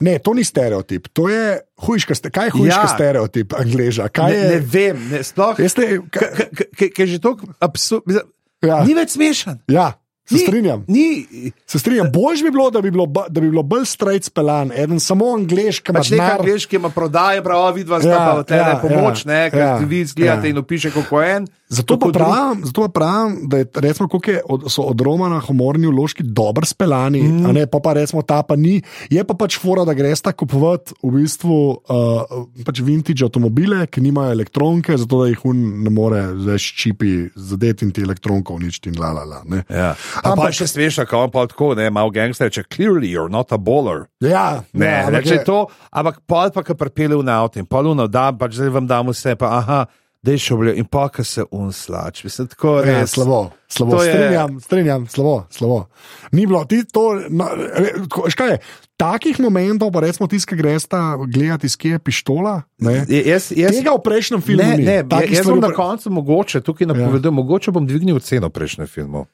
Ne, 0.00 0.18
to 0.20 0.34
ni 0.36 0.44
stereotip, 0.44 1.08
to 1.16 1.28
je 1.32 1.56
hujška, 1.80 2.12
kaj 2.28 2.50
je 2.50 2.52
hujška 2.52 2.82
ja. 2.84 2.88
Stereotip, 2.92 3.54
angleža. 3.56 4.08
Kaj 4.12 4.28
Ne, 4.28 4.36
je, 4.36 4.48
ne 4.50 4.58
vem, 4.60 4.96
ne, 5.08 5.20
sploh. 5.24 5.56
Veste, 5.56 5.86
kaj, 6.12 6.50
Ker 6.92 7.04
je 7.08 7.16
že 7.16 7.20
to 7.24 7.32
absurdno. 7.64 8.20
ja, 8.60 8.84
Ni 8.84 8.92
več 8.92 9.16
smešen. 9.16 9.64
ja, 9.72 9.96
se 10.26 10.34
Ni- 10.34 10.40
strinjam. 10.40 10.84
Ni, 10.88 11.26
Se 11.66 11.78
strinjam, 11.78 12.12
boljš 12.12 12.42
bi 12.42 12.50
bilo, 12.50 12.70
da 12.70 12.80
bi 12.80 12.90
bilo, 12.90 13.06
da 13.28 13.40
bi 13.40 13.50
bilo 13.50 13.62
bolj 13.62 13.84
straight 13.84 14.24
speljan, 14.24 14.72
eden 14.76 15.00
samo 15.00 15.34
angliš, 15.34 15.80
ki 15.80 15.92
ima 15.92 16.00
Pač 16.00 16.10
nekaj 16.10 16.30
angliški 16.30 16.76
ima 16.76 16.90
prodaje, 16.90 17.42
prav, 17.42 17.74
vidva 17.74 18.00
sta 18.00 18.08
Ja, 18.08 18.16
pa 18.16 18.40
v 18.40 18.44
tele 18.44 18.68
ja, 18.68 18.78
pomoč, 18.82 19.26
ja, 19.26 19.32
ne, 19.32 19.50
ker 19.50 19.58
ja, 19.60 19.78
ti 19.78 19.84
vi 19.84 20.04
zgledate 20.04 20.46
ja. 20.46 20.50
in 20.50 20.58
opiše, 20.58 20.90
kako 20.90 21.22
en. 21.22 21.46
Zato 21.68 21.98
pa, 21.98 22.06
kako 22.06 22.12
pravim, 22.12 22.60
zato 22.64 22.82
pa 22.82 22.88
pravim, 22.88 23.48
da 23.48 23.58
je, 23.58 23.66
recimo, 23.74 24.08
je 24.26 24.42
od, 24.48 24.64
so 24.70 24.82
od 24.82 25.00
Romana 25.00 25.40
humorni 25.40 25.86
vložki 25.86 26.22
dobro 26.22 26.66
speljani, 26.66 27.22
mm. 27.22 27.52
ne, 27.52 27.66
pa, 27.66 27.80
pa 27.82 27.92
recimo 27.92 28.22
ta 28.22 28.42
pa 28.42 28.56
ni. 28.56 28.82
Je 29.10 29.24
pa 29.24 29.34
pač 29.34 29.58
fora, 29.58 29.84
da 29.84 29.94
greš 29.94 30.20
tako 30.20 30.46
kupovati 30.46 30.94
v 31.02 31.10
bistvu 31.10 31.56
uh, 31.70 32.46
pač 32.64 32.80
vintage 32.80 33.24
avtomobile, 33.24 33.86
ki 33.86 34.00
nimajo 34.00 34.36
elektronke, 34.36 34.94
zato 34.96 35.24
da 35.24 35.28
jih 35.28 35.42
un 35.44 35.82
ne 35.82 35.90
more 35.90 36.22
zdaj 36.38 36.58
s 36.58 36.62
čipi 36.62 37.12
zadeti 37.34 37.84
in 37.84 37.90
ti 37.90 38.06
elektronko 38.06 38.54
uničiti 38.54 38.94
in 38.94 39.00
la 39.02 39.10
la 39.12 39.24
la. 39.24 39.42
ne. 39.44 39.64
Ja. 39.70 39.94
Ampak 40.22 40.46
pa 40.46 40.52
še 40.54 40.70
smešno, 40.70 41.06
ko 41.10 41.24
on 41.26 41.34
pa 41.34 41.46
tako, 41.50 41.74
ne, 41.74 41.90
malo 41.90 42.14
gangster, 42.14 42.50
če 42.52 42.62
clearly 42.70 43.10
you're 43.10 43.32
not 43.32 43.50
a 43.52 43.58
bowler. 43.58 44.06
Ja, 44.20 44.62
Ne, 44.72 44.86
ja, 44.86 45.08
reče 45.10 45.34
je- 45.34 45.44
to, 45.44 45.66
ampak 45.90 46.20
pol 46.26 46.50
pa, 46.54 46.62
ki 46.62 46.74
pripelje 46.78 47.16
v 47.16 47.28
avto 47.28 47.58
in 47.58 47.66
poluno, 47.66 48.06
da 48.06 48.30
pač 48.32 48.54
zdaj 48.54 48.70
vam 48.70 48.86
dam 48.86 49.10
vse, 49.10 49.34
pa 49.36 49.58
aha, 49.58 49.86
da 50.22 50.32
je 50.32 50.38
šel 50.38 50.68
in 50.70 50.84
pa, 50.84 51.08
ki 51.08 51.22
se 51.22 51.44
unslač. 51.50 52.24
Mislim, 52.24 52.48
tako 52.48 52.78
Ja, 52.78 53.00
res. 53.00 53.10
slabo, 53.10 53.50
slabo. 53.68 53.98
Je- 53.98 54.10
Strinjam, 54.10 54.60
strinjam, 54.60 55.06
slabo, 55.06 55.46
slabo. 55.50 55.86
Ni 56.32 56.46
bilo 56.46 56.64
ti 56.64 56.84
to, 56.84 57.04
no, 57.30 57.46
re, 57.54 57.92
tako, 58.02 58.22
veš 58.22 58.34
kaj 58.34 58.48
je, 58.48 58.58
takih 58.96 59.40
momentov, 59.40 59.92
pa 59.92 60.00
recimo 60.00 60.26
tiskaj 60.26 60.56
greš 60.56 60.86
ta 60.86 61.00
gledati, 61.26 61.66
iz 61.66 61.76
kje 61.76 61.90
je 61.90 61.98
pištola. 62.00 62.62
Ne? 62.78 63.04
Je- 63.08 63.22
Jaz, 63.26 63.52
jaz, 63.52 63.70
Tega 63.72 63.90
v 63.92 64.02
prejšnjem 64.02 64.40
filmu 64.42 64.62
ne, 64.78 65.04
Takih 65.04 65.32
jaz 65.32 65.46
bom 65.46 65.58
v 65.58 65.60
na 65.60 65.70
koncu 65.70 66.10
mogoče 66.10 66.60
tukaj 66.60 66.86
napovedal, 66.86 67.30
ja. 67.30 67.36
mogoče 67.36 67.70
bom 67.70 67.86
dvignil 67.86 68.18
ceno 68.18 68.48
prejšnjih 68.48 68.88
filmov. 68.88 69.26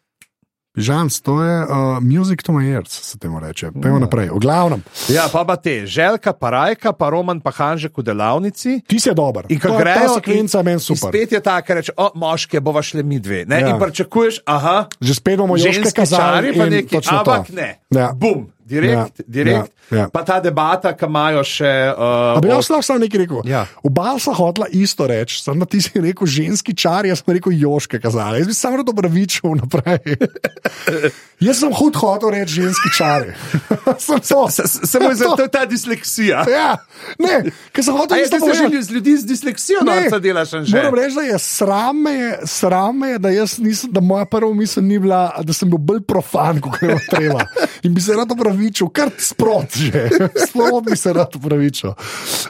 Žans, 0.73 1.21
to 1.21 1.43
je 1.43 1.57
uh, 1.61 1.69
music 2.01 2.41
to 2.43 2.53
my 2.53 2.65
ears, 2.65 2.89
se 2.89 3.19
temu 3.19 3.41
reče. 3.41 3.71
Pejmo 3.77 3.99
naprej. 3.99 4.29
V 4.29 4.39
glavnem, 4.41 4.81
Ja, 5.09 5.29
pa 5.29 5.45
pa 5.45 5.57
te, 5.57 5.87
Željka, 5.87 6.33
pa 6.33 6.51
Rajka, 6.51 6.93
pa 6.93 7.11
Roman, 7.11 7.41
pa 7.41 7.51
Hanžek 7.51 7.93
v 7.93 8.03
delavnici. 8.03 8.81
ti 8.81 8.97
si 8.97 9.11
dober. 9.11 9.45
In 9.49 9.61
ko 9.61 9.77
grejo, 9.77 10.01
ta 10.01 10.09
sekvenca 10.15 10.63
meni 10.63 10.81
super. 10.81 11.13
Spet 11.13 11.33
je 11.33 11.41
tako, 11.41 11.69
da 11.69 11.75
reče, 11.75 11.93
o, 11.93 12.11
moški, 12.15 12.61
bova 12.61 12.83
šle 12.83 13.03
mi 13.03 13.21
dve. 13.21 13.45
Ne? 13.45 13.61
Ja. 13.61 13.67
Ja. 13.67 13.69
In 13.69 13.81
pričakuješ, 13.81 14.41
aha, 14.47 14.89
Že 15.01 15.15
spet 15.15 15.37
bomo 15.39 15.57
joške 15.57 15.73
ženski 15.73 15.97
kazali. 15.97 16.57
čari, 16.57 16.87
pa 16.89 17.01
to. 17.01 17.15
ampak 17.15 17.49
ne. 17.51 17.81
Ja. 17.91 18.13
Bum, 18.13 18.49
direkt, 18.73 18.93
Ja, 18.95 19.05
ja. 19.19 19.25
direkt. 19.29 19.57
ja, 19.59 19.67
ja. 19.67 19.71
Ja. 19.93 20.07
Pa 20.09 20.23
ta 20.23 20.39
debata, 20.41 20.95
ki 20.95 21.05
imajo 21.05 21.43
še. 21.45 21.69
Uh, 21.93 22.33
A 22.33 22.41
bi 22.41 22.49
o- 22.49 22.55
jaz 22.55 22.71
lahko 22.71 22.83
samo 22.83 22.99
nekaj 22.99 23.21
rekel? 23.21 23.43
Ja. 23.45 23.67
Oba 23.83 24.15
sta 24.17 24.33
hotla 24.33 24.65
isto 24.73 25.05
reči, 25.05 25.37
samo 25.37 25.67
ti 25.67 25.81
si 25.81 25.93
rekel 25.95 26.25
ženski 26.27 26.73
čar, 26.73 27.05
jaz 27.05 27.21
sem 27.21 27.35
rekel 27.35 27.53
joške 27.55 28.01
kazali. 28.01 28.41
Jaz 28.41 28.49
bi 28.49 28.55
samo 28.55 28.79
rado 28.79 28.93
pravičil 28.93 29.53
naprej. 29.55 30.17
jaz 31.47 31.59
sem 31.59 31.69
hud 31.71 31.93
hotel 31.95 32.31
reči 32.31 32.63
ženski 32.63 32.89
čari. 32.91 33.37
sem 33.99 34.17
to. 34.19 34.49
S- 34.49 34.61
s- 34.63 34.81
Samo 34.87 35.11
je 35.11 35.49
ta 35.51 35.67
disleksija. 35.67 36.45
Ja, 36.53 36.77
ne, 37.19 37.51
ker 37.71 37.83
sem 37.83 37.93
hotel 37.93 38.17
je 38.17 38.25
isto 38.25 38.37
ti 38.39 38.49
se 38.49 38.69
že 38.71 38.81
z 38.81 38.91
ljudi 38.91 39.13
z 39.17 39.25
disleksijo 39.27 39.81
Ne, 39.83 39.95
norca 40.01 40.19
delaš 40.19 40.51
že? 40.63 40.73
Moram 40.73 40.95
reči, 40.95 41.15
da 41.15 41.23
je 41.25 41.39
sram 41.39 41.97
me, 41.99 42.13
je, 42.13 42.31
sram 42.47 42.95
me 42.95 43.09
je, 43.09 43.19
da, 43.19 43.29
nisem, 43.59 43.91
da 43.91 44.01
moja 44.01 44.25
prva 44.25 44.55
misel 44.55 44.81
ni 44.83 44.99
bila, 44.99 45.33
da 45.39 45.53
sem 45.53 45.67
bil 45.67 45.79
bolj 45.81 46.01
profan, 46.03 46.61
kot 46.61 46.77
je 46.77 46.89
bilo 46.89 47.01
treba. 47.11 47.41
In 47.83 47.91
bi 47.91 48.01
se 48.01 48.13
rad 48.13 48.31
opravičil 48.31 48.62
upravičil, 48.62 48.88
kar 48.94 49.11
sprot 49.18 49.77
že. 49.77 50.09
Sprot 50.46 50.87
bi 50.87 50.96
se 50.96 51.12
rad 51.12 51.35
upravičil. 51.37 51.94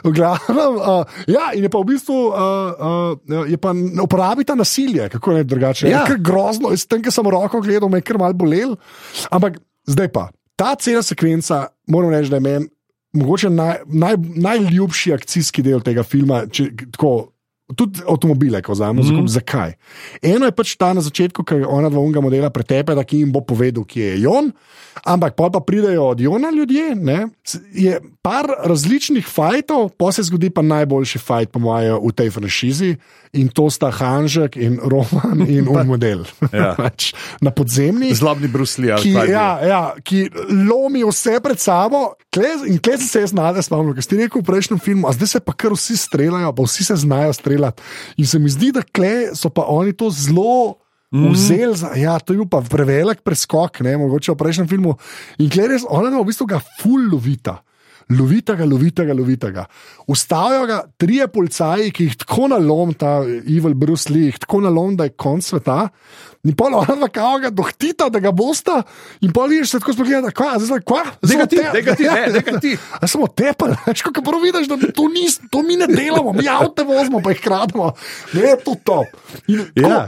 V 0.03 0.11
glavnem, 0.13 0.77
uh, 0.77 1.03
ja, 1.27 1.51
in 1.57 1.65
je 1.65 1.69
pa 1.69 1.81
v 1.81 1.89
bistvu, 1.89 2.17
uh, 2.29 2.37
uh, 3.17 3.49
je 3.49 3.57
pa 3.57 3.73
uporabita 4.03 4.55
nasilje, 4.55 5.09
kako 5.09 5.37
je 5.37 5.43
drugače. 5.43 5.89
Ja. 5.89 6.03
Je 6.03 6.13
kar 6.13 6.21
grozno, 6.21 6.71
jaz 6.71 6.85
tem, 6.85 7.01
ki 7.01 7.11
sem 7.11 7.25
roko 7.25 7.61
gledal, 7.61 7.89
me 7.89 8.03
je 8.03 8.07
kar 8.07 8.21
mal 8.21 8.33
bolel. 8.33 8.77
Ampak 9.33 9.57
zdaj 9.89 10.11
pa, 10.13 10.29
ta 10.55 10.75
cela 10.75 11.03
sekvenca, 11.03 11.67
moram 11.87 12.13
reči, 12.13 12.29
da 12.29 12.37
je 12.37 12.45
meni 12.45 12.69
mogoče 13.13 13.49
naj, 13.49 13.83
naj, 13.85 14.15
najljubši 14.41 15.13
akcijski 15.13 15.61
del 15.61 15.83
tega 15.85 16.03
filma. 16.03 16.47
Če, 16.49 16.71
tako, 16.95 17.32
Tudi 17.75 18.03
avtomobile, 18.09 18.61
ko 18.61 18.73
vzamemo, 18.73 19.03
mm 19.03 19.15
-hmm. 19.15 19.27
zakaj. 19.27 19.73
Eno 20.21 20.45
je 20.45 20.51
pač 20.51 20.75
ta 20.75 20.93
na 20.93 21.01
začetku, 21.01 21.43
ki 21.43 21.55
je 21.55 21.67
ona 21.67 21.89
dva 21.89 21.99
unga 21.99 22.21
modela 22.21 22.49
pretepe, 22.49 22.95
da 22.95 23.03
ki 23.03 23.17
jim 23.17 23.31
bo 23.31 23.41
povedal, 23.41 23.83
kje 23.83 24.05
je 24.05 24.21
Jon, 24.21 24.51
ampak 25.05 25.35
pa, 25.35 25.49
pa 25.49 25.59
pridejo 25.59 26.03
od 26.03 26.19
Jona 26.19 26.49
ljudje. 26.49 26.95
Ne? 26.95 27.27
Je 27.73 27.99
par 28.21 28.47
različnih 28.63 29.27
fajtov, 29.27 29.89
pa 29.97 30.11
se 30.11 30.23
zgodi 30.23 30.49
pa 30.49 30.61
najboljši 30.61 31.19
fajt, 31.19 31.51
po 31.51 31.59
mojem, 31.59 31.99
v 32.03 32.11
tej 32.11 32.29
franšizi 32.29 32.95
in 33.33 33.49
to 33.49 33.69
sta 33.69 33.89
Hanžek 33.89 34.55
in 34.57 34.77
Roman 34.77 35.41
in 35.55 35.67
un 35.67 35.87
model. 35.87 36.25
Ja. 36.53 36.75
Pač 36.77 37.15
na 37.41 37.49
podzemni. 37.49 38.13
Zlobni 38.13 38.47
Bruslji. 38.47 38.93
Ki, 39.01 39.09
ja, 39.09 39.57
ja, 39.65 39.81
ki 40.05 40.27
lomi 40.69 41.01
vse 41.01 41.39
pred 41.41 41.57
sabo, 41.57 42.13
kle, 42.29 42.51
in 42.69 42.77
kle 42.77 42.99
sem 43.01 43.09
se 43.09 43.23
jaz 43.23 43.33
nadal, 43.33 43.63
spomnil, 43.65 43.95
ker 43.97 44.05
ste 44.05 44.19
rekel 44.19 44.43
v 44.43 44.47
prejšnjem 44.51 44.81
filmu, 44.83 45.07
a 45.09 45.15
zdaj 45.17 45.31
se 45.31 45.41
pa 45.41 45.55
kar 45.57 45.73
vsi 45.73 45.97
streljajo, 45.97 46.51
pa 46.53 46.67
vsi 46.67 46.85
se 46.85 46.99
znajo 47.01 47.33
streljati. 47.33 47.62
In 48.17 48.27
se 48.27 48.39
mi 48.39 48.51
zdi, 48.51 48.71
da 48.75 48.81
kle 48.83 49.31
so 49.37 49.53
pa 49.53 49.67
oni 49.71 49.95
to 49.95 50.11
zelo. 50.11 50.79
Vzel 51.13 51.75
za, 51.77 51.91
ja, 51.93 52.17
to 52.17 52.33
je 52.33 52.39
bil 52.41 52.47
pa 52.49 52.57
prevelik 52.65 53.19
preskok, 53.21 53.83
ne, 53.85 53.91
mogoče 54.01 54.33
v 54.33 54.39
prejšnjem 54.39 54.69
filmu. 54.71 54.95
In 55.45 55.51
kler 55.53 55.75
je, 55.75 55.83
ona 55.85 56.09
v 56.09 56.25
bistvu 56.25 56.47
ga 56.49 56.57
full 56.81 57.05
lovita. 57.11 57.59
Lovita 58.09 58.55
ga, 58.57 58.65
lovita 58.65 59.05
ga, 59.05 59.13
lovita 59.13 59.51
ga. 59.53 59.67
Ustavijo 60.09 60.65
ga 60.67 60.81
trije 60.97 61.27
policaji, 61.31 61.91
ki 61.93 62.07
jih 62.09 62.17
tako 62.25 62.49
nalom, 62.51 62.95
ta 62.97 63.21
Evil 63.23 63.77
Bruce 63.77 64.09
Lee, 64.09 64.33
tako 64.41 64.63
nalom, 64.65 64.97
da 64.97 65.07
je 65.07 65.13
konc 65.15 65.45
sveta. 65.45 65.87
In 66.43 66.55
pol 66.59 66.73
ona 66.75 67.07
kao 67.07 67.37
ga 67.39 67.49
dohtita, 67.49 68.09
da 68.11 68.19
ga 68.19 68.33
bosta, 68.35 68.81
in 69.23 69.31
pol 69.31 69.47
vidiš 69.47 69.69
se 69.71 69.79
tako 69.79 69.93
spogleda, 69.93 70.31
kva, 70.35 70.57
zdaj 70.59 70.81
kva. 70.83 71.03
Zdaj 71.21 71.37
ga 71.37 71.45
ti, 71.45 71.59
zdaj 71.61 71.81
ga 71.81 71.95
ti, 71.95 72.03
zdaj 72.03 72.43
ga 72.43 72.59
ti. 72.59 72.73
A 73.01 73.07
samo 73.07 73.29
tepel, 73.31 73.71
veš, 73.87 74.01
kako 74.01 74.25
prav 74.27 74.43
vidiš, 74.43 74.67
da 74.67 74.75
to, 74.91 75.07
ni, 75.07 75.23
to 75.47 75.63
mi 75.63 75.77
ne 75.79 75.87
delamo, 75.87 76.33
mi 76.33 76.47
avto 76.51 76.83
vozimo, 76.83 77.21
pa 77.23 77.31
jih 77.31 77.39
krademo. 77.39 77.93
Ne, 78.33 78.41
je 78.41 78.57
to 78.59 78.75
to. 78.83 78.99
In, 79.47 79.63
tako, 79.71 79.87
Ja. 79.87 80.01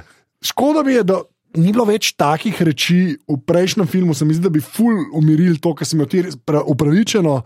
Škoda 0.45 0.83
mi 0.83 0.93
je, 0.93 1.03
da 1.07 1.21
ni 1.55 1.71
bilo 1.71 1.85
več 1.87 2.11
takih 2.19 2.59
reči 2.61 3.15
v 3.31 3.37
prejšnjem 3.47 3.87
filmu, 3.87 4.13
se 4.13 4.27
mi 4.27 4.35
zdi, 4.35 4.43
da 4.43 4.51
bi 4.51 4.59
ful 4.59 5.07
umirili 5.15 5.55
to, 5.57 5.71
kar 5.73 5.87
sem 5.87 6.03
ti 6.11 6.21
pra- 6.45 6.61
upravičeno. 6.67 7.41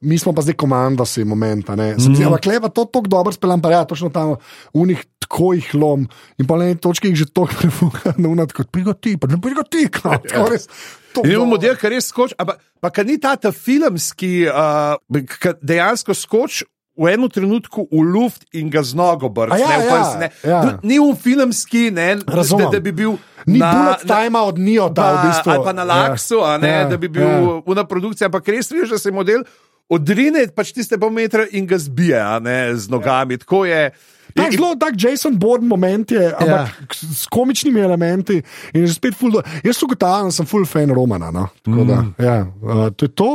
Mi 0.00 0.18
smo 0.18 0.32
pa 0.32 0.42
zdaj 0.42 0.54
komanda, 0.54 1.04
si 1.04 1.24
momenta. 1.24 1.76
Mm. 1.76 1.98
Mhm. 1.98 2.26
Ampak 2.26 2.46
leva 2.46 2.68
to 2.68 2.84
tako 2.84 3.08
dobro 3.08 3.32
speljem, 3.32 3.62
pa 3.62 3.70
ja, 3.70 3.84
točno 3.84 4.10
tam 4.10 4.36
v 4.74 4.86
njih 4.86 5.04
tako 5.18 5.52
jih 5.52 5.74
lom. 5.74 6.06
In 6.38 6.46
pa 6.46 6.56
na 6.56 6.70
eni 6.70 6.78
točki 6.78 7.08
jih 7.10 7.16
že 7.16 7.26
tako 7.26 7.50
prefuka, 7.60 8.14
da 8.16 8.28
unat 8.28 8.52
kot 8.52 8.70
prigoti, 8.70 9.16
pa 9.18 9.26
ne 9.26 9.40
prigoti, 9.40 9.88
tako 9.90 10.48
res. 10.52 10.68
to 11.12 11.20
In 11.24 11.30
imamo 11.34 11.44
dobro. 11.44 11.50
model, 11.56 11.76
ki 11.76 11.90
res 11.92 12.08
skoči, 12.08 12.34
ampak 12.38 12.62
pa 12.80 12.90
kar 12.90 13.06
ni 13.06 13.18
ta, 13.20 13.36
ta 13.36 13.52
filmski, 13.52 14.48
uh, 14.48 14.96
ki 15.10 15.58
dejansko 15.62 16.14
skoči. 16.14 16.64
V 16.98 17.06
enem 17.06 17.30
trenutku 17.30 17.84
v 17.94 18.00
luft 18.02 18.42
in 18.58 18.72
ga 18.74 18.82
z 18.82 18.98
nogo. 18.98 19.30
A 19.46 19.54
ja, 19.54 19.70
ja, 19.78 20.30
ja. 20.42 20.78
Ni 20.82 20.98
v 20.98 21.14
filmski, 21.14 21.92
ne, 21.94 22.16
da, 22.18 22.42
Razumem. 22.42 22.72
da 22.74 22.80
bi 22.82 22.90
bil 22.90 23.14
Ni 23.46 23.62
na, 23.62 23.70
bullet 23.70 24.02
time 24.02 24.34
od 24.42 24.58
Nio, 24.58 24.88
da 24.90 25.22
v 25.22 25.30
bistvu. 25.30 25.52
ali 25.52 25.62
pa 25.62 25.72
na 25.72 25.86
laksu, 25.86 26.42
ja, 26.42 26.58
ne, 26.58 26.68
ja, 26.68 26.88
da 26.90 26.98
bi 26.98 27.06
bil 27.06 27.22
ja. 27.22 27.38
ja. 27.38 27.62
una 27.70 27.86
produkcija, 27.86 28.26
ampak 28.26 28.50
res 28.50 28.74
veš, 28.74 28.90
da 28.90 28.98
se 28.98 29.14
model 29.14 29.46
odrine 29.88 30.46
pač 30.48 30.72
tiste 30.72 30.98
pol 30.98 31.10
metra 31.10 31.46
in 31.50 31.66
ga 31.66 31.78
zbije 31.78 32.16
a 32.16 32.38
ne, 32.38 32.76
z 32.76 32.88
nogami. 32.88 33.38
Tako 33.38 33.64
je. 33.64 33.90
Tak, 34.34 34.52
zelo 34.52 34.74
tak 34.76 34.94
Jason 34.94 35.34
Bourne 35.34 35.66
moment 35.66 36.10
je, 36.10 36.28
ampak 36.30 36.68
ja. 36.68 36.68
s 36.92 37.26
komičnimi 37.26 37.80
elementi. 37.80 38.42
In 38.72 38.86
že 38.86 38.94
spet 38.94 39.16
ful. 39.16 39.32
do- 39.32 39.42
Jaz 39.64 39.82
ugotavljam, 39.82 40.28
da 40.28 40.32
sem 40.32 40.46
full 40.46 40.64
fan 40.64 40.90
Romana. 40.90 41.30
No? 41.30 41.48
Tako 41.58 41.84
Da, 41.84 42.04
ja, 42.18 42.36
uh, 42.62 42.90
to 42.90 43.04
je 43.04 43.10
to, 43.10 43.30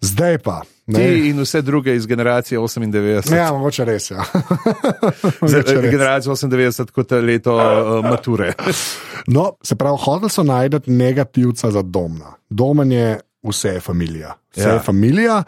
zdaj 0.00 0.38
pa. 0.38 0.62
Ti 0.84 0.92
Ne. 0.92 1.28
in 1.28 1.38
vse 1.38 1.62
druge 1.62 1.94
iz 1.94 2.06
generacije 2.06 2.58
98. 2.58 3.30
Ja, 3.32 3.52
mogoče 3.52 3.84
res. 3.84 4.10
Ja. 4.10 4.24
Z, 5.42 5.56
Mogoče 5.56 5.74
res. 5.74 5.90
generacija 5.90 6.32
98 6.32 6.90
kot 6.90 7.10
leto 7.12 7.54
uh, 7.54 7.62
mature. 8.02 8.52
No, 9.26 9.52
se 9.62 9.74
pravi, 9.74 9.98
hodili 10.00 10.30
so 10.30 10.42
najti 10.42 10.80
negativca 10.88 11.70
za 11.70 11.82
domna. 11.82 12.34
Domen 12.50 12.92
je 12.92 13.20
vse 13.42 13.68
je 13.76 13.80
familija. 13.80 14.34
Vse 14.56 14.68
Ja. 14.68 14.72
je 14.74 14.80
familija. 14.80 15.42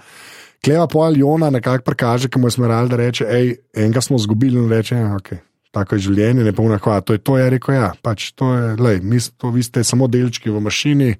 Kleva 0.64 0.86
pol 0.86 1.16
Jona 1.16 1.50
nekako 1.50 1.84
prikaže, 1.84 2.28
ki 2.28 2.38
mu 2.38 2.46
je 2.46 2.56
smeral, 2.56 2.88
da 2.88 2.96
reče: 2.96 3.26
hej, 3.28 3.56
enega 3.76 4.00
smo 4.00 4.16
izgubili 4.16 4.58
in 4.58 4.70
reče: 4.70 4.96
ja, 4.96 5.16
okay. 5.16 5.38
Tako 5.70 5.94
je 5.94 6.06
življenje, 6.06 6.44
ne 6.44 6.52
pa 6.52 6.62
unakva. 6.62 7.00
To 7.00 7.12
je 7.12 7.18
to, 7.18 7.38
je 7.38 7.50
rekel, 7.50 7.74
ja, 7.74 7.92
pač 8.02 8.30
to 8.32 8.54
je, 8.54 8.76
lej, 8.78 9.00
mi, 9.02 9.18
to, 9.36 9.50
vi 9.50 9.62
ste 9.62 9.82
samo 9.84 10.06
delčki 10.06 10.50
v 10.50 10.60
mašini, 10.62 11.16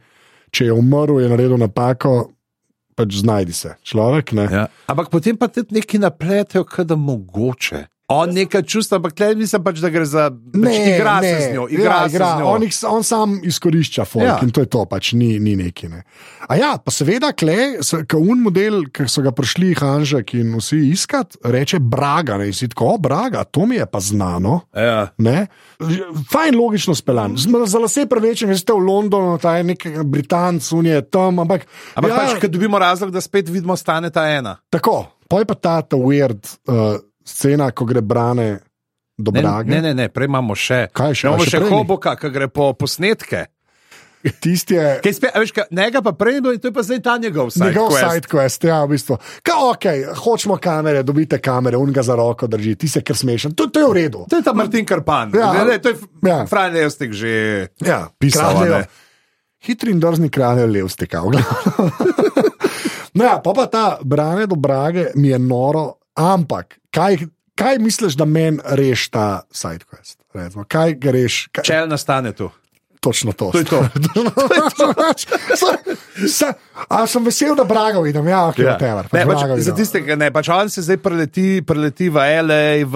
če 0.54 0.64
je 0.70 0.72
umrl, 0.72 1.18
je 1.20 1.28
naredil 1.28 1.58
napako, 1.58 2.30
pač 2.94 3.18
znajdi 3.18 3.52
se, 3.52 3.74
človek. 3.82 4.32
Ne? 4.32 4.46
Ja. 4.46 4.64
Ampak 4.86 5.10
potem 5.10 5.36
pa 5.36 5.48
tudi 5.50 5.74
neki 5.74 5.98
napletejo, 5.98 6.62
da 6.86 6.96
mogoče. 6.96 7.86
On 8.08 8.28
nekaj 8.28 8.62
čustva, 8.62 8.98
ampak 8.98 9.14
tle 9.16 9.30
mislim 9.34 9.62
pač, 9.64 9.78
da 9.80 9.88
gre 9.88 10.04
za 10.04 10.26
pač 10.28 10.74
igra 10.76 11.14
se 11.22 11.38
z 11.40 11.54
njo. 11.54 11.62
Igra 11.70 11.84
ja, 11.84 12.00
se 12.04 12.12
igra. 12.12 12.26
z 12.26 12.40
njo. 12.40 12.46
On, 12.46 12.62
jih, 12.62 12.74
on 12.84 13.02
sam 13.02 13.40
izkorišča 13.42 14.04
folk 14.04 14.24
Ja. 14.26 14.38
in 14.42 14.50
to 14.50 14.60
je 14.60 14.68
to, 14.68 14.84
pač 14.84 15.12
ni, 15.12 15.38
ni 15.40 15.56
neki. 15.56 15.88
Ne. 15.88 16.02
A 16.44 16.56
ja, 16.56 16.76
pa 16.76 16.92
seveda, 16.92 17.32
kot 17.32 18.12
un 18.14 18.42
model, 18.42 18.84
ki 18.92 19.08
so 19.08 19.24
ga 19.24 19.32
prišli 19.32 19.72
Hanžek 19.74 20.34
in 20.34 20.52
vsi 20.52 20.82
iskat, 20.90 21.38
reče 21.42 21.80
Braga. 21.80 22.36
Ne, 22.36 22.46
in 22.46 22.52
si 22.52 22.68
tako, 22.68 22.84
"O, 22.86 22.98
Braga, 22.98 23.44
to 23.44 23.64
mi 23.64 23.76
je 23.76 23.86
pa 23.86 24.00
znano. 24.00 24.60
Ja. 24.76 25.08
Ne? 25.18 25.46
Fajn, 26.30 26.52
logično 26.54 26.94
speljan. 26.94 27.36
Z- 27.36 27.48
Za 27.64 27.78
lase 27.78 28.04
prevečen, 28.06 28.52
že 28.52 28.58
ste 28.58 28.72
v 28.72 28.84
Londonu, 28.84 29.38
ta 29.38 29.56
je 29.56 29.64
nek 29.64 29.80
Britanc, 30.04 30.60
unije 30.72 31.00
tam, 31.02 31.38
ampak. 31.38 31.64
Ampak 31.94 32.10
ja. 32.10 32.16
ja, 32.16 32.20
pač, 32.26 32.40
ker 32.40 32.50
dobimo 32.50 32.76
razlog, 32.78 33.10
da 33.10 33.20
spet 33.20 33.48
vidimo, 33.48 33.76
stane 33.76 34.10
ta 34.10 34.28
ena. 34.28 34.58
Tako, 34.68 35.06
pa 35.28 35.40
je 35.40 35.44
pa 35.44 35.54
ta, 35.54 35.80
ta 35.82 35.96
weird 35.96 36.44
uh, 36.68 37.00
scena, 37.24 37.70
ko 37.70 37.84
gre 37.84 38.00
brane 38.00 38.60
do 39.16 39.30
Ne, 39.30 39.42
Brage. 39.42 39.70
ne, 39.70 39.80
ne, 39.80 39.94
ne, 39.94 40.08
prej 40.08 40.26
imamo 40.26 40.54
še. 40.54 40.88
Kaj 40.92 41.14
še? 41.14 41.26
Imamo 41.28 41.44
še 41.44 41.50
še 41.50 41.58
prej 41.58 41.70
ni? 41.70 41.76
Hoboka, 41.76 42.16
ki 42.16 42.30
gre 42.30 42.48
po 42.48 42.72
posnetke. 42.74 43.46
Tisti 44.40 44.74
je. 44.74 45.00
Kaj 45.04 45.12
spet, 45.12 45.34
veš, 45.34 45.52
kaj, 45.52 45.64
njega 45.70 46.00
pa 46.00 46.12
prej 46.12 46.40
bilo 46.40 46.50
in 46.50 46.58
to 46.58 46.68
je 46.68 46.72
pa 46.72 46.80
zdaj 46.80 47.00
ta 47.02 47.18
njegov 47.18 47.50
side 47.50 47.66
Njegov 47.66 47.90
quest. 47.90 48.08
side 48.10 48.26
quest, 48.26 48.64
ja, 48.64 48.78
v 48.80 48.88
bistvu. 48.90 49.14
Ka, 49.42 49.52
ok, 49.66 49.84
hočemo 50.16 50.56
kamere, 50.56 51.02
dobite 51.02 51.36
kamere, 51.38 51.76
unga 51.76 52.00
za 52.00 52.16
roko 52.16 52.46
drži, 52.46 52.72
ti 52.74 52.88
se 52.88 53.02
kar 53.02 53.14
smešen. 53.14 53.52
To, 53.52 53.68
to 53.68 53.78
je 53.78 53.86
v 53.86 53.94
redu. 53.94 54.24
To 54.24 54.34
je 54.34 54.42
ta 54.42 54.52
Martin 54.52 54.82
Karpan. 54.82 55.28
Ja. 55.30 55.52
Ne, 55.52 55.64
ne, 55.66 55.76
to 55.78 55.88
je 55.88 55.96
Ja. 56.22 56.40
Fran 56.46 56.72
Levstik 56.72 57.12
že 57.12 57.68
Ja, 57.78 58.08
pisal. 58.10 58.88
Hitri 59.60 59.92
in 59.92 60.00
drzni 60.00 60.28
kraljev 60.28 60.68
lev 60.68 60.88
stekal. 60.88 61.28
no, 63.14 63.20
ja, 63.20 63.38
pa 63.38 63.52
pa 63.52 63.66
ta 63.66 63.84
branje 64.00 64.46
do 64.46 64.56
brage 64.56 65.12
mi 65.14 65.28
je 65.28 65.38
noro, 65.38 65.84
ampak 66.14 66.80
kaj, 66.94 67.16
kaj 67.58 67.78
misliš, 67.78 68.16
da 68.18 68.24
meni 68.24 68.58
reš 68.64 69.08
ta 69.14 69.42
side 69.50 69.84
quest? 69.90 70.18
Recimo, 70.34 70.64
kaj 70.68 70.94
greš? 70.94 71.46
Kaj, 71.52 71.64
Čel 71.64 71.88
nastane 71.88 72.32
tu. 72.32 72.50
Točno 73.04 73.32
to. 73.32 73.50
To 73.52 73.58
je 73.58 73.64
to. 73.64 73.78
A 76.86 77.06
sem 77.06 77.20
vesel, 77.20 77.54
da 77.54 77.64
Braga 77.64 78.00
vidim, 78.00 78.24
ja, 78.24 78.46
ok, 78.46 78.58
Ja. 78.58 78.64
whatever, 78.72 79.04
Ne, 79.04 79.24
Braga 79.24 79.34
pač, 79.46 79.60
za 79.60 79.72
vidim. 79.72 79.76
tistega 79.76 80.16
ne, 80.16 80.30
pač 80.30 80.48
on 80.48 80.68
se 80.68 80.82
zdaj 80.82 80.96
preleti, 80.96 81.60
preleti 81.60 82.08
v 82.08 82.16
L.A. 82.40 82.62
v 82.82 82.94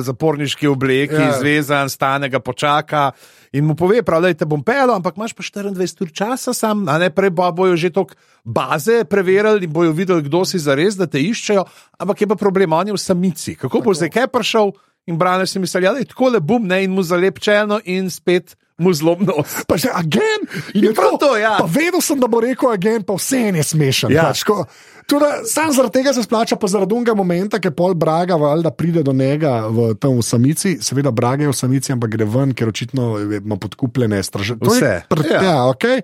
zaporniški 0.00 0.66
obleki, 0.66 1.14
Ja. 1.14 1.20
ja. 1.26 1.38
zvezan, 1.38 1.88
stane 1.88 2.28
ga 2.28 2.38
počaka. 2.38 3.10
In 3.52 3.64
mu 3.64 3.74
pove, 3.74 4.02
prav, 4.02 4.22
da 4.22 4.30
te 4.32 4.46
bom 4.46 4.62
pel, 4.62 4.90
ampak 4.90 5.16
imaš 5.16 5.32
pa 5.32 5.42
24 5.42 5.74
ur 6.00 6.10
časa, 6.10 6.54
sam, 6.54 6.86
a 6.86 6.98
ne 6.98 7.10
prej 7.10 7.30
bojo 7.30 7.74
že 7.74 7.90
tok 7.90 8.14
baze 8.44 9.02
preverili 9.04 9.66
in 9.66 9.72
bojo 9.72 9.90
videli, 9.90 10.22
kdo 10.22 10.44
si 10.44 10.58
zares, 10.58 10.94
da 10.94 11.06
te 11.06 11.18
iščejo. 11.18 11.64
Ampak 11.98 12.20
je 12.20 12.26
pa 12.26 12.36
problem, 12.36 12.72
on 12.72 12.86
je 12.86 12.94
v 12.94 13.00
samici. 13.00 13.56
Kako 13.56 13.82
bo 13.82 13.90
zdaj 13.90 14.08
kaj 14.08 14.28
prišel 14.28 14.70
in 15.06 15.18
brane 15.18 15.46
si 15.46 15.58
mislili, 15.58 15.86
da 15.86 15.98
je 15.98 16.04
tako 16.04 16.28
le 16.28 16.40
bum, 16.40 16.66
ne 16.66 16.84
in 16.84 16.90
mu 16.90 17.02
zalepčeno 17.02 17.80
in 17.84 18.10
spet 18.10 18.56
mu 18.80 18.92
zlom 18.96 19.24
nos. 19.28 19.64
Pa 19.68 19.76
že 19.76 19.92
agen. 19.92 20.48
In 20.74 20.84
Je 20.84 20.94
prav 20.96 21.20
to, 21.20 21.36
ja. 21.36 21.60
Pa 21.60 21.68
vedel 21.68 22.00
sem, 22.00 22.16
da 22.20 22.26
bo 22.26 22.40
rekel 22.40 22.72
agen, 22.72 23.04
pa 23.04 23.12
vse 23.18 23.52
je 23.52 23.62
smešen. 23.62 24.08
Ja. 24.12 24.32
Pač, 24.32 24.40
ko, 24.48 24.64
tudi, 25.04 25.28
sam 25.44 25.68
zaradi 25.76 26.00
tega 26.00 26.14
se 26.16 26.24
splača, 26.24 26.56
pa 26.56 26.64
zaradi 26.64 26.96
unega 26.96 27.12
momenta, 27.14 27.60
ki 27.60 27.68
je 27.68 27.76
pol 27.76 27.92
Braga, 27.92 28.40
valjda 28.40 28.72
pride 28.72 29.04
do 29.04 29.12
njega 29.12 29.68
v 29.68 29.92
tem 30.00 30.16
v 30.16 30.24
samici. 30.24 30.78
Seveda, 30.80 31.12
Braga 31.12 31.44
je 31.44 31.52
v 31.52 31.58
samici, 31.60 31.92
ampak 31.92 32.16
gre 32.16 32.24
ven, 32.24 32.56
ker 32.56 32.72
očitno 32.72 33.20
ima 33.20 33.60
podkupljene 33.60 34.22
straže. 34.24 34.56
To 34.64 34.72
je 34.72 34.80
Vse. 34.80 34.94
Pr, 35.12 35.28
Ja. 35.28 35.36
ja. 35.36 35.42
Ja, 35.44 35.58
okay. 35.68 36.00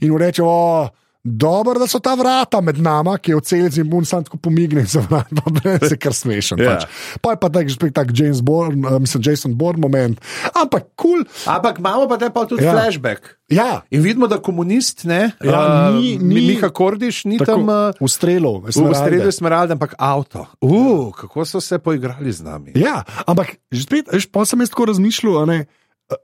In 0.00 0.14
mu 0.14 0.22
reče, 0.22 0.46
o. 0.46 0.86
Dobro, 1.22 1.76
da 1.76 1.84
so 1.84 1.98
ta 2.00 2.14
vrata 2.14 2.60
med 2.60 2.78
nami, 2.78 3.12
ki 3.20 3.30
je 3.30 3.36
v 3.36 3.42
celici 3.44 3.80
in 3.80 3.90
bom 3.90 4.04
sam 4.04 4.24
tako 4.24 4.38
pomignil 4.38 4.86
za 4.88 5.02
vrata, 5.04 5.42
da 5.56 5.76
se 5.84 5.96
kar 5.96 6.14
smešen. 6.16 6.56
Ja. 6.58 6.78
Pač. 6.78 6.86
Pa 7.20 7.30
je 7.30 7.36
pa 7.36 7.48
tak, 7.50 7.68
spet 7.68 7.92
tak 7.92 8.08
James 8.10 8.40
Bourne, 8.40 8.80
uh, 8.80 8.96
mislim, 8.96 9.20
Jason 9.22 9.52
Bourne 9.52 9.76
moment. 9.78 10.16
Ampak 10.54 10.88
kul, 10.96 11.20
cool, 11.20 11.24
Ampak 11.44 11.76
imamo 11.78 12.08
pa 12.08 12.16
te 12.16 12.30
pa 12.30 12.46
tudi 12.46 12.64
Ja. 12.64 12.72
flashback. 12.72 13.36
ja, 13.48 13.82
In 13.90 14.00
vidimo, 14.00 14.26
da 14.26 14.38
komunist, 14.38 15.04
ne, 15.04 15.36
Ja, 15.44 15.60
a, 15.60 15.90
ni- 15.92 16.16
Mi- 16.16 16.34
ni- 16.34 16.46
Miha 16.46 16.70
Kordiš, 16.70 17.24
ni 17.24 17.36
tako 17.36 17.52
tam 17.52 17.68
uh, 17.68 17.92
v 18.00 18.08
strelu, 18.08 18.52
v 18.62 18.72
sredo 18.72 19.28
smeralda, 19.28 19.76
ampak 19.76 19.94
avto. 19.98 20.46
Uh, 20.60 21.12
kako 21.12 21.44
so 21.44 21.60
se 21.60 21.76
poigrali 21.78 22.32
z 22.32 22.40
nami. 22.40 22.72
Ja, 22.74 23.04
ampak 23.26 23.60
že 23.68 23.82
spet, 23.84 24.08
veš, 24.08 24.24
pa 24.24 24.48
sem 24.48 24.60
jaz 24.60 24.70
tako 24.70 24.88
razmišljal, 24.88 25.36
a 25.36 25.44
ne. 25.44 25.58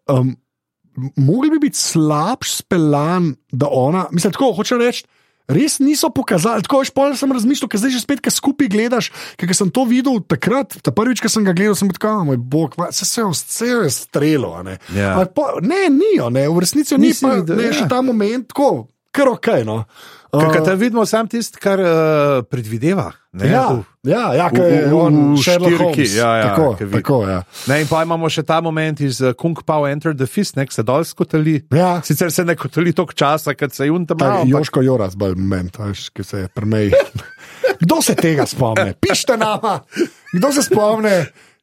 Um, 0.09 0.36
Mogli 1.16 1.51
bi 1.53 1.59
biti 1.68 1.78
slabš 1.78 2.62
speljan, 2.62 3.34
da 3.53 3.68
ona, 3.70 4.07
mislim, 4.12 4.32
tako 4.32 4.53
hoče 4.57 4.78
reči. 4.80 5.05
Res 5.47 5.78
niso 5.78 6.09
pokazali, 6.11 6.64
tako 6.66 6.80
je 6.82 6.88
špor, 6.90 7.12
sem 7.14 7.30
razmišljal, 7.30 7.68
ker 7.70 7.78
zdaj 7.78 7.92
že 7.94 8.01
spet, 8.03 8.18
ki 8.18 8.32
skupaj 8.34 8.66
gledaš, 8.66 9.12
ker 9.38 9.53
sem 9.55 9.70
to 9.70 9.84
videl 9.86 10.18
takrat, 10.18 10.74
ta 10.82 10.90
prvič, 10.90 11.22
ko 11.22 11.30
sem 11.30 11.47
ga 11.47 11.55
gledal, 11.55 11.76
sem 11.78 11.86
"A, 11.86 12.24
moj 12.26 12.40
bog, 12.42 12.74
va, 12.74 12.90
se 12.90 13.07
vse 13.07 13.22
vse 13.30 13.66
je 13.66 13.90
strelo. 13.94 14.51
Ne, 14.66 14.78
Ja. 14.90 15.14
Ampak 15.14 15.34
po, 15.38 15.44
ne, 15.62 15.86
ni, 15.86 16.18
a 16.18 16.30
ne, 16.34 16.49
v 16.51 16.59
resnici 16.59 16.99
ni 16.99 17.14
Nisi 17.14 17.22
pa 17.22 17.38
videl, 17.38 17.57
ne, 17.57 17.70
ja. 17.70 17.72
še 17.78 17.86
ta 17.86 18.03
moment, 18.03 18.49
tako, 18.51 18.88
kar 19.16 19.32
ok. 19.32 19.50
No. 19.64 19.80
Ker 20.36 20.58
Uh, 20.60 20.64
tam 20.66 20.76
vidimo 20.76 21.04
sam 21.08 21.28
tisto, 21.30 21.56
kar 21.62 21.80
uh, 21.80 22.42
predvideva. 22.50 23.06
Ne, 23.32 23.46
ja, 23.48 23.62
ja, 24.04 24.24
ja, 24.36 24.46
ker 24.52 24.64
je 24.66 24.80
on 24.92 25.14
Sherlock 25.40 25.70
štirki, 25.70 25.84
Holmes. 25.84 26.14
ja, 26.16 26.30
ja, 26.36 26.48
tako, 26.50 26.66
tako, 26.92 27.18
ja. 27.24 27.38
Ne, 27.70 27.78
in 27.80 27.88
pa 27.88 28.02
imamo 28.04 28.28
še 28.28 28.42
ta 28.44 28.58
moment 28.60 29.00
iz 29.00 29.22
uh, 29.22 29.30
Kung 29.38 29.56
Pao 29.64 29.86
Enter 29.88 30.12
the 30.12 30.26
Fist, 30.28 30.58
nek 30.58 30.74
se 30.74 30.84
dol 30.84 31.06
skotali. 31.08 31.54
Ja. 31.72 32.02
Sicer 32.04 32.28
se 32.32 32.44
ne 32.44 32.56
kotali 32.58 32.92
toliko 32.92 33.16
časa, 33.16 33.54
kot 33.54 33.72
se 33.72 33.88
jun 33.88 34.04
tam 34.04 34.18
Tak, 34.18 34.28
malo. 34.28 34.42
ampak- 34.42 34.52
Joško 34.58 34.84
Joras, 34.84 35.16
bolj 35.16 35.38
moment, 35.38 35.78
veš, 35.78 36.10
ki 36.10 36.24
se 36.24 36.42
je 36.44 36.48
premej. 36.52 36.92
Kdo 37.80 38.02
se 38.02 38.14
tega 38.14 38.44
spomne? 38.44 38.92
Pišite 38.98 39.36
nama, 39.36 39.78
kdo 40.32 40.52
se 40.52 40.62
spomne 40.64 41.16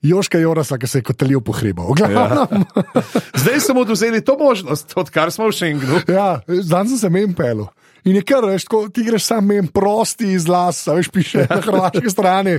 Joška 0.03 0.39
Jorasa, 0.39 0.77
ki 0.77 0.87
se 0.87 0.99
je 0.99 1.07
kotalil 1.07 1.41
po 1.41 1.55
hribu. 1.55 1.95
Ja. 1.99 2.47
Zdaj 3.41 3.59
smo 3.59 3.81
oduzeli 3.81 4.19
to 4.25 4.37
možnost, 4.37 4.93
odkar 4.95 5.31
smo 5.31 5.47
v 5.47 5.55
Schengenu. 5.55 6.01
Ja, 6.07 6.41
Zdaj 6.47 6.91
sem 6.91 6.97
se 6.97 7.09
mem 7.09 7.33
pelu. 7.33 7.67
In 8.03 8.17
je 8.19 8.21
kar, 8.27 8.43
veš, 8.43 8.65
tako, 8.67 8.89
ti 8.91 9.05
greš 9.07 9.23
sam 9.29 9.45
mem, 9.47 9.67
prosti 9.71 10.33
iz 10.35 10.43
las, 10.51 10.81
a 10.91 10.97
veš, 10.97 11.07
piše 11.07 11.45
na 11.47 11.61
hrvaški 11.63 12.09
strani. 12.11 12.57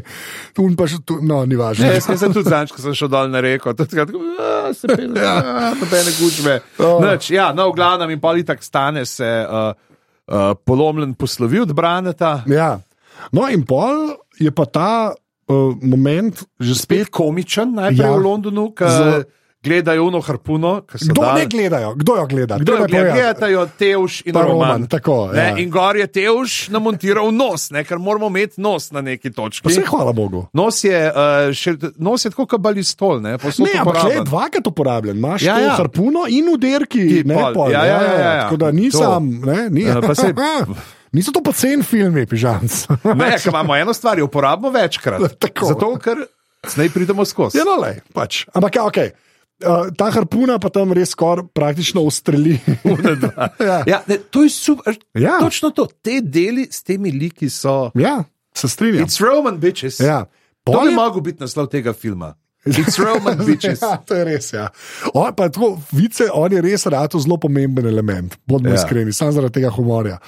Tu 0.57 0.65
in 0.65 0.77
pa 0.77 0.87
še 0.89 1.03
tu, 1.05 1.19
no, 1.21 1.43
ni 1.45 1.59
važno. 1.61 1.85
Ne, 1.85 1.99
jaz 1.99 2.09
sem 2.09 2.33
tudi 2.33 2.49
zanj, 2.49 2.73
ko 2.73 2.81
sem 2.81 2.97
šel 2.97 3.11
dol 3.13 3.29
na 3.29 3.43
reko, 3.45 3.75
tudi 3.77 3.99
tako, 3.99 4.23
"A, 4.41 4.73
se 4.73 4.89
pele, 4.89 5.21
ja. 5.21 5.75
nobene 5.77 6.15
gužve. 6.17 6.55
Oh. 6.81 6.97
Noč, 7.05 7.29
ja, 7.35 7.51
no, 7.53 7.69
v 7.69 7.77
glavnem 7.77 8.15
in 8.17 8.23
pol 8.25 8.41
itak 8.41 8.65
stane 8.65 9.05
se 9.05 9.29
uh, 9.45 9.77
uh, 10.33 10.57
polomljen 10.65 11.13
poslovi 11.13 11.61
od 11.61 11.77
Braneta. 11.77 12.39
Ja. 12.49 12.79
No, 13.33 13.45
in 13.53 13.69
pol 13.69 14.17
je 14.41 14.49
pa 14.49 14.65
ta 14.65 15.13
uh, 15.49 15.75
moment 15.83 16.35
že 16.61 16.75
spet. 16.75 17.07
Spet 17.07 17.09
komičen, 17.11 17.75
najprej 17.75 18.07
Ja. 18.07 18.17
v 18.17 18.23
Londonu, 18.23 18.71
ki 18.71 18.85
Z- 18.85 19.25
gledajo 19.65 20.05
uno 20.05 20.21
harpuno. 20.21 20.83
Kdo 20.85 21.23
dali- 21.23 21.41
ne 21.41 21.47
gledajo? 21.47 21.95
Kdo 21.95 22.17
jo 22.17 22.27
gleda? 22.27 22.59
Kdo 22.59 22.73
je 22.75 22.87
gleda? 22.87 23.13
Gledajo 23.13 23.67
Teuš 23.75 24.21
in 24.23 24.33
Pa 24.33 24.43
Roman. 24.43 24.53
Roman, 24.71 24.87
tako, 24.87 25.31
ne, 25.33 25.43
ja. 25.43 25.57
In 25.57 25.71
gor 25.71 25.97
je 25.97 26.07
Teuš 26.07 26.69
namontiral 26.69 27.31
nos, 27.31 27.71
ne, 27.71 27.83
ker 27.83 27.99
moramo 27.99 28.29
imeti 28.29 28.61
nos 28.61 28.91
na 28.91 29.01
neki 29.01 29.33
točki. 29.33 29.65
Vse 29.65 29.83
hvala 29.83 30.13
Bogu. 30.13 30.45
Nos 30.53 30.85
je, 30.85 31.01
uh, 31.07 31.17
še, 31.51 31.75
nos 31.97 32.21
je 32.21 32.31
tako 32.31 32.47
kot 32.47 32.61
balistol, 32.61 33.19
ne, 33.19 33.35
Ne, 33.35 33.73
ampak 33.79 34.05
le 34.05 34.21
dvakrat 34.23 34.67
uporabljen. 34.67 35.17
Imaš 35.17 35.43
Ja, 35.43 35.55
ja, 35.55 35.59
ja. 35.59 35.67
ja. 35.67 35.75
harpuno 35.75 36.27
in 36.29 36.49
uderki, 36.49 37.01
Ki 37.01 37.23
ne 37.25 37.35
pol. 37.55 37.73
Ja, 37.73 37.85
ja, 37.85 38.03
ja, 38.03 38.13
ja, 38.13 38.31
ja. 38.31 38.43
Tako 38.43 38.57
da 38.57 38.71
nisem, 38.71 39.41
ne, 39.41 39.71
ni. 39.71 39.83
Ja, 39.83 40.01
pa 40.01 40.13
saj- 40.13 40.35
Niso 41.15 41.31
to 41.31 41.41
pocen 41.41 41.83
filmi, 41.83 42.27
pižam. 42.27 42.67
Ne, 43.15 43.37
imamo 43.47 43.77
eno 43.77 43.95
stvar, 43.95 44.19
jo 44.19 44.25
uporabimo 44.25 44.71
večkrat. 44.71 45.39
Tako. 45.39 45.67
Zato, 45.67 45.97
ker 45.97 46.27
zdaj 46.67 46.89
pridemo 46.91 47.25
skozi. 47.25 47.59
Ja, 47.59 47.65
no, 47.65 47.79
le, 47.79 48.01
pač. 48.11 48.45
Ampak, 48.51 48.75
ja, 48.75 48.85
ok. 48.85 48.99
Uh, 49.63 49.87
ta 49.95 50.11
harpuna 50.11 50.59
pa 50.59 50.69
tam 50.69 50.91
res 50.93 51.13
skoraj 51.15 51.47
praktično 51.55 52.03
ustreli. 52.03 52.57
ja. 53.61 53.83
Ja, 53.87 53.99
ne, 54.07 54.19
to 54.19 54.43
je 54.43 54.51
super. 54.51 54.97
Ja. 55.15 55.39
Točno 55.39 55.71
to, 55.71 55.87
te 56.03 56.19
deli 56.21 56.67
s 56.67 56.83
temi 56.83 57.13
liki 57.13 57.47
so. 57.51 57.91
ja, 57.95 58.25
se 58.55 58.69
strinjam. 58.69 59.07
It's 59.07 59.21
Roman 59.23 59.61
bitches. 59.61 60.01
Ja. 60.01 60.25
To 60.65 60.73
Pol 60.73 60.81
bi 60.83 60.91
je- 60.91 60.97
mogel 60.97 61.21
biti 61.21 61.41
naslov 61.41 61.69
tega 61.69 61.93
filma. 61.93 62.35
It's 62.67 62.99
Roman 62.99 63.39
bitches. 63.47 63.83
Ja, 63.83 63.97
to 63.97 64.15
je 64.15 64.25
res. 64.25 64.53
Ja. 64.53 64.69
On, 65.15 65.35
pa, 65.35 65.49
tako, 65.49 65.79
vice, 65.93 66.27
on 66.33 66.53
je 66.53 66.63
res 66.63 66.87
rado 66.87 67.19
zelo 67.21 67.37
pomemben 67.37 67.87
element, 67.87 68.35
bodimo 68.47 68.73
Ja. 68.73 68.75
ja. 68.75 68.83
iskreni, 68.83 69.13
samo 69.13 69.33
zaradi 69.33 69.61
tega 69.61 69.71
humorja. 69.71 70.19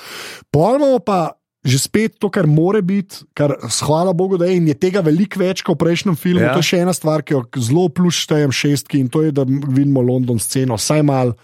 Pojmo 0.50 0.98
pa 1.00 1.32
že 1.66 1.78
spet 1.78 2.16
to, 2.16 2.30
kar 2.30 2.46
more 2.46 2.78
biti, 2.80 3.26
kar 3.32 3.52
hvala 3.58 4.12
Bogu, 4.12 4.38
da 4.38 4.46
je 4.46 4.56
in 4.56 4.66
je 4.66 4.74
tega 4.76 5.00
veliko 5.00 5.36
več 5.36 5.60
kot 5.60 5.74
v 5.74 5.82
prejšnjem 5.82 6.14
filmu. 6.14 6.40
Ja. 6.40 6.52
To 6.52 6.58
je 6.58 6.68
še 6.68 6.78
ena 6.78 6.94
stvar, 6.94 7.20
ki 7.20 7.34
jo 7.34 7.42
zelo 7.58 7.88
plus 7.88 8.14
štejem 8.16 8.50
šestki 8.50 8.98
in 8.98 9.08
to 9.08 9.22
je, 9.22 9.32
da 9.32 9.42
vidimo 9.42 10.00
London 10.00 10.38
sceno, 10.38 10.74
vsaj 10.74 11.02
mal, 11.02 11.34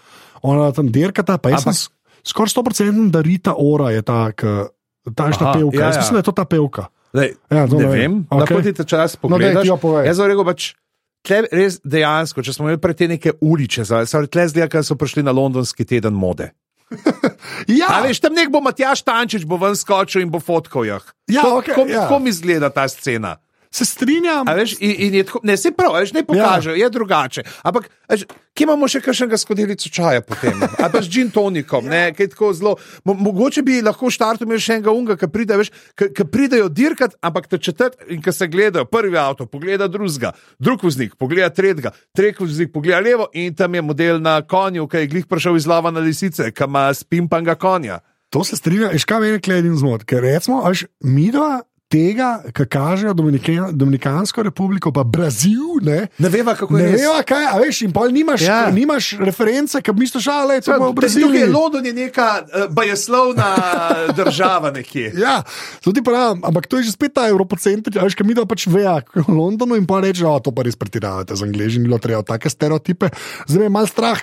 ona 0.41 0.71
tam 0.71 0.87
dirkata, 0.87 1.35
pa 1.37 1.51
jaz 1.51 1.63
sem 1.63 1.69
Ampak- 1.69 1.83
s- 1.83 1.91
skoraj 2.25 2.51
100% 2.51 3.09
da 3.09 3.19
Rita 3.19 3.53
Ora 3.53 3.91
je 3.91 4.01
ta, 4.01 4.31
ta, 4.31 4.67
ta 5.05 5.23
Aha, 5.25 5.53
pevka. 5.53 5.75
ja, 5.75 5.85
Jaz 5.85 5.95
ja. 5.95 5.99
mislim, 5.99 6.13
da 6.13 6.19
je 6.19 6.23
to 6.23 6.31
ta 6.33 6.45
pevka. 6.45 6.87
Dej, 7.13 7.35
Ja, 7.47 7.65
ne 7.65 7.77
ne 7.77 7.87
vem. 7.87 8.13
Okej. 8.25 8.39
lahko 8.39 8.61
ti 8.61 8.73
te 8.73 8.83
čas 8.83 9.13
No, 9.15 9.29
pogledaš. 9.29 9.67
jo 9.67 9.77
povej. 9.77 10.07
Jaz 10.07 10.17
sem 10.17 10.25
rekel, 10.25 10.45
pač, 10.45 10.73
tle 11.21 11.37
res 11.47 11.77
dejansko, 11.79 12.41
če 12.41 12.51
smo 12.51 12.65
imeli 12.65 12.79
pred 12.79 12.95
te 12.95 13.07
neke 13.07 13.31
ulice, 13.39 13.83
zdaj 13.83 14.07
tle 14.27 14.47
zdaj, 14.47 14.65
ker 14.67 14.81
so 14.81 14.95
prišli 14.95 15.21
na 15.21 15.31
londonski 15.31 15.85
teden 15.85 16.13
mode. 16.13 16.49
Ja, 17.79 17.87
A 17.89 18.01
veš, 18.03 18.19
tam 18.23 18.35
nek 18.35 18.49
bo 18.51 18.59
Matjaš 18.63 19.03
Tančič, 19.05 19.45
bo 19.47 19.57
ven 19.61 19.75
skočil 19.77 20.23
in 20.25 20.31
bo 20.33 20.41
fotkal 20.43 20.87
jih. 20.87 21.05
Ja, 21.31 21.45
to, 21.45 21.59
okej, 21.61 21.75
kom, 21.77 21.87
ja. 21.91 22.05
kom 22.11 22.27
izgleda 22.27 22.69
ta 22.73 22.87
scena? 22.91 23.37
Se 23.73 23.85
strinjam. 23.85 24.47
A 24.47 24.53
Veš, 24.53 24.75
in, 24.79 24.95
in 24.97 25.13
je 25.13 25.23
tako, 25.23 25.39
ne 25.43 25.57
se 25.57 25.71
prav, 25.71 25.95
veš, 25.97 26.13
ne 26.13 26.23
pokaže, 26.23 26.69
ja. 26.69 26.75
je 26.75 26.89
drugače. 26.89 27.43
Ampak, 27.63 27.89
veš, 28.09 28.25
kje 28.53 28.67
imamo 28.67 28.87
še 28.87 29.01
kakšnega 29.01 29.39
skodelico 29.41 29.89
čaja 29.89 30.21
potem? 30.21 30.61
Ali 30.77 30.91
pa 30.93 31.01
z 31.01 31.09
gin 31.09 31.31
tonikom, 31.33 31.89
ne, 31.89 32.03
kaj 32.13 32.29
tako 32.35 32.51
zelo. 32.53 32.75
Mo, 33.03 33.17
mogoče 33.17 33.65
bi 33.65 33.79
lahko 33.81 34.11
štartil 34.13 34.45
imel 34.45 34.61
še 34.61 34.77
enega 34.77 34.93
unga, 34.93 35.17
ki 35.17 35.31
pride, 35.33 35.57
veš, 35.63 35.73
ki, 35.97 36.27
pridejo 36.29 36.69
dirkat, 36.69 37.17
ampak 37.25 37.49
te 37.49 37.57
četrt 37.57 37.97
in 38.13 38.21
ki 38.21 38.35
se 38.35 38.47
gledajo, 38.47 38.85
prvi 38.85 39.17
avto, 39.17 39.49
pogleda 39.49 39.89
drugega, 39.89 40.35
drug 40.61 40.85
voznik, 40.85 41.17
pogleda 41.17 41.49
tretjega, 41.49 41.95
tretji 42.13 42.45
voznik, 42.45 42.73
pogleda 42.75 43.01
levo 43.01 43.29
in 43.33 43.57
tam 43.57 43.73
je 43.73 43.81
model 43.81 44.21
na 44.21 44.37
konju, 44.45 44.85
ki 44.87 45.05
je 45.05 45.13
glih 45.17 45.29
prišel 45.29 45.57
iz 45.57 45.69
lava 45.69 45.91
na 45.91 46.03
lisice, 46.03 46.51
ki 46.53 46.69
ima 46.69 46.91
spimpanga 46.93 47.57
konja. 47.57 48.03
To 48.33 48.41
se 48.45 48.57
strinja, 48.57 48.93
veš, 48.93 49.05
kaj 49.05 49.21
meni 49.21 49.37
je 49.37 49.57
edin 49.61 49.75
zmot. 49.77 50.05
Ker 50.09 50.21
recimo, 50.25 50.61
veš, 50.65 50.87
mi 51.05 51.29
dva 51.33 51.61
tega, 51.93 52.29
kar 52.49 52.65
kažejo 52.65 53.13
Dominika, 53.13 53.69
Dominikansko 53.71 54.43
republiko, 54.43 54.89
pa 54.91 55.03
Brazil, 55.05 55.77
ne. 55.81 56.07
Ne 56.17 56.29
veva, 56.29 56.55
kako 56.57 56.77
je 56.77 56.83
Ne 56.83 56.97
veva, 56.97 57.21
kaj, 57.21 57.45
a 57.45 57.59
veš, 57.61 57.83
in 57.85 57.93
pol 57.93 58.09
nimaš, 58.09 58.41
Ja. 58.41 58.71
nimaš 58.73 59.11
reference, 59.21 59.77
ki 59.77 59.93
misliš, 59.93 60.25
da 60.25 60.57
je 60.57 60.61
to 60.65 60.73
v 60.73 60.89
Tukaj 60.95 61.37
je. 61.37 61.47
London 61.47 61.85
je 61.85 61.93
neka 61.93 62.27
uh, 62.41 62.65
bajeslovna 62.73 63.49
država 64.19 64.71
nekje. 64.71 65.13
Ja, 65.15 65.43
tudi 65.83 66.01
pravim, 66.01 66.41
ampak 66.41 66.65
to 66.67 66.81
je 66.81 66.89
že 66.89 66.95
spet 66.95 67.13
ta 67.13 67.27
evropocentrik, 67.29 67.95
veš, 67.95 68.15
kaj 68.15 68.25
mi 68.25 68.33
da 68.33 68.45
pač 68.45 68.65
veja 68.67 68.97
v 69.13 69.29
Londonu 69.29 69.75
in 69.75 69.85
pa 69.85 70.01
reče, 70.01 70.23
da 70.23 70.39
to 70.39 70.51
pa 70.51 70.65
res 70.65 70.75
pretiravate 70.75 71.35
z 71.35 71.43
angliži, 71.43 71.77
ni 71.79 71.87
bilo 71.87 72.01
treba 72.01 72.23
take 72.23 72.49
stereotipe. 72.49 73.11
Zdaj 73.45 73.59
me 73.59 73.65
je 73.65 73.73
mal 73.73 73.85
strah, 73.85 74.17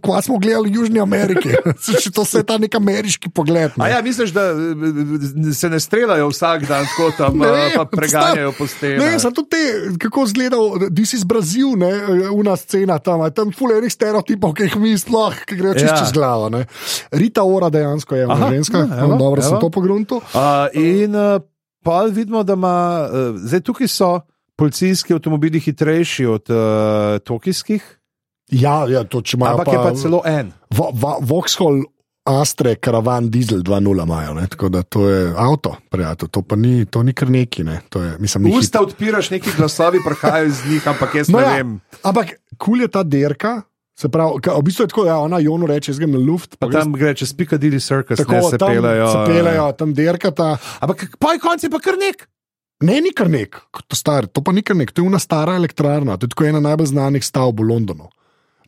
ko 0.00 0.18
smo 0.18 0.38
gledali 0.38 0.72
v 0.72 0.80
Južni 0.80 0.98
Ameriki. 0.98 1.54
To 2.16 2.24
se 2.24 2.40
je 2.40 2.46
ta 2.48 2.56
nek 2.56 2.72
ameriški 2.72 3.28
pogled. 3.28 3.76
A 3.76 3.84
Ne. 3.84 3.90
ja, 3.90 3.98
misliš, 4.00 4.30
da 4.32 4.40
eh, 4.48 5.52
se 5.52 5.68
ne 5.68 5.76
streljajo 5.76 6.28
vsak 6.28 6.64
dan, 6.64 6.86
tako 6.96 7.12
tam 7.12 7.36
Ne 7.36 7.48
eh, 7.66 7.72
pa 7.74 7.84
preganjajo 7.86 8.52
po 8.52 8.64
Ne, 8.64 8.68
stenah? 8.68 9.20
samo 9.20 9.34
tudi 9.34 9.48
te, 9.50 9.62
kako 9.98 10.24
izgleda, 10.24 10.56
this 10.90 11.12
is 11.12 11.22
Brazil, 11.22 11.76
ne, 11.76 11.92
una 12.30 12.54
scena 12.54 12.96
tam, 12.98 13.20
tam 13.30 13.52
fulerih 13.52 13.86
stereotipov, 13.86 14.54
ki 14.54 14.62
jih 14.64 14.76
mi 14.76 14.94
sploh, 14.94 15.36
ki 15.42 15.54
grejo 15.54 15.74
čisto 15.74 15.90
Ja. 15.90 15.98
čez 15.98 16.10
glavo. 16.10 16.48
Ne. 16.48 16.64
Rita 17.12 17.44
Ora 17.44 17.68
dejansko 17.68 18.14
je 18.14 18.24
Aha, 18.26 18.48
ženska, 18.50 18.78
ja, 18.80 18.98
evo, 18.98 19.08
no, 19.08 19.18
dobro 19.18 19.42
sem 19.42 19.52
evo. 19.52 19.60
to 19.60 19.68
pogruntil. 19.70 20.16
Uh, 20.32 20.40
in 20.72 21.12
uh, 21.12 21.36
pa 21.78 22.02
vidimo, 22.04 22.40
da 22.42 22.52
ima, 22.54 22.76
uh, 23.02 23.36
zdaj 23.36 23.60
tukaj 23.60 23.88
so 23.88 24.20
policijski 24.56 25.12
avtomobili 25.12 25.60
hitrejši 25.60 26.26
od 26.26 26.44
uh, 26.48 26.56
tokijskih, 27.20 27.92
Ja, 28.48 28.86
ja, 28.86 29.02
to 29.02 29.18
če 29.20 29.34
imajo 29.34 29.58
ampak 29.58 29.68
je 29.68 29.78
pa 29.80 29.90
celo 29.92 30.20
en. 30.24 30.52
Vo- 30.70 30.92
va- 30.94 31.18
Vauxhall 31.20 31.82
Astre, 32.26 32.74
Caravan 32.84 33.30
Diesel 33.30 33.62
2.0 33.62 34.02
imajo, 34.02 34.34
ne, 34.34 34.46
tako 34.46 34.68
da 34.68 34.82
to 34.82 35.08
je 35.08 35.32
avto, 35.36 35.76
prijatelj, 35.90 36.28
to 36.28 36.42
pa 36.42 36.56
ni, 36.56 36.84
to 36.84 37.02
ni 37.02 37.12
kar 37.14 37.30
neki, 37.30 37.64
ne, 37.64 37.80
to 37.88 38.02
je, 38.02 38.16
mislim, 38.18 38.44
ni 38.44 38.50
hit. 38.50 38.58
Usta 38.66 38.82
odpiraš, 38.82 39.30
neki 39.30 39.50
glasovi 39.56 40.00
prihajajo 40.04 40.46
iz 40.46 40.60
njih, 40.70 40.88
ampak 40.88 41.14
jaz 41.14 41.28
No 41.28 41.38
ne 41.38 41.44
ja, 41.44 41.54
vem. 41.56 41.80
ampak 42.02 42.34
kul 42.58 42.80
je 42.82 42.88
ta 42.88 43.02
derka, 43.02 43.62
se 43.98 44.08
pravi, 44.08 44.40
ka, 44.42 44.58
v 44.58 44.62
bistvu 44.66 44.84
je 44.84 44.88
tako, 44.92 45.04
da 45.06 45.10
ja, 45.10 45.18
ona 45.18 45.38
Jonu 45.38 45.66
reče, 45.66 45.92
jaz 45.92 45.98
grem 46.02 46.12
na 46.12 46.18
luft, 46.18 46.58
Pa 46.58 46.68
tam 46.68 46.92
gre 46.92 47.14
čez 47.14 47.32
Piccadilly 47.32 47.80
Circus, 47.80 48.18
tako 48.18 48.32
ne 48.32 48.42
se 48.42 48.58
tam 48.58 48.74
pelejo. 48.74 49.06
se 49.12 49.22
pelejo, 49.26 49.72
tam 49.72 49.94
derkata. 49.94 50.56
Ampak 50.80 51.06
poj 51.18 51.38
konci 51.38 51.70
pa 51.70 51.78
kar 51.80 51.94
nek. 52.00 52.26
Ne, 52.84 52.98
ni 53.00 53.08
kar 53.16 53.30
nek, 53.32 53.56
to, 53.88 53.96
star, 53.96 54.26
to 54.26 54.42
pa 54.44 54.52
ni 54.52 54.60
kar 54.60 54.76
nek, 54.76 54.90
to 54.92 55.00
je 55.00 55.06
una 55.08 55.16
stara 55.18 55.54
elektrarna, 55.56 56.18
to 56.20 56.26
je 56.26 56.34
tako 56.34 56.44
ena 56.44 56.60
najbolj 56.60 56.90
znanih 56.92 57.24
stavb 57.24 57.62
v 57.62 57.70
Londonu. 57.70 58.10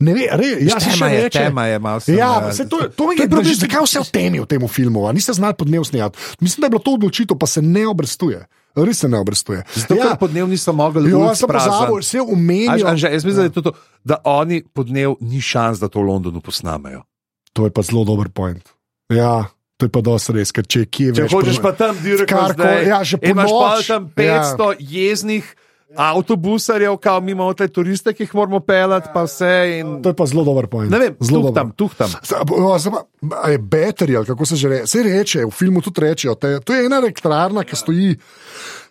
Ne 0.01 0.15
re, 0.15 0.27
ja, 0.61 0.79
se 0.81 0.91
tema, 0.91 1.09
še 1.09 1.15
je, 1.15 1.23
reče. 1.23 1.39
tema 1.39 1.67
je 1.67 1.79
malo. 1.79 2.01
sem, 2.01 2.15
Ja, 2.15 2.49
eh, 2.49 2.53
se 2.53 2.69
to, 2.69 2.79
to 2.95 3.09
mi 3.09 3.19
je 3.19 3.27
že 3.45 3.67
zakaj 3.67 3.83
vse 3.83 3.99
v 4.01 4.11
temi 4.11 4.39
v 4.39 4.47
tem 4.47 4.63
filmu, 4.69 5.11
niste 5.13 5.33
znali 5.35 5.55
podnev 5.55 5.83
snijati. 5.85 6.19
Mislim, 6.41 6.63
da 6.63 6.67
je 6.67 6.71
bilo 6.71 6.83
to 6.83 6.95
odločitev, 6.95 7.35
pa 7.35 7.47
se 7.47 7.63
ne 7.63 7.87
obrestuje. 7.87 8.47
Res 8.79 8.99
se 8.99 9.09
ne 9.09 9.19
obrestuje. 9.19 9.65
Zato, 9.75 9.95
ja. 9.95 10.15
ker 10.15 10.23
podnev 10.23 10.47
niso 10.47 10.71
mogli 10.73 11.11
Jo, 11.11 11.27
jaz 11.27 11.43
pozabil, 11.43 11.99
vse 11.99 12.23
umenijo. 12.23 12.87
Jaz 12.87 13.25
mislim, 13.25 13.35
da 13.35 13.43
je 13.43 13.63
to, 13.63 13.73
da 14.05 14.17
oni 14.25 14.63
podnev 14.63 15.19
ni 15.21 15.41
šans, 15.43 15.83
da 15.83 15.89
to 15.89 15.99
v 15.99 16.07
Londonu 16.07 16.41
posnamejo. 16.41 17.03
To 17.59 17.67
je 17.67 17.75
pa 17.75 17.83
zelo 17.83 18.05
dober 18.07 18.31
point. 18.31 18.63
Ja, 19.11 19.51
to 19.77 19.87
je 19.87 19.91
pa 19.91 19.99
dosti 20.01 20.33
res, 20.37 20.53
ker 20.55 20.63
če 20.63 20.85
je 20.85 20.87
kje 20.87 21.07
Če 21.17 21.23
več. 21.27 21.33
hočeš 21.33 21.59
pro- 21.59 21.73
pa 21.73 21.73
tam 21.75 21.97
Karkoli, 22.29 22.87
ja, 22.87 23.03
že 23.03 23.19
imaš 23.19 23.51
pa 23.51 23.59
ponoči, 23.59 23.89
tam 23.89 24.03
500 24.15 24.71
ja. 24.71 24.77
jeznih 24.79 25.47
avtobusarjev, 25.97 26.97
kao 26.97 27.21
mi 27.21 27.33
imamo 27.33 27.55
te 27.55 27.69
turiste, 27.69 28.13
ki 28.13 28.23
jih 28.23 28.35
moramo 28.35 28.61
pelati, 28.61 29.09
pa 29.15 29.23
vse. 29.23 29.51
In... 29.75 30.03
To 30.03 30.09
je 30.09 30.15
pa 30.15 30.27
zelo 30.27 30.45
dober 30.45 30.67
point. 30.67 30.91
Ne 30.91 30.99
vem, 30.99 31.17
zelo 31.21 31.43
tuh 31.43 31.55
tam, 31.55 31.71
tuh 31.73 31.95
tam. 31.95 32.11
Zdaj, 32.23 32.45
bo- 32.45 32.79
zdaj 32.79 32.93
pa- 32.93 33.07
a 33.39 33.51
Je 33.51 33.59
battery, 33.59 34.17
ali 34.17 34.27
kako 34.27 34.47
se 34.47 34.57
že 34.57 34.69
reče. 34.69 34.87
Se 34.87 35.03
reče, 35.03 35.45
v 35.45 35.51
filmu 35.51 35.81
tudi 35.81 36.01
rečejo. 36.01 36.35
Te, 36.35 36.61
to 36.61 36.73
je 36.73 36.87
ena 36.87 36.97
elektrarna, 36.97 37.65
ki 37.65 37.77
stoji. 37.77 38.17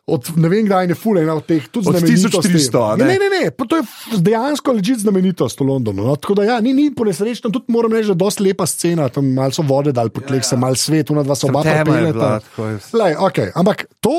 Od 0.07 0.29
ne 0.39 0.47
vem, 0.47 0.63
kdaj 0.63 0.85
je 0.87 0.95
fula 0.95 1.19
ena 1.19 1.33
od 1.35 1.43
teh, 1.43 1.65
tudi 1.67 1.89
Od 1.89 1.97
znamenitosti. 1.97 2.47
1300, 2.47 2.79
a 2.79 2.95
ne? 2.95 3.05
ne, 3.05 3.15
ne, 3.19 3.27
ne, 3.27 3.49
to 3.51 3.75
je 3.75 4.21
dejansko 4.23 4.71
ležit 4.77 5.01
znamenitost 5.03 5.59
v 5.59 5.65
Londonu. 5.67 6.05
No? 6.07 6.13
Tako 6.15 6.37
da, 6.39 6.43
ja, 6.47 6.59
ni, 6.63 6.71
ni 6.73 6.85
ponesrečno, 6.95 7.51
tudi 7.51 7.65
moram 7.75 7.91
reči, 7.91 8.07
da 8.07 8.15
je 8.15 8.21
dosti 8.23 8.43
lepa 8.45 8.63
scena, 8.65 9.09
tam 9.11 9.27
malo 9.35 9.51
so 9.51 9.65
vode 9.67 9.91
dal 9.91 10.07
po 10.07 10.21
tleh, 10.23 10.39
ja, 10.39 10.47
se 10.47 10.55
malo 10.55 10.79
svet, 10.79 11.11
una 11.11 11.25
dva 11.27 11.35
so 11.35 11.49
oba 11.51 11.59
je. 11.67 12.77
Lej, 12.95 13.17
okay, 13.19 13.51
ampak 13.59 13.83
to 13.99 14.13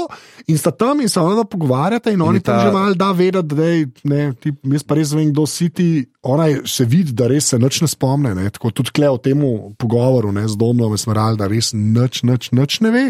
in 0.52 0.58
sta 0.60 0.74
tam 0.76 1.00
in 1.00 1.08
se 1.08 1.20
ona 1.20 1.46
pogovarjata 1.48 2.12
in, 2.12 2.20
in 2.20 2.26
oni 2.26 2.42
tam 2.44 2.58
ta- 2.58 2.66
že 2.66 2.72
malo 2.74 2.92
da 2.94 3.08
vedeti, 3.16 3.54
da 3.54 3.64
je, 3.64 3.86
ne, 4.04 4.26
ti, 4.36 4.52
jaz 4.74 4.84
pa 4.84 4.98
res 4.98 5.14
vem, 5.16 5.30
kdo 5.32 5.46
si 5.48 5.70
ti. 5.72 5.88
Ona 6.28 6.50
je, 6.50 6.58
se 6.68 6.84
vidi, 6.84 7.14
da 7.16 7.30
res 7.32 7.48
se 7.48 7.58
nič 7.58 7.80
ne 7.80 7.88
spomne. 7.88 8.34
Ne, 8.36 8.50
tako 8.52 8.74
tudi 8.76 8.92
kle 8.92 9.08
o 9.08 9.16
tem 9.16 9.40
pogovoru 9.80 10.34
ne, 10.36 10.44
z 10.44 10.60
domom 10.60 10.92
Esmeral, 10.92 11.40
da 11.40 11.48
res 11.48 11.72
nič, 11.72 12.20
nič, 12.28 12.52
nič 12.52 12.80
ne 12.84 12.92
ve. 12.92 13.06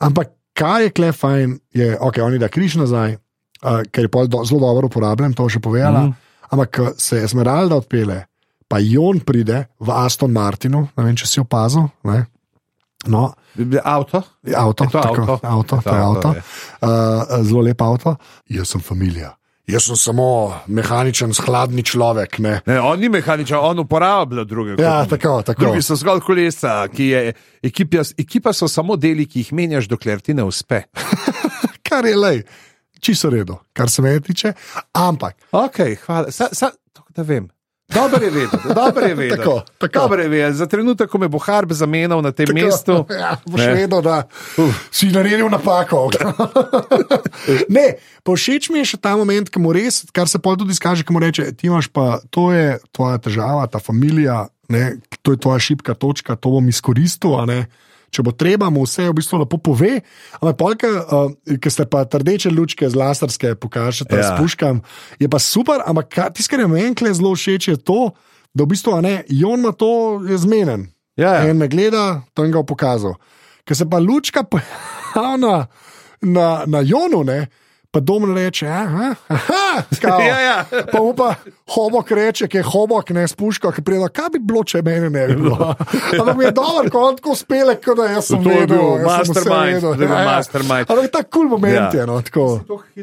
Ampak 0.00 0.32
kaj 0.54 0.86
je 0.86 0.90
kle 0.90 1.12
fajn, 1.12 1.58
je, 1.74 1.88
ok, 2.00 2.20
oni 2.24 2.38
da 2.38 2.48
križ 2.48 2.78
nazaj, 2.80 3.16
uh, 3.16 3.82
ker 3.90 4.06
je 4.06 4.28
do, 4.28 4.44
zelo 4.46 4.60
dobro 4.62 4.88
uporabljen, 4.90 5.34
to 5.34 5.48
še 5.50 5.60
povedala. 5.60 6.06
Mm. 6.08 6.14
Ampak 6.54 6.70
ko 6.70 6.84
se 6.98 7.22
Esmeralda 7.24 7.76
odpele, 7.80 8.24
pa 8.70 8.78
Jon 8.78 9.20
pride 9.20 9.66
v 9.80 9.90
Aston 9.90 10.32
Martinu, 10.32 10.86
ne 10.96 11.04
vem, 11.04 11.16
če 11.18 11.26
si 11.26 11.42
opazil. 11.42 11.88
Ne? 12.06 12.24
No, 13.06 13.34
Avto? 13.84 14.22
Avto, 14.56 14.84
Je 14.84 14.90
to 14.90 14.98
tako, 14.98 15.22
avto? 15.22 15.46
avto, 15.46 15.76
Je 15.76 15.82
to 15.82 15.90
to 15.90 15.96
je 15.96 16.02
avto, 16.02 16.28
avto. 16.28 16.30
je. 16.34 16.42
Uh, 16.80 17.44
zelo 17.44 17.60
lep 17.60 17.82
avto. 17.82 18.16
Jaz 18.48 18.72
sem 18.72 18.80
familija. 18.80 19.34
Jaz 19.64 19.86
sem 19.88 19.96
samo 19.96 20.26
mehaničen, 20.68 21.32
hladni 21.46 21.82
človek. 21.82 22.36
Ne. 22.38 22.58
Ne, 22.66 22.80
on 22.84 23.00
ni 23.00 23.08
mehaničen, 23.08 23.56
on 23.56 23.78
uporablja 23.80 24.44
druge. 24.44 24.76
Ja, 24.76 24.98
kot 25.00 25.06
mi. 25.06 25.10
tako, 25.16 25.38
tako. 25.42 25.60
Drugi 25.62 25.82
so 25.82 25.96
zgolj 25.96 26.20
kolesa, 26.20 26.74
ki 26.92 27.06
je 27.08 27.22
ekipa, 27.64 28.04
ekipa 28.20 28.52
so 28.52 28.68
samo 28.68 28.98
deli, 29.00 29.24
ki 29.24 29.40
jih 29.40 29.54
menjaš, 29.56 29.88
dokler 29.88 30.20
ti 30.20 30.36
ne 30.36 30.44
uspe. 30.44 30.82
Kar 31.88 32.04
je 32.04 32.16
lej, 32.16 32.42
čisto 33.00 33.30
redo, 33.30 33.60
kar 33.72 33.90
se 33.90 34.02
me 34.02 34.20
tiče. 34.20 34.52
Ampak, 34.92 35.36
Ok, 35.52 35.80
hvala. 36.06 36.32
Sa, 36.32 36.48
sa, 36.52 36.70
tako 36.92 37.12
da 37.16 37.22
vem. 37.22 37.48
Dobro 37.94 38.24
je 38.24 38.30
vedeti, 38.30 38.56
dobro 38.74 39.06
je 39.06 39.14
vedeti. 39.22 39.36
Tako, 39.36 39.62
tako. 39.78 39.98
Dobro 39.98 40.22
je 40.22 40.28
vedeti. 40.28 40.56
Za 40.56 40.66
trenutek, 40.66 41.10
ko 41.10 41.18
me 41.18 41.28
bo 41.28 41.38
Harb 41.38 41.72
zamenjal 41.72 42.22
na 42.22 42.32
tem 42.32 42.46
tako, 42.46 42.58
mestu, 42.58 43.06
ja, 43.22 43.36
boš 43.46 43.60
Ne. 43.60 43.74
vedel, 43.74 44.02
da 44.02 44.22
si 44.90 45.06
naredil 45.12 45.48
napako. 45.50 46.10
ne, 47.76 47.86
pa 48.22 48.32
všeč 48.32 48.70
mi 48.70 48.82
je 48.82 48.94
še 48.94 49.00
ta 49.00 49.16
moment, 49.16 49.50
ki 49.50 49.62
mu 49.62 49.72
res, 49.72 50.04
kar 50.12 50.28
se 50.28 50.38
pol 50.38 50.56
tudi 50.60 50.74
izkaže, 50.76 51.04
ki 51.06 51.14
mu 51.14 51.22
reče: 51.22 51.52
ti 51.56 51.70
imaš 51.70 51.88
pa, 51.88 52.18
to 52.30 52.50
je 52.52 52.78
tvoja 52.92 53.18
težava, 53.18 53.66
ta 53.66 53.78
familija, 53.78 54.46
ne, 54.68 54.96
to 55.22 55.34
je 55.36 55.40
tvoja 55.40 55.60
šibka 55.62 55.94
točka, 55.94 56.36
to 56.36 56.56
bom 56.56 56.68
izkoristil. 56.68 57.36
Če 58.14 58.22
bo 58.22 58.30
treba, 58.30 58.70
mu 58.70 58.84
vse 58.86 59.08
v 59.08 59.16
bistvu 59.18 59.42
lepo 59.42 59.58
pove. 59.58 59.98
Ampak, 60.38 60.56
polka, 60.60 60.90
uh, 61.02 61.58
ki 61.58 61.72
ste 61.72 61.86
pa 61.90 62.04
rdeče 62.06 62.52
lučke 62.54 62.86
z 62.86 62.94
laserske, 62.94 63.54
pokažete, 63.58 64.14
Ja. 64.14 64.22
ja. 64.22 64.30
spuškam, 64.36 64.80
je 65.18 65.26
pa 65.26 65.42
super. 65.42 65.82
Ampak 65.82 66.14
tisto, 66.34 66.54
kar 66.54 66.62
je 66.62 66.70
meni 66.70 67.14
zelo 67.14 67.34
všeč, 67.34 67.74
je 67.74 67.76
to, 67.82 68.14
da 68.54 68.62
v 68.62 68.70
bistvu, 68.70 69.00
ne, 69.02 69.24
Jon 69.28 69.58
ima 69.58 69.74
to 69.74 70.22
zmeden. 70.38 70.94
Ja, 71.18 71.42
ja. 71.42 71.50
En 71.50 71.58
me 71.58 71.68
gleda, 71.68 72.22
to 72.34 72.46
je 72.46 72.54
ga 72.54 72.62
pokazal. 72.62 73.18
Ker 73.66 73.76
se 73.76 73.86
pa 73.90 73.98
lučka 73.98 74.44
pojavlja 74.50 75.36
na, 75.38 75.66
na, 76.22 76.48
na 76.66 76.80
Jonu, 76.80 77.24
ne, 77.24 77.46
pa 77.94 78.00
dom 78.00 78.26
reče, 78.34 78.66
aha, 78.66 79.14
aha, 79.28 79.82
kao. 80.02 80.18
Ja, 80.30 80.40
ja. 80.40 80.64
Pa 80.92 81.00
upa, 81.00 81.34
hobok 81.74 82.10
reče, 82.10 82.48
ki 82.50 82.58
je 82.58 82.64
hobok, 82.66 83.10
ne 83.14 83.28
spuška, 83.28 83.70
ki 83.76 83.84
pride, 83.86 84.08
kaj 84.10 84.32
bi 84.34 84.40
bilo, 84.42 84.64
če 84.66 84.82
mene 84.82 85.10
ne 85.14 85.26
bi 85.30 85.36
bilo. 85.38 85.68
Ampak 86.18 86.34
mi 86.38 86.48
je 86.48 86.50
dobro, 86.56 86.90
ko 86.90 87.02
on 87.10 87.18
tako 87.20 87.36
spele, 87.38 87.76
kot 87.78 88.00
da 88.00 88.08
jaz 88.16 88.32
sem 88.32 88.42
To 88.42 88.50
je 88.50 88.64
vedel, 88.64 88.82
sem 88.82 89.04
vse 89.04 89.44
mastermind, 89.44 89.84
to 89.84 89.92
je 89.94 90.00
bil 90.02 90.14
mastermind. 90.30 90.90
Ampak 90.90 91.12
ta 91.14 91.22
kul 91.22 91.30
cool 91.36 91.52
moment 91.54 91.74
Ja. 91.74 91.86
je, 92.00 92.06
no, 92.10 92.18
tako. 92.22 92.46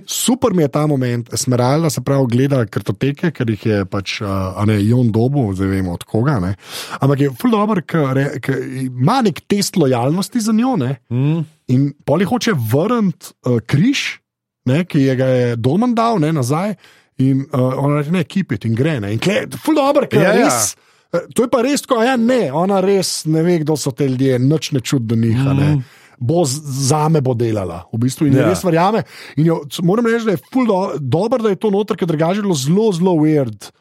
Super 0.05 0.57
mi 0.57 0.65
je 0.65 0.71
ta 0.75 0.83
moment, 0.91 1.31
Smeralda 1.39 1.89
se 1.93 2.03
pravi 2.03 2.27
gleda 2.35 2.65
kartoteke, 2.65 3.31
ker 3.35 3.55
jih 3.55 3.65
je 3.65 3.79
pač, 3.87 4.19
a 4.25 4.65
ne, 4.67 4.75
Jon 4.83 5.11
dobu, 5.15 5.47
zdaj 5.55 5.71
vemo 5.71 5.95
od 5.95 6.03
koga, 6.03 6.39
ne. 6.43 6.53
Ampak 6.99 7.25
je 7.27 7.31
ful 7.39 7.55
dobro, 7.55 7.79
ker 7.87 8.59
ima 8.83 9.21
nek 9.23 9.43
test 9.47 9.79
lojalnosti 9.79 10.43
za 10.43 10.55
njo, 10.55 10.75
ne. 10.81 10.97
Mm. 11.13 11.47
In 11.71 11.93
poli 12.05 12.25
hoče 12.27 12.51
vrniti 12.55 13.31
uh, 13.45 13.59
križ, 13.63 14.20
ne, 14.65 14.83
ki 14.85 14.99
je 14.99 15.15
ga 15.15 15.25
je 15.25 15.55
Dolman 15.55 15.93
dal 15.95 16.19
ne, 16.19 16.31
nazaj, 16.31 16.75
in 17.21 17.45
uh, 17.53 17.73
ona 17.77 17.99
reče: 17.99 18.11
ne, 18.11 18.23
kipit 18.23 18.65
in 18.65 18.75
gre. 18.75 18.99
Ne. 18.99 19.13
In 19.13 19.19
kle, 19.19 19.43
ful 19.61 19.75
dobro, 19.75 20.07
ker 20.07 20.21
Ja, 20.21 20.33
ja, 20.33 20.39
ja. 20.39 20.45
res. 20.49 20.75
eh, 21.13 21.25
To 21.35 21.43
je 21.43 21.49
pa 21.49 21.61
res, 21.61 21.81
ko 21.85 22.01
ja, 22.03 22.15
ne, 22.17 22.51
ona 22.51 22.79
res 22.81 23.25
ne 23.25 23.43
ve, 23.43 23.59
kdo 23.59 23.75
so 23.77 23.91
te 23.91 24.07
ljudje, 24.07 24.39
noč 24.39 24.71
ne 24.71 24.79
čut 24.79 25.03
do 25.05 25.15
njih. 25.15 25.37
Mm. 25.37 25.81
Bo 26.21 26.43
z- 26.45 26.61
zame 26.87 27.17
bo 27.21 27.33
delala, 27.33 27.83
v 27.91 27.97
bistvu, 27.97 28.27
in 28.29 28.33
Ja. 28.37 28.43
ja. 28.43 28.49
res 28.49 28.61
verjame. 28.63 29.03
In 29.37 29.45
jo, 29.45 29.61
moram 29.81 30.05
reči, 30.05 30.25
da 30.25 30.31
je 30.31 30.41
do, 30.67 30.79
dobro, 30.99 31.41
da 31.41 31.49
je 31.49 31.55
to 31.57 31.69
noter, 31.69 31.97
ker 31.97 32.05
drugače 32.07 32.37
je 32.37 32.45
bilo 32.45 32.53
zelo, 32.55 32.91
zelo 32.93 33.13
weird. 33.17 33.71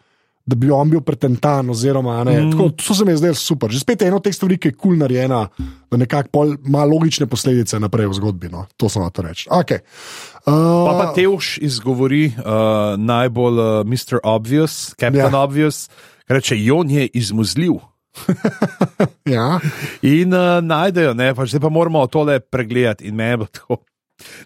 Da 0.50 0.56
bi 0.58 0.70
on 0.74 0.90
bil 0.90 1.02
pretentan, 1.06 1.70
oziroma 1.70 2.16
ne. 2.26 2.40
Mm. 2.40 2.54
Tako, 2.54 2.68
to 2.74 2.94
se 2.96 3.04
mi 3.06 3.12
je 3.14 3.20
zdelo 3.20 3.38
super. 3.38 3.70
Že 3.70 3.84
spet 3.84 4.02
je 4.02 4.08
eno 4.08 4.18
od 4.18 4.24
teh 4.26 4.34
stvari, 4.34 4.56
ki 4.58 4.72
je 4.72 4.74
kul 4.74 4.80
cool 4.82 4.98
narejena, 4.98 5.44
da 5.90 6.00
nekako 6.00 6.46
ima 6.66 6.82
logične 6.88 7.28
posledice 7.30 7.78
naprej 7.78 8.10
v 8.10 8.18
zgodbi. 8.18 8.50
No. 8.50 8.64
To 8.80 8.90
sem 8.90 9.04
hotel 9.04 9.30
reči. 9.30 9.46
Okay. 9.46 9.84
Uh, 10.42 10.88
Pa 10.88 10.92
pa 10.98 11.06
Teuš 11.14 11.58
izgovori 11.62 12.32
uh, 12.32 12.98
najbolj 12.98 13.60
uh, 13.60 13.68
Mr. 13.86 14.18
Obvious, 14.24 14.90
Captain 14.98 15.22
ja. 15.22 15.30
Ja. 15.30 15.44
Obvious, 15.44 15.86
ki 16.26 16.34
reče: 16.34 16.58
Jon 16.58 16.90
je 16.90 17.06
izmuzljiv. 17.06 17.78
ja. 19.36 19.60
In 20.02 20.34
uh, 20.34 20.58
najdejo, 20.64 21.14
ne, 21.14 21.34
pa 21.34 21.46
zdaj 21.46 21.62
pa 21.62 21.70
moramo 21.70 22.06
tole 22.06 22.40
pregledati. 22.40 23.06
In 23.06 23.14
me 23.14 23.36
bo 23.36 23.46
to, 23.46 23.82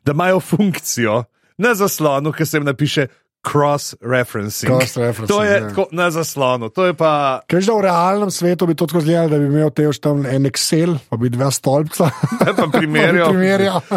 da 0.04 0.12
imajo 0.12 0.40
funkcijo 0.40 1.22
na 1.58 1.74
zaslonu, 1.74 2.32
ki 2.32 2.46
se 2.46 2.56
jim 2.56 2.66
napiše 2.66 3.06
cross-referencing. 3.44 4.72
Cross-referencing, 4.72 5.28
To 5.28 5.44
je 5.44 5.52
ja. 5.52 5.68
tako 5.68 5.84
na 5.92 6.08
zaslonu, 6.10 6.72
to 6.72 6.88
je 6.88 6.94
pa. 6.96 7.44
Kaj 7.44 7.60
že 7.60 7.72
v 7.76 7.84
realnem 7.84 8.30
svetu 8.32 8.64
bi 8.64 8.74
to 8.74 8.88
tako 8.88 9.04
izgledalo, 9.04 9.28
da 9.28 9.38
bi 9.38 9.46
imel 9.46 9.70
tež 9.70 10.00
tam 10.00 10.24
en 10.24 10.48
Excel, 10.48 10.96
pa 11.12 11.20
bi 11.20 11.28
dva 11.28 11.52
stolpca. 11.52 12.08
Pa 12.58 12.66
primerjal. 12.72 13.36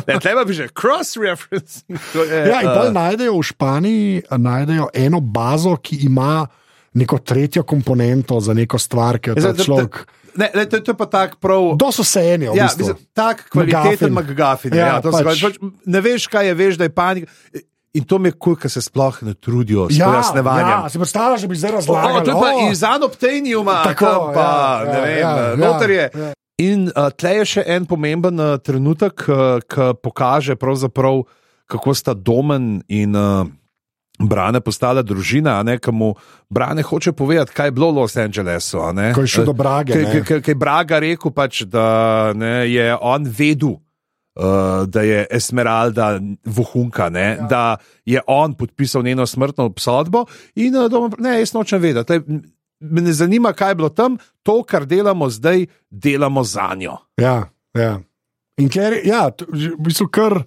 Ne, 0.04 0.20
tleba 0.20 0.44
bi 0.44 0.54
že 0.54 0.68
cross-referencing. 0.68 1.96
ja, 2.52 2.60
in 2.62 2.70
bolj 2.70 2.92
uh, 2.92 2.96
najdejo 2.96 3.34
v 3.40 3.44
Španiji 3.48 4.08
najdejo 4.36 4.92
eno 4.94 5.24
bazo, 5.24 5.78
ki 5.80 6.04
ima 6.06 6.44
neko 6.98 7.18
tretjo 7.24 7.64
komponento 7.64 8.40
za 8.40 8.54
neko 8.54 8.78
stvar, 8.78 9.22
ki 9.22 9.30
jo 9.30 9.36
ta 9.38 9.54
človek. 9.54 10.04
Ne, 10.38 10.52
ne, 10.54 10.66
to, 10.70 10.80
to 10.80 10.94
je 10.94 10.98
pa 10.98 11.06
tako 11.06 11.38
prav. 11.42 11.64
Do 11.78 11.90
so 11.92 12.04
se 12.06 12.22
eni, 12.22 12.46
v 12.46 12.58
Ja, 12.58 12.68
bistvu. 12.70 12.80
mislim, 12.80 12.98
tak 13.14 13.50
kvaliteten 13.50 14.14
McGuffin. 14.14 14.74
Ja, 14.74 14.88
Ja, 14.88 15.02
pač. 15.02 15.42
Pač, 15.42 15.58
ne 15.86 16.02
veš, 16.02 16.28
kaj 16.30 16.48
je, 16.48 16.54
veš, 16.54 16.78
da 16.78 16.86
je 16.86 16.94
panika. 16.94 17.32
In 17.98 18.04
to 18.04 18.18
mi 18.18 18.30
je 18.30 18.36
kul, 18.36 18.56
ker 18.56 18.70
se 18.70 18.80
sploh 18.80 19.18
ne 19.24 19.34
trudijo 19.34 19.88
s 19.88 19.98
Ja, 19.98 20.06
pojasnevanjem. 20.08 20.70
ja, 20.70 20.90
si 20.90 20.98
predstavljaš, 20.98 21.42
da 21.42 21.48
bi 21.48 21.56
zdaj 21.56 21.72
razlagal. 21.74 22.22
to 22.22 22.30
je 22.30 22.36
pa 22.36 22.52
o, 22.56 22.70
iz 22.70 22.84
anopteniuma, 22.86 23.78
Tako, 23.84 24.06
tam 24.06 24.34
pa, 24.34 24.50
ja, 24.80 24.92
ne 24.94 25.20
ja, 25.20 25.32
vem, 25.34 25.60
ja, 25.60 25.68
noter 25.68 25.90
je. 25.90 26.06
ja. 26.16 26.34
In 26.60 26.88
uh, 26.88 27.10
tle 27.12 27.36
je 27.36 27.46
še 27.48 27.64
en 27.68 27.86
pomemben 27.86 28.34
uh, 28.36 28.58
trenutek, 28.58 29.26
uh, 29.26 29.36
ki 29.64 29.94
pokaže, 29.96 30.56
pravzaprav, 30.56 31.24
kako 31.66 31.94
sta 31.94 32.14
Domen 32.14 32.82
in 32.88 33.14
uh, 33.14 33.46
Brane 34.20 34.58
postala 34.60 35.02
družina, 35.02 35.62
ki 35.78 35.92
mu 35.92 36.16
Brane 36.50 36.82
hoče 36.82 37.12
povedati, 37.14 37.54
kaj 37.54 37.68
je 37.68 37.72
bilo 37.72 37.92
v 37.92 37.96
Los 37.96 38.18
Angelesu. 38.18 38.82
Ko 39.14 39.22
je 39.22 39.28
šel 39.28 39.46
do 39.46 39.54
kaj- 39.54 40.42
Kaj 40.42 40.48
je 40.48 40.56
Braga 40.56 40.98
rekel, 40.98 41.30
pač, 41.30 41.62
da 41.64 41.86
ne, 42.34 42.66
je 42.66 42.98
on 42.98 43.24
vedel. 43.24 43.78
Uh, 44.38 44.44
da 44.86 45.02
je 45.02 45.26
Esmeralda 45.32 46.20
vohunka, 46.46 47.10
ne, 47.10 47.38
ja. 47.40 47.48
da 47.50 47.64
je 48.06 48.22
on 48.28 48.54
podpisal 48.54 49.02
njeno 49.04 49.26
smrtno 49.26 49.66
obsodbo. 49.66 50.26
In 50.56 50.76
uh, 50.76 50.86
doma, 50.86 51.10
ne, 51.20 51.40
jaz 51.40 51.54
nočem 51.54 51.82
vedeti. 51.82 52.08
Tlej, 52.08 52.22
m- 52.28 52.44
Me 52.80 53.02
ne 53.02 53.10
zanima, 53.10 53.54
kaj 53.54 53.72
je 53.72 53.76
bilo 53.76 53.90
tam, 53.90 54.18
to, 54.44 54.60
kar 54.64 54.86
delamo 54.86 55.30
zdaj, 55.30 55.64
delamo 55.90 56.44
za 56.44 56.76
njo. 56.78 56.98
Ja, 57.18 57.50
ja. 57.74 58.00
In 58.58 58.70
ker, 58.70 58.94
ja, 59.04 59.32
t- 59.32 59.46
že 59.50 59.72
v 59.74 59.82
bistvu 59.82 60.06
kar 60.08 60.44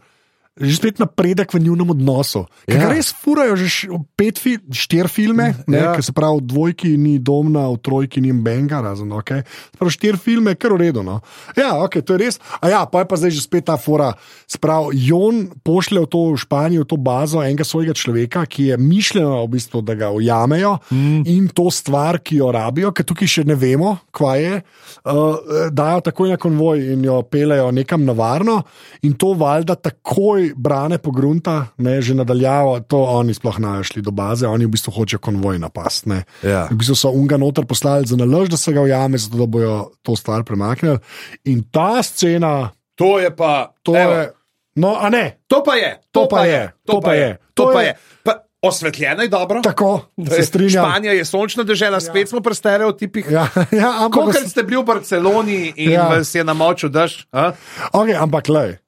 že 0.59 0.77
spet 0.77 0.99
napredek 0.99 1.55
v 1.55 1.63
njihovem 1.63 1.91
odnosu. 1.95 2.45
Ker 2.67 2.81
Ja. 2.83 2.89
res 2.91 3.15
furajo 3.15 3.55
že 3.57 3.87
pet, 4.19 4.39
fi, 4.39 4.59
štiri 4.59 5.09
filme, 5.09 5.55
ne, 5.67 5.79
Ja. 5.79 5.95
ja. 5.95 6.03
se 6.03 6.13
pravi, 6.13 6.43
dvojki 6.43 6.97
ni 6.99 7.19
domna, 7.19 7.71
v 7.71 7.79
trojki 7.79 8.21
ni 8.21 8.33
benga, 8.33 8.81
razen 8.83 9.13
ok. 9.13 9.47
Prav 9.79 9.91
štiri 9.91 10.19
filme, 10.19 10.55
kar 10.59 10.75
v 10.75 10.91
redu. 10.91 11.03
No. 11.03 11.21
Ja, 11.57 11.79
ok, 11.81 12.03
to 12.03 12.13
je 12.15 12.19
res. 12.19 12.41
A 12.61 12.69
ja, 12.69 12.85
pa 12.87 13.01
je 13.01 13.07
pa 13.09 13.17
zdaj 13.17 13.31
že 13.31 13.41
spet 13.47 13.65
ta 13.71 13.77
fora. 13.79 14.13
Sprav, 14.51 14.91
Jon 14.93 15.49
pošlje 15.63 16.01
v 16.03 16.07
to 16.11 16.21
v 16.35 16.37
Španijo, 16.43 16.83
v 16.83 16.91
to 16.91 16.97
bazo 16.99 17.41
enega 17.41 17.65
svojega 17.65 17.95
človeka, 17.95 18.45
ki 18.45 18.75
je 18.75 18.77
mišljeno, 18.77 19.47
v 19.47 19.49
bistvu, 19.55 19.81
da 19.87 19.95
ga 19.95 20.11
ujamejo 20.11 20.79
mm. 20.91 21.23
in 21.31 21.49
to 21.49 21.71
stvar, 21.71 22.19
ki 22.19 22.43
jo 22.43 22.51
rabijo, 22.53 22.93
ker 22.93 23.07
tukaj 23.07 23.29
še 23.29 23.43
ne 23.47 23.55
vemo, 23.55 23.97
kva 24.13 24.37
je, 24.37 24.61
uh, 24.61 25.71
dajo 25.73 26.01
takoj 26.05 26.35
na 26.35 26.37
konvoj 26.37 26.93
in 26.93 27.05
jo 27.07 27.23
pelejo 27.23 27.71
nekam 27.73 28.05
na 28.05 28.13
varno, 28.13 28.63
in 29.07 29.15
to 29.15 29.33
valjda 29.39 29.79
takoj 29.79 30.40
brane 30.51 30.99
pogrunta, 30.99 31.55
ne, 31.77 31.99
že 31.99 32.15
nadaljavo, 32.15 32.81
to 32.83 32.99
oni 32.99 33.33
sploh 33.33 33.59
ne 33.59 33.83
šli 33.83 34.01
do 34.01 34.11
baze, 34.11 34.47
oni 34.47 34.65
v 34.65 34.71
bistvu 34.71 34.93
hočejo 34.93 35.21
konvoj 35.21 35.59
napast. 35.59 36.07
Ne. 36.07 36.23
Ja. 36.41 36.67
V 36.67 36.77
bistvu 36.77 36.95
so 36.97 37.11
unga 37.11 37.37
noter 37.37 37.65
poslali 37.65 38.05
za 38.05 38.17
nalož, 38.17 38.49
da 38.49 38.57
se 38.57 38.73
ga 38.73 38.81
ujame, 38.81 39.19
zato 39.19 39.37
da 39.37 39.47
bojo 39.49 39.75
to 40.01 40.15
stvar 40.15 40.43
premaknili. 40.43 40.99
In 41.45 41.63
ta 41.65 42.01
scena, 42.01 42.71
To 42.95 43.17
je 43.17 43.31
pa. 43.31 43.73
to 43.83 43.93
evo, 43.95 44.13
je. 44.15 44.33
No, 44.77 44.97
a 44.97 45.09
ne, 45.09 45.41
To 45.47 45.61
pa 45.61 45.75
je, 45.75 46.01
To 46.11 46.27
pa 46.27 46.45
je, 46.45 46.73
to 46.85 47.01
pa 47.01 47.13
je, 47.13 47.29
to 47.55 47.65
To 47.65 47.73
pa 47.73 47.81
je- 47.81 47.87
je. 47.87 47.95
Pa, 48.23 48.33
osvetljeno 48.63 49.23
je 49.23 49.29
dobro. 49.29 49.61
tako 49.63 50.01
se 50.29 50.43
strinjam. 50.43 50.85
Španija 50.85 51.13
je 51.13 51.25
sončna 51.25 51.63
država, 51.63 52.01
spet 52.01 52.29
smo 52.29 52.41
pri 52.41 52.55
stereotipih. 52.55 53.27
Ja, 53.27 53.49
ja, 53.73 53.91
ampak, 53.99 54.21
Kolikor 54.23 54.45
ste 54.45 54.63
bili 54.63 54.77
v 54.77 54.87
Barceloni 54.87 55.73
in 55.77 55.91
Ja. 55.91 56.01
ja. 56.03 56.09
vas 56.11 56.35
je 56.35 56.45
na 56.45 56.53
moču 56.53 56.89
daš? 56.89 57.27
a? 57.33 57.53
okay, 57.93 58.15
ampak 58.15 58.49
le. 58.49 58.79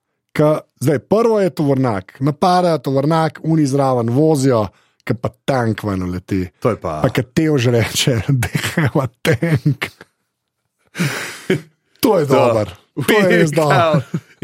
Zdaj, 0.81 0.99
prvo 1.01 1.41
je 1.41 1.51
tovornjak, 1.51 2.17
napadajo 2.21 2.79
tovornjak, 2.79 3.41
oni 3.45 3.67
zraven 3.67 4.09
vozijo, 4.11 4.67
ki 5.05 5.15
pa 5.15 5.29
tank 5.45 5.83
ven 5.83 6.03
leti. 6.05 6.49
To 6.61 6.71
je 6.71 6.77
pa. 6.77 7.01
Pa 7.03 7.09
ki 7.09 7.23
te 7.25 7.51
už 7.51 7.67
reče, 7.67 8.21
da 8.41 8.49
je 8.49 9.09
tank. 9.23 9.91
To 12.01 12.19
je 12.19 12.27
dobro. 12.27 12.71
To 12.97 13.13
je 13.15 13.29
res 13.31 13.51
dobro. 13.51 14.01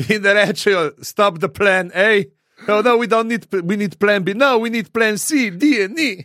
In 0.08 0.22
da 0.22 0.32
rečejo, 0.34 0.90
stop 1.02 1.38
the 1.38 1.48
plan 1.48 1.90
A. 1.94 2.22
No, 2.68 2.82
no, 2.82 2.96
we 2.96 3.06
don't 3.06 3.28
need, 3.28 3.46
we 3.64 3.76
need 3.76 3.98
plan 3.98 4.24
B. 4.24 4.34
No, 4.34 4.58
we 4.58 4.68
need 4.68 4.92
plan 4.92 5.16
C, 5.16 5.50
D 5.50 5.84
and 5.84 5.98
E. 5.98 6.24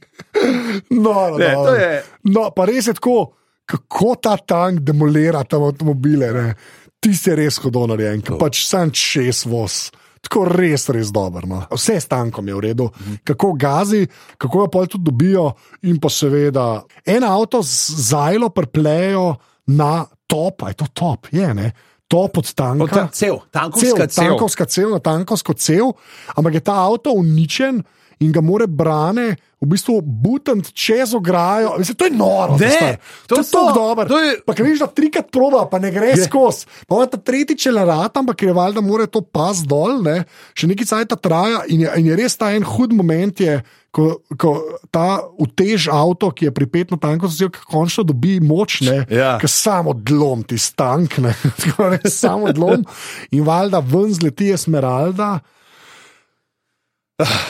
No, 0.89 1.29
no, 1.29 1.37
Ne, 1.37 1.53
no. 1.53 1.67
je- 1.69 2.03
no, 2.23 2.49
pa 2.51 2.65
res 2.65 2.87
je 2.87 2.93
tako, 2.93 3.33
kako 3.65 4.15
ta 4.15 4.37
tank 4.37 4.79
demolira 4.79 5.43
tam 5.43 5.63
avtomobile. 5.63 6.31
Ne? 6.33 6.55
Ti 7.03 7.11
si 7.11 7.35
res 7.35 7.59
hodno 7.63 7.85
narejen, 7.91 8.23
ki 8.23 8.39
pač 8.39 8.63
sam 8.67 8.93
šest 8.95 9.45
voz. 9.51 9.91
Tako 10.23 10.45
res, 10.47 10.87
res 10.95 11.11
dobro. 11.11 11.43
No. 11.49 11.61
Vse 11.75 11.97
s 11.99 12.07
tankom 12.07 12.47
je 12.47 12.55
v 12.55 12.61
redu, 12.63 12.85
kako 13.27 13.53
gazi, 13.59 14.05
kako 14.39 14.63
jo 14.63 14.67
pol 14.71 14.87
tudi 14.87 15.09
dobijo, 15.11 15.49
in 15.83 15.99
pa 15.99 16.07
seveda 16.07 16.67
en 17.03 17.25
avto 17.27 17.59
z 17.59 18.07
zajlo 18.07 18.47
preplejo 18.55 19.33
na 19.75 20.05
top, 20.27 20.63
aj 20.69 20.79
to 20.79 20.87
top, 20.95 21.27
je 21.31 21.49
ne. 21.53 21.73
Top 22.07 22.37
od 22.39 22.47
tanka. 22.55 22.87
Ta, 22.87 23.07
cel, 23.11 23.39
tankovska 23.51 24.05
Cel, 24.05 24.07
cel. 24.07 24.23
tankovska 24.23 24.65
cev, 24.69 24.87
na 24.95 24.99
tankovsko 25.03 25.53
cev, 25.59 25.91
ampak 26.37 26.59
je 26.59 26.63
ta 26.63 26.75
avto 26.87 27.11
uničen 27.19 27.81
in 28.23 28.31
ga 28.31 28.41
more 28.41 28.67
brane 28.67 29.35
v 29.63 29.69
bistvu 29.69 29.95
butant 30.03 30.67
čez 30.69 31.13
ograjo. 31.13 31.77
Mislim, 31.77 31.95
to 31.95 32.05
je 32.05 32.11
noro. 32.13 32.57
Ne, 32.57 32.69
stari. 32.69 32.97
to 33.23 33.35
to 33.35 33.35
je 33.37 33.47
tako 33.47 33.71
dobro. 33.73 34.05
to 34.05 34.19
je- 34.19 34.39
Pa 34.41 34.53
vidiš, 34.53 34.79
da 34.79 34.87
trikrat 34.89 35.31
proba, 35.31 35.65
pa 35.65 35.79
ne 35.79 35.87
gre 35.89 36.11
skozi. 36.19 36.65
Pa 36.83 36.95
ima 36.95 37.05
ta 37.05 37.17
tretjič 37.17 37.65
elarata, 37.65 38.19
ampak 38.19 38.41
je 38.41 38.53
valjda 38.53 38.81
mora 38.81 39.07
to 39.07 39.21
pas 39.23 39.57
dol, 39.59 40.01
ne? 40.01 40.23
še 40.53 40.67
nekaj 40.67 40.85
cajta 40.85 41.15
traja 41.17 41.63
in 41.67 41.81
je, 41.81 41.93
in 41.95 42.05
je 42.05 42.15
res 42.15 42.35
ta 42.35 42.51
en 42.51 42.63
hud 42.65 42.91
moment. 42.93 43.39
Je, 43.39 43.63
Ko, 43.93 44.07
ko 44.33 44.57
ta 44.89 45.21
utež 45.37 45.85
avto, 45.87 46.31
ki 46.31 46.45
je 46.45 46.51
pripet 46.51 46.89
na 46.89 46.97
tanko, 46.97 47.29
zelo 47.29 47.51
končno 47.63 48.01
dobi 48.03 48.39
moč, 48.41 48.81
ne, 48.81 49.05
Ja. 49.07 49.37
ki 49.37 49.45
samo 49.47 49.93
odlom, 49.93 50.41
ti 50.41 50.57
stank, 50.57 51.19
ne, 51.19 51.29
tako 51.61 51.91
res 51.91 52.17
samo 52.17 52.49
odlom. 52.49 52.81
In 53.29 53.45
valjda 53.45 53.77
ven 53.79 54.09
zleti 54.11 54.49
Esmeralda. 54.49 55.39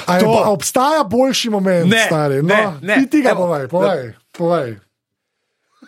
A, 0.05 0.15
je, 0.15 0.19
To. 0.19 0.41
a 0.45 0.49
obstaja 0.49 1.03
boljši 1.03 1.49
moment, 1.49 1.89
Ne, 1.89 2.05
stari? 2.05 2.35
No, 2.35 2.47
ne, 2.47 2.67
ne. 2.81 2.95
Ti 2.95 3.09
tega 3.09 3.29
Evo, 3.29 3.45
povej, 3.45 3.67
povej. 3.67 4.13
povej. 4.31 4.75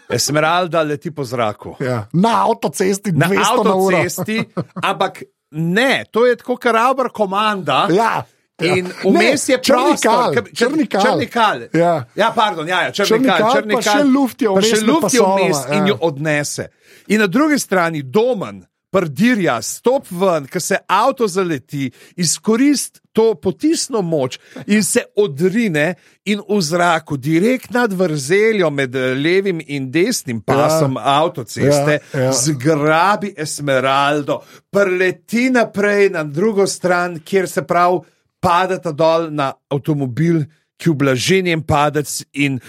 Esmeralda 0.10 0.82
leti 0.82 1.12
po 1.12 1.24
zraku. 1.24 1.76
Ja. 1.80 2.08
Na 2.14 2.46
avtocesti 2.46 3.12
200 3.12 3.18
Na 3.18 3.42
avtocesti, 3.52 4.44
ampak 4.84 5.24
ne, 5.52 6.06
to 6.12 6.26
je 6.26 6.36
tako, 6.36 6.58
kar 6.58 6.76
Albert 6.78 7.12
komanda. 7.12 7.88
Ja. 7.90 8.24
In 8.58 8.86
Ja. 8.86 8.94
vmes 9.04 9.48
Ne, 9.48 9.54
je 9.54 9.60
črni 9.60 9.84
prostor, 9.84 10.12
kal, 10.12 10.34
Ka- 10.34 10.56
črni 10.56 10.88
kal. 10.88 11.02
Črni 11.04 11.28
kal. 11.28 11.58
Ja. 11.74 12.06
ja, 12.16 12.32
pardon, 12.32 12.68
ja, 12.68 12.82
ja, 12.82 12.92
črni, 12.92 13.08
Črni 13.08 13.28
kal, 13.28 13.38
kal, 13.38 13.52
črni 13.54 13.74
pa 13.74 13.82
kal, 13.82 13.98
še 14.00 14.04
luft 14.06 14.42
je 14.42 14.48
pa 14.48 14.54
vmes 14.54 14.66
še 14.66 14.76
med 14.78 14.88
luft 14.88 15.14
je 15.14 15.22
vmes 15.22 15.58
in 15.68 15.76
ja. 15.76 15.88
jo 15.88 15.98
odnese. 16.02 16.68
In 17.08 17.20
na 17.20 17.28
drugi 17.28 17.60
strani 17.60 18.00
domen, 18.02 18.64
prdirja, 18.96 19.58
stop 19.62 20.08
ven, 20.12 20.46
ker 20.48 20.64
se 20.64 20.78
avto 20.88 21.28
zaleti, 21.28 21.90
izkorist 22.16 23.02
to 23.16 23.34
potisno 23.40 24.02
moč 24.02 24.38
in 24.68 24.84
se 24.84 25.04
odrine 25.20 25.96
in 26.32 26.40
v 26.48 26.60
zraku, 26.64 27.18
direkt 27.20 27.74
nad 27.76 27.94
vrzeljo 27.94 28.70
med 28.72 28.96
levim 28.96 29.60
in 29.68 29.90
desnim 29.92 30.40
pasom 30.42 30.96
ja. 30.96 31.20
avtoceste, 31.24 32.00
Ja, 32.14 32.20
ja. 32.22 32.32
zgrabi 32.34 33.34
Esmeraldo, 33.38 34.42
preleti 34.72 35.50
naprej 35.52 36.10
na 36.16 36.24
drugo 36.24 36.68
stran, 36.68 37.20
kjer 37.20 37.50
se 37.52 37.64
prav 37.68 38.04
padata 38.40 38.92
dol 38.92 39.28
na 39.32 39.52
avtomobil, 39.72 40.46
ki 40.80 40.92
ublaži 40.92 41.42
njen 41.44 41.64
padec 41.64 42.22
in 42.34 42.60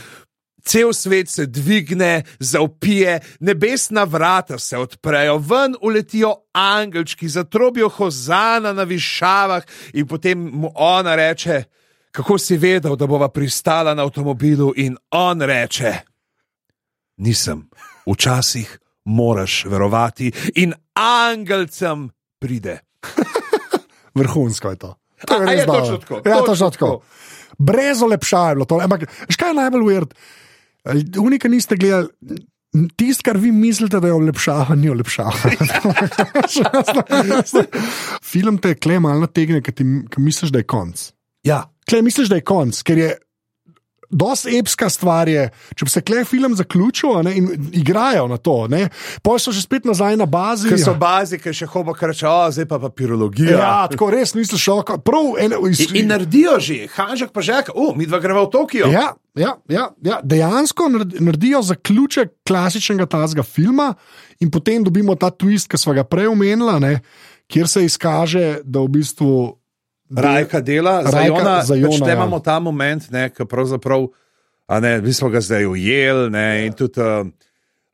cel 0.66 0.92
svet 0.92 1.28
se 1.28 1.46
dvigne, 1.46 2.22
zaupije, 2.38 3.20
nebesna 3.40 4.04
vrata 4.04 4.58
se 4.58 4.78
odprejo, 4.78 5.38
ven 5.38 5.74
uletijo 5.82 6.34
angelčki, 6.52 7.28
zatrobijo 7.28 7.88
hozana 7.88 8.72
na 8.72 8.82
višavah 8.82 9.62
in 9.92 10.06
potem 10.06 10.38
mu 10.38 10.72
ona 10.74 11.14
reče, 11.14 11.62
kako 12.10 12.38
si 12.38 12.56
vedel, 12.56 12.96
da 12.96 13.06
bova 13.06 13.28
pristala 13.28 13.94
na 13.94 14.02
avtomobilu 14.02 14.72
in 14.76 14.96
on 15.10 15.42
reče, 15.42 15.94
nisem, 17.16 17.68
včasih 18.06 18.78
moraš 19.04 19.64
verovati 19.64 20.32
in 20.54 20.72
angelcem 20.94 22.10
pride. 22.38 22.78
Vrhunsko 24.18 24.70
je 24.70 24.76
to. 24.76 24.94
To 25.26 25.34
a 25.34 25.52
je 25.52 25.66
dobro. 25.66 25.80
točno 25.80 25.96
tako, 25.98 26.14
Ja, 26.14 26.36
točno 26.38 26.46
točno 26.46 26.70
tako. 26.70 26.86
tako. 26.86 27.02
Brez 27.58 28.02
olepšaja 28.02 28.48
je 28.48 28.54
bilo 28.54 28.64
to. 28.64 28.80
Ampak, 28.82 29.00
veš, 29.28 29.36
kaj 29.36 29.50
je 29.50 29.54
najbolj 29.54 29.82
weird? 29.82 30.14
Unika 31.20 31.48
niste 31.48 31.76
gledali. 31.76 32.08
Tisto, 32.96 33.24
kar 33.24 33.38
vi 33.40 33.52
mislite, 33.52 34.00
da 34.00 34.10
je 34.10 34.12
olepšava, 34.12 34.74
ni 34.76 34.90
olepšava. 34.92 35.32
Film 38.32 38.58
te 38.60 38.74
kle 38.76 38.98
malo 39.00 39.24
nategne, 39.24 39.62
ker 39.64 40.20
misliš, 40.20 40.52
da 40.52 40.60
je 40.60 40.68
konc. 40.68 41.06
Ja, 41.46 41.62
Kle 41.90 42.02
misliš, 42.02 42.28
da 42.28 42.40
je 42.40 42.46
konc, 42.46 42.82
ker 42.82 42.98
je. 42.98 43.12
Dost 44.10 44.46
epska 44.46 44.88
stvar 44.90 45.28
je, 45.28 45.48
če 45.74 45.84
bi 45.84 45.90
se 45.90 46.00
klej 46.00 46.24
film 46.24 46.54
zaključil 46.56 47.22
ne, 47.26 47.32
in 47.36 47.48
igrajo 47.72 48.26
na 48.28 48.36
to. 48.36 48.68
Poje 49.22 49.42
so 49.42 49.52
že 49.52 49.62
spet 49.62 49.84
nazaj 49.84 50.16
na 50.16 50.26
bazi. 50.26 50.68
ker 50.68 50.78
so 50.78 50.94
bazi, 50.94 51.38
ker 51.38 51.54
še 51.54 51.66
hobo 51.66 51.94
kreče, 51.94 52.26
o, 52.28 52.50
zdaj 52.50 52.68
pa 52.70 52.78
papirologija. 52.78 53.58
Ja, 53.58 53.88
tako 53.90 54.10
res 54.14 54.34
nisem 54.34 54.58
šok. 54.58 54.96
Prav, 55.04 55.34
eno, 55.40 55.62
iz, 55.68 55.80
In, 55.90 55.96
in 55.96 56.08
naredijo 56.08 56.58
že, 56.60 56.86
Hanžek 56.94 57.30
pa 57.34 57.40
že, 57.42 57.64
o, 57.74 57.94
mi 57.96 58.06
dva 58.06 58.18
greva 58.22 58.46
v 58.46 58.50
Tokio. 58.50 58.86
Ja, 58.92 59.12
ja, 59.34 59.56
ja, 59.68 59.90
ja. 60.02 60.20
Dejansko 60.22 60.88
naredi- 60.92 61.20
naredijo 61.20 61.62
zaključek 61.62 62.32
klasičnega 62.46 63.06
tazga 63.06 63.42
filma, 63.42 63.94
in 64.40 64.50
potem 64.50 64.84
dobimo 64.84 65.14
ta 65.14 65.30
twist, 65.30 65.68
ki 65.68 65.78
smo 65.78 65.94
ga 65.96 66.04
prej 66.04 66.28
omenili, 66.32 66.80
ne, 66.80 67.00
kjer 67.50 67.68
se 67.68 67.84
izkaže, 67.84 68.60
da 68.64 68.80
v 68.80 68.88
bistvu. 69.00 69.58
Rajka 70.10 70.60
dela, 70.60 71.00
Rajka 71.02 71.26
Jona, 71.26 71.62
za 71.62 71.74
Jona, 71.74 71.88
pač 71.90 72.08
ja. 72.08 72.14
imamo 72.14 72.38
ta 72.40 72.60
moment, 72.60 73.10
ne, 73.10 73.30
ki 73.30 73.44
pravzaprav, 73.44 74.06
ne, 74.80 75.00
mi 75.00 75.12
smo 75.12 75.28
ga 75.28 75.40
zdaj 75.40 75.66
ujeli, 75.66 76.30
ne, 76.30 76.66
in 76.66 76.72
tudi 76.72 77.00
uh, 77.00 77.26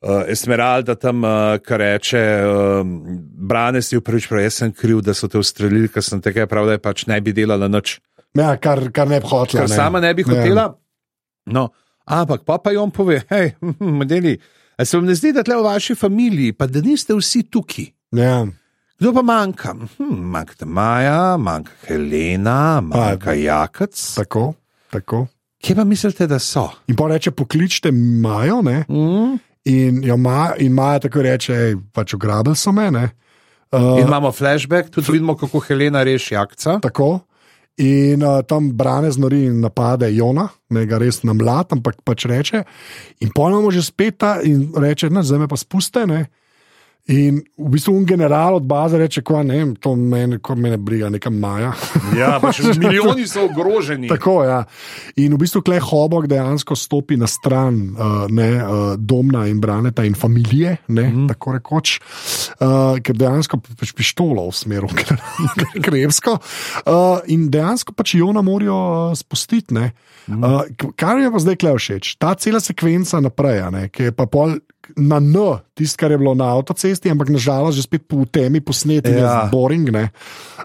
uh, 0.02 0.22
Esmeralda 0.28 0.94
tam, 0.94 1.24
uh, 1.24 1.56
kar 1.58 1.80
reče, 1.80 2.20
uh, 2.42 2.82
brane 3.48 3.82
si 3.82 3.96
v 3.96 4.00
prvič, 4.00 4.28
prav 4.28 4.42
jaz 4.42 4.60
sem 4.60 4.72
kriv, 4.72 5.00
da 5.00 5.14
so 5.14 5.28
te 5.28 5.38
ustrelili, 5.38 5.88
ker 5.88 6.04
sem 6.04 6.20
te 6.20 6.32
kaj 6.32 6.46
prav, 6.46 6.68
da 6.68 6.72
je 6.72 6.84
pač 6.84 7.06
ne 7.06 7.20
bi 7.20 7.32
delala 7.32 7.68
nič, 7.68 7.98
Ja, 8.32 8.54
kar, 8.56 8.80
kar 8.90 9.08
ne 9.08 9.18
bi 9.20 9.26
hotela. 9.28 9.64
ker 9.64 9.68
ne. 9.68 9.76
sama 9.76 10.00
ne 10.00 10.14
bi 10.14 10.24
Ja. 10.24 10.28
hotela. 10.32 10.62
No, 11.46 11.68
ampak 12.06 12.44
pa 12.44 12.56
pa 12.58 12.72
jom 12.72 12.90
pove, 12.90 13.22
hej, 13.28 13.52
modeli, 14.00 14.38
se 14.80 14.96
vam 14.96 15.04
ne 15.06 15.14
zdi, 15.14 15.32
da 15.32 15.42
tle 15.42 15.56
v 15.56 15.64
vaši 15.64 15.94
familiji, 15.94 16.52
pa 16.52 16.66
da 16.66 16.80
niste 16.80 17.12
vsi 17.14 17.42
tukaj. 17.44 17.90
Ja. 18.16 18.46
Kdo 19.02 19.10
pa 19.12 19.22
manjka? 19.26 19.72
Hm, 19.98 20.18
manjka 20.30 20.66
Maja, 20.66 21.36
manjka 21.36 21.72
Helena, 21.88 22.80
manjka 22.80 23.32
Jakac. 23.34 24.14
Tako, 24.14 24.52
tako. 24.94 25.24
Kje 25.58 25.74
pa 25.74 25.84
mislite, 25.84 26.26
da 26.30 26.38
so? 26.38 26.68
In 26.86 26.94
pa 26.94 27.08
reče, 27.10 27.32
pokličite 27.34 27.90
Majo, 27.92 28.60
ne? 28.62 28.84
Mm? 28.88 29.40
in, 29.64 30.04
jo 30.06 30.16
ma, 30.16 30.52
in 30.58 30.72
Maja 30.72 31.00
tako 31.08 31.24
reče, 31.26 31.54
ej, 31.54 31.74
pač 31.92 32.14
ugrabili 32.14 32.54
so 32.56 32.70
me. 32.72 32.90
Ne? 32.94 33.08
Uh, 33.72 33.98
In 33.98 34.06
imamo 34.06 34.30
flashback, 34.32 34.90
tudi 34.94 35.12
vidimo, 35.12 35.34
kako 35.36 35.64
Helena 35.66 36.04
reši 36.06 36.36
akca. 36.36 36.76
Tako. 36.82 37.24
In 37.82 38.22
uh, 38.22 38.44
tam 38.46 38.68
brane 38.76 39.10
znori 39.10 39.40
in 39.48 39.58
napade 39.64 40.12
Jona, 40.14 40.46
ne 40.70 40.84
ga 40.86 41.00
res 41.02 41.24
na 41.26 41.34
mlad, 41.34 41.74
ampak 41.74 42.04
pač 42.06 42.28
reče. 42.30 42.62
In 43.26 43.34
pojmo 43.34 43.74
že 43.74 43.82
spet 43.82 44.18
ta 44.22 44.36
in 44.46 44.68
reče, 44.76 45.10
da 45.10 45.26
zdaj 45.26 45.42
me 45.42 45.50
pa 45.50 45.58
spuste. 45.58 46.06
In 47.10 47.40
v 47.58 47.66
bistvu 47.66 47.96
un 47.98 48.04
general 48.06 48.54
od 48.54 48.62
baze 48.62 48.98
reče, 48.98 49.24
da 49.26 49.42
ne 49.42 49.56
vem, 49.56 49.74
to 49.74 49.96
mene, 49.98 50.38
ko 50.38 50.54
mene 50.54 50.76
briga, 50.78 51.08
neka 51.10 51.30
maja. 51.30 51.72
Ja, 52.20 52.36
pač 52.38 52.60
milijoni 52.78 53.26
so 53.26 53.48
ogroženi. 53.48 54.06
Tako, 54.08 54.44
ja. 54.44 54.60
In 55.16 55.34
v 55.34 55.40
bistvu 55.42 55.64
klej 55.66 55.80
hobok 55.82 56.28
dejansko 56.30 56.76
stopi 56.78 57.16
na 57.18 57.26
stran 57.26 57.80
uh, 57.96 58.30
ne, 58.30 58.50
uh, 58.62 58.94
domna 58.98 59.46
in 59.50 59.58
braneta 59.60 60.04
in 60.06 60.14
familije, 60.14 60.76
ne, 60.88 61.08
mm. 61.08 61.26
tako 61.32 61.56
rekoč, 61.56 61.96
uh, 61.98 62.41
ker 62.58 63.16
dejansko 63.16 63.60
pač 63.60 63.92
pištolo 63.96 64.48
v 64.48 64.56
smeru 64.56 64.90
krevsko. 65.84 66.38
Uh, 66.84 67.22
in 67.32 67.48
dejansko 67.52 67.94
pač 67.96 68.16
Jona 68.18 68.44
morajo 68.44 68.78
uh, 69.10 69.16
spustiti. 69.18 69.74
Ne. 69.76 69.92
Uh, 70.28 70.62
kar 70.96 71.18
je 71.18 71.32
pa 71.32 71.42
zdaj 71.42 71.58
klej 71.58 71.78
všeč, 71.80 72.14
ta 72.22 72.34
cela 72.38 72.62
sekvenca 72.62 73.18
naprej, 73.22 73.66
a 73.66 73.72
ne, 73.74 73.88
ki 73.90 74.10
je 74.10 74.14
pa 74.14 74.28
pol. 74.30 74.60
Na 74.98 75.22
N, 75.22 75.62
tisto, 75.78 75.96
kar 75.96 76.10
je 76.10 76.18
bilo 76.18 76.34
na 76.34 76.50
avtocesti, 76.52 77.08
ampak 77.08 77.30
nažalost, 77.30 77.78
že 77.78 77.86
spet 77.86 78.02
po 78.10 78.26
temi 78.26 78.58
posneti, 78.60 79.14
ja. 79.14 79.46
je 79.46 79.54
boring. 79.54 79.88
Ne? 79.94 80.10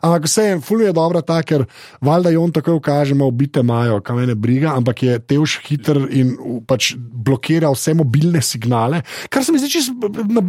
Ampak 0.01 0.25
vse 0.25 0.43
je, 0.43 0.55
fulj 0.65 0.87
je 0.89 0.93
dobro, 0.97 1.21
ta, 1.21 1.37
ker 1.45 1.67
valjda 2.03 2.33
Jon 2.33 2.51
tako 2.51 2.79
kaže, 2.83 3.15
da 3.15 3.29
ubite 3.29 3.61
imajo, 3.61 4.01
kam 4.01 4.19
ne 4.19 4.35
briga, 4.35 4.73
ampak 4.73 5.05
je 5.05 5.19
tež 5.21 5.59
hiter 5.69 6.01
in 6.09 6.33
pač 6.65 6.95
blokira 6.97 7.69
vse 7.71 7.93
mobilne 7.97 8.41
signale, 8.41 9.03
kar 9.29 9.45
se 9.45 9.53
mi 9.53 9.61
zdi, 9.61 9.85
na 10.33 10.43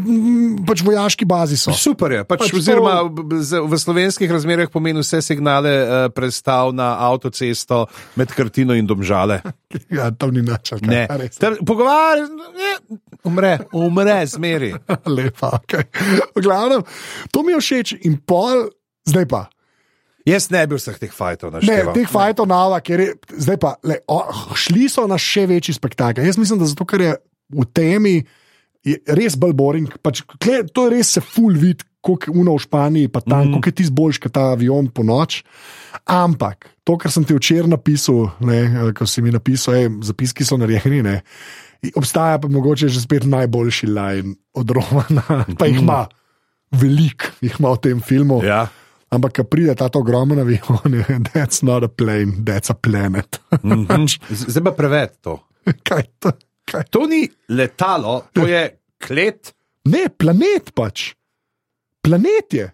pač 0.67 0.83
vojaški 0.89 1.28
bazi 1.29 1.59
so. 1.61 1.75
Super 1.77 2.13
je, 2.17 2.23
pač, 2.25 2.47
pač 2.47 2.55
oziroma 2.57 2.95
to... 3.05 3.65
v 3.69 3.79
slovenskih 3.79 4.31
razmerah 4.33 4.71
pomeni 4.73 5.03
vse 5.05 5.21
signale 5.25 5.75
uh, 5.83 5.97
predstav 6.15 6.73
na 6.77 6.95
avtocesto 7.09 7.85
med 8.17 8.33
Krtino 8.33 8.77
in 8.79 8.89
Domžale. 8.89 9.41
ja, 9.99 10.09
to 10.11 10.31
ni 10.33 10.43
načel. 10.47 10.81
Pogovarjaj, 11.67 12.27
umre, 13.29 13.53
umre, 13.77 14.19
zmeri. 14.27 14.73
Lepa, 15.17 15.53
ok. 15.61 15.79
V 16.33 16.43
glavnem, 16.43 16.83
to 17.31 17.45
mi 17.45 17.55
je 17.57 17.63
všeč 17.63 17.95
in 18.09 18.19
pol, 18.25 18.69
zdaj 19.09 19.29
pa. 19.29 19.45
Jaz 20.29 20.51
ne 20.53 20.65
bi 20.69 20.77
vseh 20.77 20.99
teh 21.01 21.13
fajtov 21.15 21.55
naštel. 21.55 21.89
Ne, 21.89 21.95
teh 21.97 22.09
fajtov 22.11 22.49
nava, 22.51 22.83
ker 22.85 23.01
je, 23.01 23.13
zdaj 23.47 23.57
pa, 23.63 23.77
le, 23.87 24.03
o, 24.13 24.21
šli 24.59 24.89
so 24.93 25.07
na 25.09 25.17
še 25.21 25.47
večji 25.49 25.77
spektakel. 25.77 26.27
Jaz 26.27 26.37
mislim, 26.41 26.61
da 26.61 26.69
zato, 26.69 26.85
ker 26.89 27.05
je 27.05 27.15
v 27.55 27.65
temi 27.73 28.17
je 28.87 28.99
res 29.19 29.37
bolj 29.37 29.55
boring. 29.59 29.93
Pač, 30.03 30.23
kle, 30.39 30.63
to 30.73 30.87
je 30.87 30.97
res 30.97 31.15
se 31.19 31.23
full 31.25 31.59
vid, 31.59 31.85
kot 32.05 32.29
je 32.29 32.35
uno 32.35 32.55
v 32.57 32.63
Španiji, 32.63 33.11
pa 33.13 33.21
tam, 33.25 33.49
mm. 33.49 33.55
kot 33.59 33.71
je 33.71 33.77
ti 33.81 33.87
zboljš, 33.89 34.21
kot 34.23 34.35
ta 34.35 34.51
avion 34.55 34.89
po 34.95 35.05
noč. 35.07 35.43
Ampak 36.09 36.71
to, 36.87 36.97
kar 37.01 37.13
sem 37.13 37.27
ti 37.27 37.37
včeraj 37.37 37.69
napisal, 37.69 38.31
ne, 38.47 38.93
ko 38.97 39.07
si 39.09 39.25
mi 39.25 39.35
napisal, 39.35 39.77
ej, 39.77 39.89
zapiski 40.09 40.47
so 40.47 40.57
narejeni. 40.61 41.03
Ne, 41.05 41.21
Obstaja 41.95 42.41
pa 42.43 42.49
mogoče 42.51 42.89
že 42.91 43.01
spet 43.01 43.27
najboljši 43.29 43.87
line 43.87 44.35
od 44.55 44.71
Romana, 44.71 45.45
pa 45.59 45.69
jih 45.69 45.83
ima 45.83 46.07
veliko, 46.75 47.31
jih 47.41 47.55
ima 47.61 47.75
v 47.77 47.83
tem 47.83 48.01
filmu. 48.03 48.43
Ja. 48.45 48.67
Ampak, 49.09 49.39
ko 49.41 49.45
pride 49.49 49.73
ta 49.79 49.89
ogromen 49.89 50.41
avion, 50.43 51.01
that's 51.33 51.65
not 51.65 51.85
a 51.85 51.89
plane, 51.89 52.45
that's 52.45 52.71
a 52.71 52.77
planet. 52.77 53.41
Mm 53.65 53.87
-hmm. 53.87 54.19
Zdaj 54.31 54.65
pa 54.65 54.73
preveč 54.73 55.11
to. 55.21 55.41
Kaj 55.83 56.03
to? 56.19 56.33
Kaj? 56.69 56.89
To 56.93 57.07
ni 57.09 57.25
letalo, 57.49 58.29
to 58.37 58.47
je 58.49 58.65
klet. 59.01 59.55
Ne, 59.89 60.09
planet 60.13 60.75
pač. 60.77 61.15
Planet 62.05 62.55
je. 62.55 62.67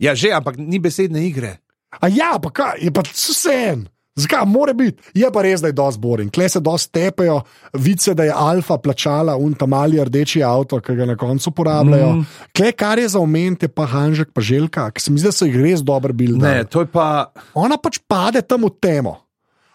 Ja, 0.00 0.14
že, 0.16 0.32
ampak 0.34 0.56
ni 0.58 0.80
besedne 0.82 1.22
igre. 1.26 1.58
A 2.00 2.10
ja, 2.10 2.34
pa 2.42 2.50
kaj, 2.50 2.80
je 2.82 2.90
pa 2.90 3.04
vse 3.06 3.58
en. 3.70 3.84
Zakaj, 4.14 4.44
mora 4.46 4.72
biti, 4.72 5.02
je 5.18 5.26
pa 5.34 5.42
res, 5.42 5.58
da 5.62 5.72
je 5.72 5.74
dosti 5.74 6.00
boring. 6.00 6.30
Kle 6.30 6.46
se 6.48 6.60
dosti 6.62 6.92
tepejo, 6.94 7.40
vice, 7.82 8.14
da 8.14 8.28
je 8.28 8.34
Alfa 8.34 8.76
plačala 8.78 9.34
un 9.36 9.56
ta 9.58 9.66
mali 9.66 9.98
rdeči 9.98 10.42
avto, 10.46 10.78
ki 10.78 10.94
ga 10.94 11.08
na 11.10 11.16
koncu 11.18 11.50
uporabljajo. 11.50 12.12
Mm. 12.12 12.26
Kle, 12.54 12.70
kar 12.78 13.02
je 13.02 13.08
za 13.10 13.18
omen, 13.18 13.56
je 13.60 13.68
pa 13.68 13.88
Hanžek, 13.90 14.30
pa 14.34 14.40
Željka, 14.40 14.86
ki 14.94 15.02
se 15.02 15.12
mi 15.12 15.18
zdi, 15.18 15.32
da 15.32 15.34
so 15.34 15.48
jih 15.48 15.58
res 15.58 15.82
dobro 15.82 16.14
bili. 16.14 16.38
Ne, 16.38 16.62
to 16.70 16.84
je 16.86 16.90
pa. 16.94 17.32
Ona 17.58 17.78
pač 17.82 17.98
pade 18.06 18.42
tam 18.46 18.68
v 18.68 18.70
temo. 18.78 19.16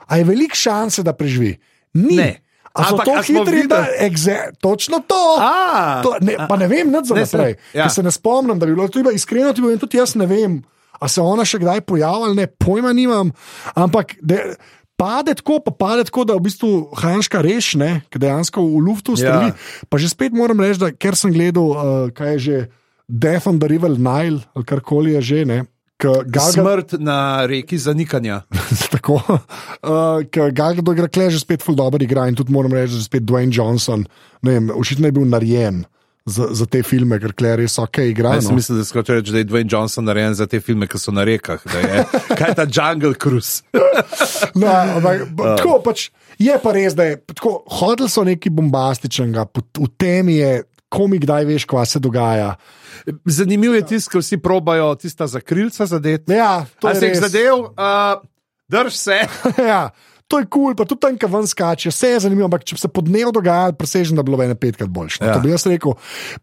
A 0.07 0.17
je 0.17 0.27
velik 0.31 0.55
šanse, 0.55 1.03
da 1.03 1.11
preživi? 1.13 1.57
Ni. 1.99 2.15
Ne. 2.15 2.31
A 2.73 2.85
so 2.85 2.95
Ampak, 2.95 3.05
to 3.05 3.13
hitri, 3.25 3.63
da 3.67 3.87
exe, 3.97 4.53
točno 4.61 5.01
to. 5.07 5.21
A, 5.41 6.01
to 6.05 6.15
ne, 6.21 6.37
pa 6.47 6.55
ne 6.59 6.67
vem, 6.69 6.91
nič 6.91 7.09
za 7.09 7.17
naprej. 7.17 7.57
ja. 7.73 7.89
Se 7.89 8.03
ne 8.05 8.11
spomnim, 8.13 8.59
da 8.59 8.69
bi 8.69 8.75
bilo 8.77 8.87
to 8.87 9.01
iskreno, 9.11 9.53
ti 9.53 9.63
povem, 9.65 9.79
tudi 9.81 9.97
jaz 9.97 10.13
ne 10.15 10.29
vem, 10.29 10.61
a 10.99 11.09
se 11.09 11.21
ona 11.23 11.45
še 11.47 11.59
kdaj 11.63 11.81
pojavlja, 11.89 12.35
ne, 12.37 12.45
pojma 12.47 12.93
nimam. 12.93 13.33
Ampak 13.73 14.19
de, 14.21 14.53
pade 14.99 15.33
tako, 15.39 15.59
pa 15.65 15.71
pade 15.71 16.05
tako, 16.11 16.27
da 16.29 16.37
v 16.37 16.45
bistvu 16.45 16.71
Hanška 16.99 17.41
reš, 17.41 17.73
ne, 17.79 18.03
ker 18.13 18.21
dejansko 18.21 18.61
v 18.61 18.83
luftu 18.85 19.15
streli. 19.17 19.49
Ja. 19.49 19.55
Ja. 19.55 19.87
Pa 19.89 19.97
že 19.97 20.11
spet 20.11 20.35
moram 20.35 20.59
reči, 20.61 20.83
da 20.83 20.91
ker 20.93 21.17
sem 21.17 21.33
gledal, 21.33 21.73
uh, 21.73 22.13
kaj 22.13 22.37
je 22.37 22.39
že 22.39 22.57
Death 23.09 23.49
on 23.49 23.57
the 23.57 23.65
River 23.65 23.97
Nile, 23.97 24.45
ali 24.53 24.65
karkoli 24.67 25.17
je 25.17 25.21
že, 25.25 25.39
ne. 25.47 25.65
Gal 25.99 26.23
Gadot, 26.23 26.53
Smrt 26.53 26.93
na 27.03 27.45
reki 27.45 27.77
zanikanja. 27.77 28.41
tako, 28.93 29.19
uh, 29.19 30.23
ker 30.31 30.53
Gal 30.55 30.77
Gadot 30.79 30.95
igra 30.95 31.09
kle 31.11 31.27
že 31.27 31.41
spet 31.43 31.63
ful 31.65 31.75
dobro 31.75 31.99
igra 32.03 32.29
in 32.31 32.37
tudi 32.39 32.55
moram 32.55 32.71
reči, 32.71 32.95
da 32.95 33.03
je 33.03 33.07
spet 33.09 33.23
Dwayne 33.27 33.51
Johnson, 33.51 34.05
očitno 34.75 35.11
je 35.11 35.15
bil 35.15 35.27
narejen. 35.27 35.83
Za, 36.29 36.45
za 36.53 36.65
te 36.69 36.83
filme, 36.85 37.17
ker 37.17 37.31
kle 37.33 37.55
res 37.57 37.79
ok 37.81 38.03
igra. 38.11 38.35
Jaz 38.37 38.45
No. 38.45 38.51
sem 38.51 38.59
mislil, 38.59 38.79
da, 38.83 39.13
reči, 39.15 39.33
da 39.33 39.39
je 39.41 39.47
Dwayne 39.49 39.71
Johnson 39.71 40.05
narejen 40.05 40.35
za 40.37 40.45
te 40.45 40.59
filme, 40.61 40.85
ki 40.85 40.99
so 41.01 41.11
na 41.15 41.23
rekah. 41.25 41.63
Je, 41.65 42.03
kaj 42.37 42.51
je 42.51 42.57
ta 42.59 42.65
Jungle 42.69 43.15
Cruise? 43.17 43.63
No, 44.59 44.67
ampak, 44.69 45.25
uh. 45.25 45.55
tako, 45.57 45.79
pač, 45.83 46.09
je 46.39 46.53
pa 46.61 46.71
res, 46.75 46.93
da 46.95 47.07
je 47.07 47.17
tako, 47.33 47.63
hodili 47.79 48.11
so 48.11 48.23
nekaj 48.27 48.53
bombastičnega, 48.55 49.47
v 49.79 49.89
tem 49.97 50.29
je, 50.31 50.51
komi 50.89 51.19
kdaj 51.21 51.49
veš, 51.49 51.65
kva 51.69 51.83
se 51.87 51.99
dogaja. 52.01 52.53
Zanimivo 53.25 53.73
je 53.77 53.85
tisto, 53.85 54.11
ko 54.11 54.23
vsi 54.23 54.37
probajo 54.37 54.93
tista 54.95 55.27
zakrilca 55.27 55.85
zadeti. 55.85 56.33
Ja, 56.33 56.65
to 56.79 56.87
A 56.87 56.91
je 56.91 56.99
si 56.99 57.05
jih 57.05 57.19
zadev, 57.19 57.55
uh, 57.73 58.21
drž 58.69 58.93
se. 58.93 59.19
ja, 59.71 59.89
to 60.29 60.39
je 60.39 60.45
kul, 60.45 60.69
cool, 60.69 60.75
pa 60.77 60.85
tudi 60.85 61.01
tam, 61.01 61.15
ki 61.17 61.27
ven 61.33 61.47
skače, 61.49 61.89
vse 61.89 62.11
je 62.11 62.19
zanimivo, 62.21 62.45
ampak 62.45 62.61
če 62.61 62.77
bi 62.77 62.81
se 62.83 62.89
pod 62.93 63.07
dnevom 63.09 63.33
dogajalo, 63.33 63.73
presežen, 63.79 64.19
da 64.19 64.21
bi 64.21 64.29
bilo 64.29 64.43
ene 64.45 64.53
petkrat 64.53 64.91
boljše. 64.93 65.23
Ja. 65.23 65.31
Ja. 65.31 65.37
To 65.39 65.41
bi 65.41 65.49
jaz 65.49 65.65
rekel. 65.65 65.95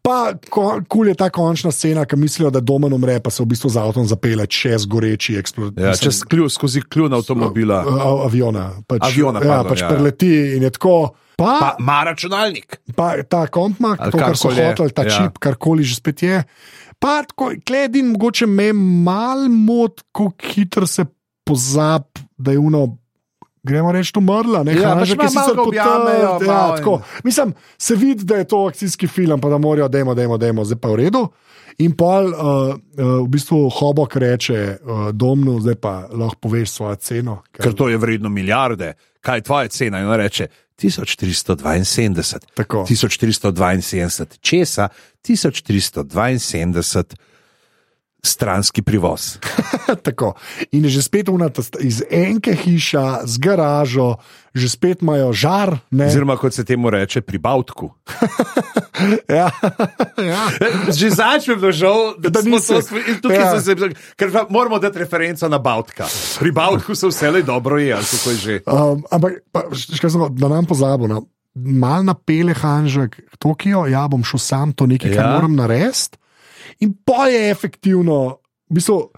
Pa 0.02 0.16
kul 0.50 0.82
cool 0.90 1.12
je 1.12 1.14
ta 1.18 1.28
končna 1.30 1.70
scena, 1.70 2.02
ki 2.02 2.18
mislijo, 2.18 2.50
da 2.50 2.58
domen 2.58 2.96
umre, 2.96 3.20
pa 3.22 3.30
se 3.30 3.44
v 3.44 3.52
bistvu 3.52 3.70
z 3.70 3.78
avtom 3.84 4.08
zapele 4.10 4.48
čez 4.50 4.88
goreči 4.90 5.38
eksplozij. 5.38 5.78
Ja, 5.86 5.94
čez 5.94 6.24
klju, 6.26 6.48
skozi 6.50 6.82
kljun 6.82 7.14
avtomobila. 7.14 7.84
Aviona. 8.26 8.72
Pač, 8.90 9.06
Aviona, 9.06 9.38
ja, 9.38 9.52
pardon, 9.52 9.70
pač 9.70 9.84
ja, 9.84 9.86
ja. 9.86 9.92
preleti 9.94 10.32
in 10.58 10.66
je 10.66 10.72
tako. 10.74 10.96
Pa, 11.36 11.56
Pa 11.60 11.76
ima 11.78 12.04
računalnik. 12.04 12.76
pa 12.96 13.22
ta 13.22 13.46
Ali 13.98 14.12
to, 14.12 14.18
kar 14.18 14.36
so 14.36 14.48
hoteli, 14.48 14.92
ta 14.92 15.02
ja. 15.04 15.10
čip, 15.10 15.38
karkoli 15.38 15.84
že 15.84 15.94
spet 15.94 16.22
je. 16.22 16.42
Pa 16.98 17.22
tako, 17.28 17.52
gledin, 17.66 18.08
mogoče 18.12 18.46
me 18.46 18.72
mal 18.72 19.48
mot, 19.48 20.00
kako 20.12 20.32
hitro 20.54 20.86
se 20.86 21.04
pozab, 21.44 22.02
da 22.36 22.52
je 22.52 22.58
uno. 22.58 22.96
Gremo 23.66 23.92
reči, 23.92 24.12
umrla, 24.16 24.62
ne 24.62 24.76
Ja, 24.78 24.94
pač 24.94 25.10
malo 25.16 25.28
sicer 25.28 25.56
ga 25.58 25.62
objamejo, 25.62 26.28
potrd, 26.32 26.48
ja, 26.48 26.76
tako. 26.76 27.00
Mislim, 27.24 27.54
se 27.78 27.96
vidi, 27.96 28.24
da 28.24 28.36
je 28.36 28.44
to 28.46 28.60
akcijski 28.70 29.08
film, 29.10 29.40
pa 29.40 29.48
da 29.50 29.58
morajo, 29.58 29.88
dajmo, 29.88 30.14
dajmo, 30.14 30.38
dajmo, 30.38 30.64
zdaj 30.64 30.78
pa 30.78 30.92
v 30.94 31.00
redu. 31.00 31.24
In 31.82 31.96
pol, 31.98 32.30
uh, 32.30 32.38
uh, 32.38 33.26
v 33.26 33.28
bistvu, 33.28 33.66
Hobok 33.68 34.16
reče 34.16 34.60
uh, 34.78 35.08
domnu, 35.12 35.58
zdaj 35.60 35.74
pa 35.82 36.06
lahko 36.08 36.46
poveš 36.46 36.78
svojo 36.78 36.94
ceno. 36.96 37.34
Ker 37.52 37.74
to 37.74 37.90
je 37.90 37.98
vredno 37.98 38.30
milijarde. 38.30 38.94
Kaj 39.20 39.42
je 39.42 39.46
tvoja 39.50 39.68
cena? 39.68 40.00
In 40.00 40.08
on 40.08 40.16
reče 40.22 40.46
1472. 40.82 42.38
Tako. 42.54 42.86
1472. 42.88 44.26
Česa? 44.40 44.88
1472 45.22 47.04
stranski 48.22 48.82
privoz. 48.82 49.38
Tako. 50.06 50.34
In 50.72 50.84
je 50.84 50.90
že 50.90 51.02
spet 51.02 51.28
unata 51.28 51.62
iz 51.80 52.02
enke 52.10 52.54
hiša, 52.54 53.22
z 53.24 53.38
garažo, 53.38 54.16
že 54.54 54.68
spet 54.68 55.02
imajo 55.02 55.32
žar. 55.32 55.78
Ne? 55.90 56.06
Oziroma, 56.06 56.36
kot 56.36 56.54
se 56.54 56.64
temu 56.64 56.90
reče, 56.90 57.20
pri 57.20 57.38
Bautku. 57.38 57.90
Ja. 59.28 59.52
ja. 60.32 60.42
Že 60.88 61.10
začne 61.12 61.60
bilo 61.60 61.68
žal, 61.68 62.16
da, 62.16 62.32
Da 62.32 62.40
smo 62.40 62.56
in 62.96 63.20
tukaj 63.20 63.36
Ja. 63.36 63.60
se, 63.60 63.76
ker 64.16 64.32
pa 64.32 64.46
moramo 64.48 64.78
dati 64.80 64.98
referenco 64.98 65.48
na 65.48 65.58
Bautka. 65.58 66.08
Pri 66.40 66.48
Bautku 66.52 66.94
se 66.96 67.06
vse 67.06 67.30
le 67.30 67.42
dobro 67.44 67.76
je, 67.76 67.92
ali 67.92 68.04
kako 68.04 68.30
je 68.30 68.36
že. 68.36 68.54
Um, 68.64 69.04
ampak, 69.12 69.44
pa, 69.52 69.68
sem, 69.76 70.20
da 70.32 70.48
nam 70.48 70.64
pozabo. 70.64 71.04
No. 71.06 71.26
Mal 71.54 72.04
napele 72.08 72.56
Hanžek, 72.56 73.20
Tokio, 73.38 73.84
ja 73.84 74.08
bom 74.08 74.24
šel 74.24 74.40
sam, 74.40 74.72
to 74.72 74.86
nekaj, 74.88 75.12
kar 75.12 75.24
Ja. 75.24 75.32
moram 75.36 75.56
narediti. 75.56 76.16
In 76.80 76.94
pa 77.04 77.26
je 77.32 77.50
efektivno, 77.50 78.38
v 78.70 78.74
bistvu, 78.78 79.10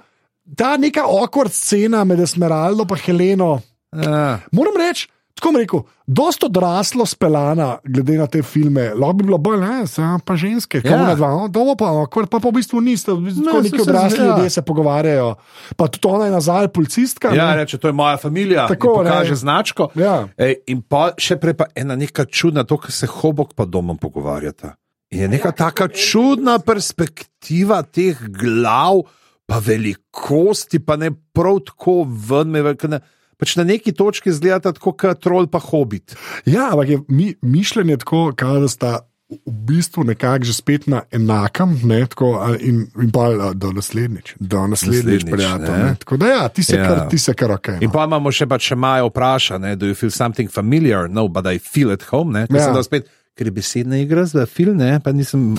ta 0.56 0.76
neka 0.76 1.04
awkward 1.04 1.52
scena 1.52 2.04
med 2.04 2.20
Esmeraldo 2.20 2.86
in 2.90 3.02
Heleno. 3.06 3.61
Ja. 3.92 4.38
Moram 4.52 4.76
reči, 4.76 5.09
tako 5.34 5.59
rekel, 5.59 5.80
dosta 6.06 6.46
odraslo 6.46 7.06
spelana, 7.06 7.78
glede 7.84 8.18
na 8.18 8.26
te 8.26 8.42
filme. 8.42 8.90
Lahko 8.94 9.12
bi 9.12 9.24
bilo 9.24 9.38
bolj, 9.38 9.61
ne, 9.61 9.84
pa 10.24 10.36
ženske, 10.36 10.82
kako 10.82 10.94
Ja. 10.94 11.06
ne 11.06 11.14
dva, 11.16 11.28
no, 11.30 11.48
dovo 11.48 11.76
pa, 11.76 12.02
akvar 12.02 12.26
pa, 12.26 12.40
pa 12.40 12.48
v 12.48 12.52
bistvu 12.59 12.80
niste, 12.80 13.12
v 13.12 13.28
bistvu 13.28 13.44
No, 13.44 13.61
neki 13.62 13.80
odrasli 13.80 14.24
ja. 14.24 14.36
ljudje 14.36 14.50
se 14.50 14.62
pogovarjajo. 14.62 15.34
Pa 15.76 15.88
tudi 15.88 16.09
ona 16.14 16.24
je 16.24 16.30
nazaj 16.32 16.68
policistka. 16.68 17.34
Ja, 17.34 17.50
ne. 17.50 17.56
reče, 17.56 17.78
to 17.78 17.88
je 17.88 17.92
moja 17.92 18.16
familija. 18.16 18.66
Tako, 18.68 19.02
ne. 19.02 19.34
značko. 19.34 19.88
Ja. 19.94 20.28
Ej, 20.36 20.54
in 20.66 20.82
pa 20.82 21.12
še 21.18 21.36
prej 21.36 21.54
pa 21.54 21.70
ena 21.74 21.96
neka 21.96 22.24
čudna, 22.24 22.64
to, 22.64 22.76
kar 22.76 22.92
se 22.92 23.06
hobok 23.06 23.54
pa 23.54 23.64
domom 23.64 23.96
pogovarjata. 23.98 24.74
In 25.11 25.20
je 25.20 25.28
neka 25.28 25.52
taka 25.52 25.88
čudna 25.88 26.59
perspektiva 26.59 27.82
teh 27.82 28.18
glav, 28.28 29.02
pa 29.48 29.56
velikosti, 29.59 30.78
pa 30.78 30.96
ne 30.96 31.11
prav 31.32 31.62
tako 31.64 32.02
ven, 32.04 32.50
me, 32.52 32.74
ke 32.76 32.88
ne, 32.88 33.00
pač 33.40 33.56
na 33.56 33.64
neki 33.64 33.94
točki 33.96 34.32
zgleda 34.32 34.74
tako, 34.76 34.92
kot 34.92 35.22
trol 35.24 35.46
pa 35.48 35.59
hobit. 35.59 36.12
Ja, 36.44 36.70
ampak 36.72 36.88
je 36.88 36.98
mi, 37.09 37.30
mišljenje 37.42 38.02
tako, 38.04 38.32
da 38.36 38.68
sta 38.68 38.98
v 39.28 39.52
bistvu 39.68 40.04
nekako 40.09 40.44
že 40.44 40.54
spet 40.56 40.86
na 40.88 41.02
enakem, 41.12 41.74
ne, 41.84 42.06
tako, 42.09 42.30
in, 42.61 42.86
in 42.96 43.11
pa 43.12 43.26
a, 43.28 43.50
do 43.52 43.72
naslednjič, 43.76 44.34
do 44.40 44.62
naslednjič, 44.66 45.24
prijatelj. 45.24 45.72
ne. 45.72 45.84
ne. 45.84 45.96
Tako 46.00 46.16
da 46.16 46.26
ja, 46.26 46.48
ti 46.48 46.62
se 46.62 46.76
Ja. 46.76 46.84
kar, 46.88 47.09
ti 47.09 47.18
se 47.18 47.34
kar 47.34 47.50
ok. 47.52 47.68
In 47.80 47.88
No. 47.88 47.92
pa 47.92 48.04
imamo 48.04 48.32
še 48.32 48.46
pač 48.46 48.72
Maja 48.72 49.04
vpraša, 49.04 49.59
ne, 49.59 49.76
do 49.76 49.86
you 49.86 49.94
feel 49.94 50.11
something 50.11 50.48
familiar? 50.52 51.09
No, 51.09 51.28
but 51.28 51.46
I 51.46 51.59
feel 51.59 51.92
at 51.92 52.02
home. 52.02 52.32
Ne, 52.32 52.46
Ja. 52.50 52.72
ja. 52.72 52.82
spet, 52.82 53.09
ker 53.39 53.47
je 53.47 53.53
besedna 53.53 53.97
igra 53.97 54.24
za 54.26 54.43
film, 54.45 54.76
ne, 54.76 54.99
pa 54.99 55.12
nisem. 55.12 55.55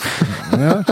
Ja. 0.53 0.83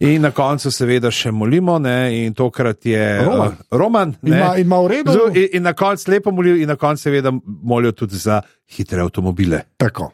In 0.00 0.20
na 0.20 0.30
koncu, 0.30 0.70
seveda, 0.70 1.08
še 1.08 1.30
molimo, 1.30 1.78
ne, 1.78 1.94
in 2.20 2.34
tokrat 2.34 2.82
je 2.84 3.00
Roman. 3.20 3.48
uh, 3.48 3.54
Roman 3.72 4.14
ne. 4.20 4.30
ima- 4.30 4.56
ima 4.56 4.78
v 4.78 4.88
redu? 4.88 5.12
Zelo- 5.12 5.30
In, 5.32 5.48
in 5.52 5.62
na 5.62 5.72
koncu 5.72 6.10
lepo 6.10 6.30
molijo, 6.30 6.56
in 6.56 6.68
na 6.68 6.76
koncu, 6.76 7.02
seveda, 7.02 7.32
molijo 7.44 7.92
tudi 7.94 8.16
za 8.16 8.40
hitre 8.66 9.00
avtomobile. 9.00 9.62
Tako. 9.76 10.10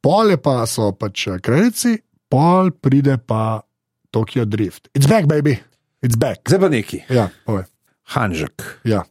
Pol 0.00 0.30
je 0.30 0.38
pa 0.38 0.66
so 0.66 0.92
pač 0.92 1.26
eh, 1.26 1.38
kredici, 1.38 1.96
pol 2.28 2.70
pride 2.72 3.18
pa 3.18 3.60
Tokyo 4.10 4.44
Drift. 4.44 4.88
It's 4.90 5.06
back, 5.06 5.26
baby, 5.26 5.58
it's 6.02 6.16
back. 6.16 6.46
Zdaj 6.46 6.60
pa 6.60 6.68
neki, 6.70 7.02
Ja, 7.10 7.28
povej. 7.44 7.66
Hanžek. 8.08 8.62
Ja. 8.84 9.02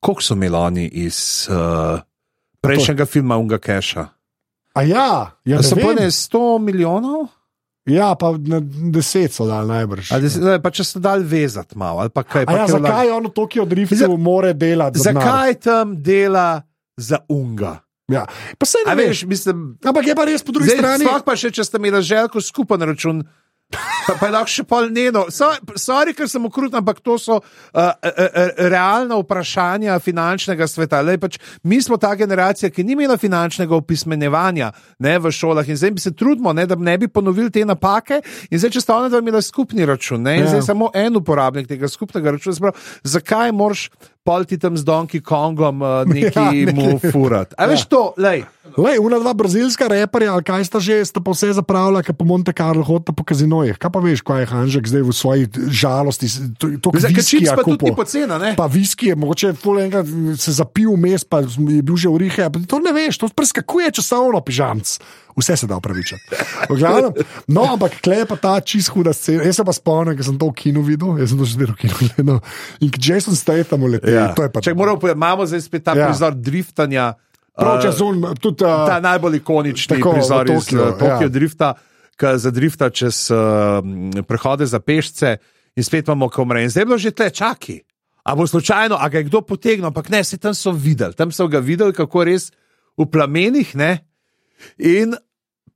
Koliko 0.00 0.22
so 0.22 0.34
imeli 0.34 0.56
oni 0.56 0.84
iz 1.00 1.16
uh, 1.46 2.00
prejšnjega 2.60 3.06
filma 3.06 3.36
Unga 3.36 3.58
Keša? 3.58 4.08
A 4.70 4.82
ja, 4.82 5.10
ja 5.42 5.58
so 5.60 5.74
ne 5.74 5.76
vem. 5.76 5.86
pojne 5.86 6.06
100 6.08 6.40
milijonov? 6.60 7.28
ja, 7.82 8.14
pa 8.14 8.30
na 8.36 8.60
deset 8.88 9.32
so 9.32 9.42
dal 9.44 9.66
najbrž. 9.66 10.12
Zdaj, 10.14 10.58
pa 10.58 10.70
če 10.70 10.84
ste 10.84 10.98
dal 11.00 11.20
vezati 11.20 11.74
malo, 11.74 12.00
ali 12.00 12.08
pa 12.08 12.22
kaj. 12.22 12.42
A 12.42 12.46
Pa 12.46 12.52
ja, 12.54 12.64
kaj 12.64 12.74
zakaj 12.76 13.08
on 13.10 13.24
v 13.24 13.32
Tokyo 13.32 13.64
Driftu 13.64 13.96
Za- 13.96 14.08
more 14.10 14.52
delati? 14.52 14.94
za 14.96 15.10
denar? 15.10 15.22
Zakaj 15.22 15.52
tam 15.56 15.86
dela 15.98 16.62
za 16.94 17.18
unga? 17.26 17.82
Ja. 18.06 18.26
Pa 18.54 18.64
se 18.64 18.78
A 18.84 18.90
ne 18.90 18.98
veš, 19.00 19.22
veš. 19.22 19.26
mislim, 19.26 19.56
Ampak 19.80 20.02
je 20.04 20.14
pa 20.14 20.22
res 20.24 20.38
po 20.40 20.50
drugi 20.50 20.66
zdaj, 20.68 20.78
strani. 20.78 21.04
sploh 21.04 21.22
pa 21.22 21.34
še, 21.34 21.50
če 21.50 21.62
ste 21.62 21.76
imeli 21.76 21.98
želko 22.00 22.38
skupaj 22.40 22.78
na 22.78 22.86
račun. 22.86 23.22
Pa, 23.70 24.16
pa 24.18 24.26
je 24.26 24.32
lahko 24.34 24.50
še 24.50 24.64
pol 24.66 24.88
njeno. 24.90 25.26
Sorry, 25.30 26.14
ker 26.16 26.28
sem 26.30 26.44
ukrut, 26.46 26.74
ampak 26.74 26.98
to 27.04 27.14
so 27.22 27.36
uh, 27.38 27.42
uh, 27.74 27.92
uh, 28.02 28.50
realna 28.70 29.18
vprašanja 29.20 29.98
finančnega 30.02 30.66
sveta. 30.66 31.02
Lej, 31.06 31.20
pač, 31.22 31.38
mi 31.62 31.78
smo 31.82 31.98
ta 32.00 32.10
generacija, 32.18 32.70
ki 32.74 32.84
ni 32.84 32.96
imela 32.98 33.14
finančnega 33.20 33.76
opismenjevanja 33.78 34.72
ne, 34.98 35.14
v 35.22 35.30
šolah 35.34 35.68
in 35.70 35.78
zdaj 35.78 36.02
se 36.02 36.14
trudimo, 36.16 36.52
ne, 36.56 36.66
da 36.66 36.74
ne 36.74 36.96
bi 36.98 37.08
ponovili 37.08 37.52
te 37.54 37.64
napake. 37.64 38.22
In 38.50 38.58
zdaj, 38.58 38.74
če 38.74 38.84
sta 38.84 38.98
ona 38.98 39.12
dva 39.12 39.22
imela 39.22 39.42
skupni 39.44 39.86
račun 39.86 40.26
ne, 40.26 40.40
in 40.40 40.48
Ja. 40.48 40.54
zdaj 40.56 40.66
samo 40.72 40.90
en 40.94 41.16
uporabnik 41.20 41.68
tega 41.68 41.88
skupnega 41.88 42.34
računa, 42.34 42.54
se 42.56 42.64
pravi, 42.64 42.88
zakaj 43.04 43.52
moraš 43.52 43.90
polti 44.24 44.58
tam 44.58 44.76
z 44.76 44.84
Donkey 44.84 45.20
Kongom 45.24 45.82
uh, 45.82 46.04
neki 46.06 46.36
Ja, 46.36 46.52
ja, 46.52 46.66
nekaj. 46.66 46.74
mu 46.76 46.98
furati? 47.00 47.54
A 47.58 47.66
veš 47.66 47.86
to, 47.88 48.12
lej. 48.20 48.44
Lej, 48.78 49.00
una 49.02 49.18
dva 49.18 49.32
brazilska 49.34 49.88
reperja, 49.90 50.36
ali 50.36 50.44
kaj 50.46 50.62
sta 50.68 50.78
že, 50.78 51.00
sta 51.02 51.18
pa 51.18 51.32
vse 51.34 51.50
zapravila, 51.56 52.04
ki 52.06 52.14
po 52.14 52.22
Monte 52.28 52.52
Carlo 52.54 52.84
hodita 52.86 53.10
po 53.10 53.24
kazinojih. 53.26 53.74
Kaj 53.80 53.90
pa 53.90 53.98
veš, 54.04 54.22
kaj 54.22 54.44
je 54.44 54.50
Hanžek 54.52 54.84
zdaj 54.86 55.02
v 55.02 55.12
svoji 55.16 55.42
žalosti, 55.74 56.28
to, 56.54 56.70
to 56.78 56.92
Zdaj, 56.94 57.16
viskija 57.16 57.56
pa 57.56 57.64
tudi 57.66 57.74
ni 57.74 57.90
kupil. 57.90 57.96
pocena, 57.98 58.38
ne? 58.38 58.52
Pa 58.54 58.68
viski 58.70 59.10
je 59.10 59.16
mogoče 59.18 59.56
ful 59.58 59.80
enkrat 59.82 60.06
se 60.38 60.54
zapil 60.54 60.92
vmes, 60.94 61.26
pa 61.26 61.42
je 61.42 61.82
bil 61.82 61.96
že 61.98 62.12
v 62.12 62.28
rihe. 62.28 62.46
To 62.70 62.78
ne 62.78 62.92
veš, 62.94 63.18
to 63.18 63.26
preskakuje 63.34 63.90
časovno, 63.98 64.38
pižamc. 64.44 65.00
Vse 65.40 65.56
se 65.56 65.66
da 65.66 65.76
upravičiti. 65.80 66.22
No, 67.48 67.64
ampak 67.72 67.98
klej 68.04 68.26
pa 68.28 68.36
ta 68.36 68.52
čist 68.60 68.92
huda 68.94 69.12
scena. 69.16 69.44
Jaz 69.48 69.60
se 69.60 69.64
pa 69.64 69.72
spomnim, 69.72 70.16
ker 70.18 70.26
sem 70.26 70.38
to 70.38 70.50
v 70.50 70.56
kinu 70.58 70.84
videl, 70.86 71.16
jaz 71.18 71.32
sem 71.32 71.40
to 71.40 71.48
že 71.48 71.56
zmeraj 71.56 71.74
v 71.74 71.80
kinu 71.80 71.94
gledal. 72.00 72.40
In 72.84 72.90
Jason 72.94 73.36
Statham 73.36 73.88
uleti, 73.88 74.12
ja. 74.12 74.30
je 74.36 74.62
Če 74.62 74.74
moramo 74.76 75.00
povedati, 75.00 75.18
imamo 75.18 75.46
zdaj 75.48 75.64
spet 75.64 75.84
ta 75.84 75.96
Ja. 75.96 76.08
prizor 76.08 76.34
driftanja. 76.34 77.14
Prav, 77.56 77.78
eh, 77.78 77.82
če 77.82 77.90
zun, 77.92 78.22
tudi 78.40 78.64
uh, 78.64 78.86
ta 78.88 79.00
najbolj 79.00 79.40
ikonični 79.40 79.96
tako, 79.96 80.14
prizor 80.16 80.50
iz 80.50 80.68
Tokio, 80.68 80.90
Tokio 80.96 81.26
ja. 81.26 81.28
ja. 81.28 81.28
drifta, 81.28 81.74
ki 82.20 82.34
zadrifta 82.36 82.90
čez 82.90 83.30
uh, 83.32 83.80
prehode 84.28 84.66
za 84.68 84.80
pešce 84.80 85.36
in 85.76 85.84
spet 85.84 86.08
imamo 86.08 86.28
komre. 86.28 86.62
In 86.64 86.70
zdaj 86.70 86.82
je 86.82 86.86
bilo 86.86 86.98
že 86.98 87.12
tle, 87.16 87.30
čaki. 87.30 87.80
A 88.24 88.36
bo 88.36 88.46
slučajno, 88.46 88.96
a 89.00 89.08
ga 89.08 89.18
je 89.18 89.24
kdo 89.32 89.40
potegnil, 89.40 89.88
ampak 89.88 90.08
ne, 90.12 90.24
se 90.24 90.38
tam 90.38 90.54
so 90.54 90.72
videli, 90.72 91.16
tam 91.16 91.32
so 91.32 91.48
ga 91.48 91.58
videli, 91.58 91.96
kako 91.96 92.24
res 92.28 92.50
v 93.00 93.08
plamenih, 93.08 93.72
ne. 93.74 94.04
In 94.76 95.16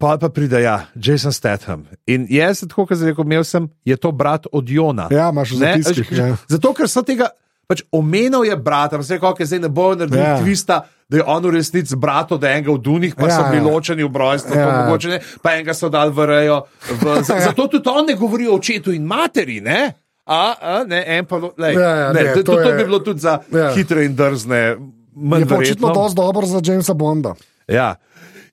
pa 0.04 0.18
pa 0.18 0.28
pride, 0.28 0.60
ja, 0.60 0.76
Jason 0.94 1.32
Statham. 1.32 1.86
In 2.06 2.26
jaz, 2.28 2.60
tako 2.62 2.84
kot 2.84 2.98
sem 2.98 3.08
rekel, 3.08 3.24
imel 3.24 3.44
sem, 3.44 3.64
je 3.82 3.96
to 3.96 4.12
brat 4.12 4.44
od 4.52 4.68
Jona. 4.68 5.08
Ja, 5.08 5.30
imaš 5.30 5.50
v 5.50 5.58
Ne, 5.58 5.72
zapiskih, 5.74 6.04
veš, 6.06 6.18
ja. 6.18 6.36
Zato, 6.48 6.72
ker 6.72 6.84
so 6.86 7.00
tega. 7.02 7.30
Pač 7.64 7.80
omenil 7.90 8.44
je 8.44 8.56
brata, 8.58 8.98
pa 8.98 9.02
se 9.02 9.14
je 9.14 9.18
rekel, 9.18 9.40
zdaj 9.42 9.58
ne 9.58 9.68
bo 9.70 9.94
naredil 9.94 10.20
Ja. 10.20 10.28
ja. 10.28 10.38
tvista, 10.38 10.76
da 11.08 11.16
je 11.16 11.24
on 11.24 11.40
v 11.42 11.54
resnici 11.54 11.96
brat 11.96 12.28
od 12.30 12.44
enega 12.44 12.68
v 12.68 12.76
Dunih, 12.78 13.14
pa 13.14 13.24
Ja, 13.24 13.28
ja, 13.30 13.36
so 13.38 13.42
bili 13.48 13.64
ja. 13.64 13.66
ločeni 13.66 14.04
v 14.04 14.10
brojstvu, 14.10 14.52
Ja. 14.52 14.60
ja. 14.60 14.82
mogoče 14.82 15.08
ne, 15.08 15.18
pa 15.40 15.54
enega 15.54 15.72
so 15.72 15.88
dal 15.88 16.12
v 16.12 16.26
rejo. 16.26 16.58
V, 16.92 17.24
z, 17.24 17.38
zato 17.46 17.64
tudi 17.66 17.88
on 17.88 18.04
ne 18.04 18.14
govori 18.14 18.44
o 18.44 18.54
očetu 18.54 18.92
in 18.92 19.02
materi, 19.02 19.62
ne? 19.62 19.80
A, 20.26 20.40
a 20.54 20.84
ne, 20.84 21.00
en 21.08 21.24
pa, 21.24 21.40
lej, 21.56 21.72
Ja, 21.74 21.88
ja, 21.96 22.12
ne, 22.12 22.20
ne, 22.22 22.32
to, 22.34 22.42
to 22.42 22.52
to, 22.54 22.60
je- 22.60 22.76
bi 22.76 22.84
bilo 22.84 23.00
tudi 23.00 23.20
za 23.20 23.40
Ja. 23.48 23.58
ja. 23.58 23.72
hitre 23.72 24.04
in 24.04 24.12
drzne. 24.12 24.60
Je 25.32 25.46
pa 25.46 25.56
očitno 25.56 25.88
dosti 25.88 26.16
dobro 26.16 26.44
za 26.44 26.60
Jamesa 26.62 26.92
Bonda. 26.92 27.32
Ja. 27.66 27.94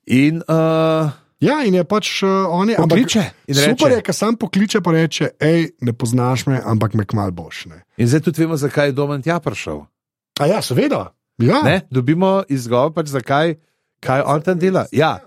In 0.06 0.40
uh, 0.40 1.12
Ja, 1.42 1.58
in 1.66 1.74
je 1.74 1.82
pač 1.84 2.22
uh, 2.22 2.46
on 2.54 2.70
je. 2.70 2.76
Pokliče 2.78 3.22
reče. 3.48 3.64
super 3.66 3.96
je, 3.96 4.02
ker 4.06 4.14
sam 4.14 4.36
pokliče 4.38 4.78
in 4.78 4.94
reče: 4.94 5.30
hej, 5.42 5.72
ne 5.80 5.92
poznaš 5.92 6.46
me, 6.46 6.60
ampak 6.64 6.94
me 6.94 7.04
kmal 7.04 7.34
boš. 7.34 7.66
Ne. 7.66 7.82
in 7.98 8.08
zdaj 8.08 8.28
tudi 8.30 8.44
vemo, 8.44 8.56
zakaj 8.56 8.92
je 8.92 8.94
Domen 8.94 9.22
tja 9.22 9.40
prišel. 9.42 9.82
A 10.40 10.46
ja, 10.46 10.62
seveda. 10.62 11.10
Ja, 11.42 11.62
Ne? 11.64 11.80
Dobimo 11.90 12.44
izgovor, 12.48 12.92
pač 12.94 13.10
zakaj 13.10 13.56
kaj 14.02 14.24
on 14.26 14.42
tam 14.42 14.58
dela. 14.58 14.86
Ja. 14.92 15.18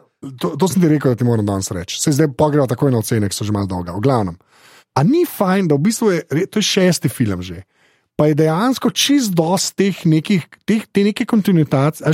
to, 0.42 0.56
to 0.60 0.68
sem 0.68 0.82
ti 0.82 0.90
rekel, 0.90 1.14
da 1.14 1.20
ti 1.20 1.28
moram 1.28 1.46
danes 1.46 1.72
reči. 1.72 2.00
Se 2.02 2.12
zdaj 2.12 2.34
pa 2.38 2.50
gremo 2.50 2.68
takoj 2.68 2.92
na 2.92 3.00
ocene, 3.04 3.30
ki 3.30 3.38
so 3.38 3.48
že 3.48 3.56
malo 3.56 3.70
dolga. 3.72 3.96
V 3.96 4.04
glavnem. 4.04 4.38
A 4.96 5.04
ni 5.04 5.26
fajn, 5.28 5.70
da 5.72 5.76
v 5.76 5.86
bistvu 5.88 6.12
je 6.12 6.48
to 6.52 6.60
je 6.60 6.70
šesti 6.72 7.12
film 7.12 7.44
že. 7.44 7.64
Pa 8.16 8.30
je 8.32 8.36
dejansko 8.40 8.90
čist 8.96 9.34
dosti 9.36 9.76
teh 9.76 10.06
nekih, 10.08 10.46
teh, 10.64 10.86
te 10.88 11.04
neke 11.04 11.26
kontinuitacije. 11.28 12.08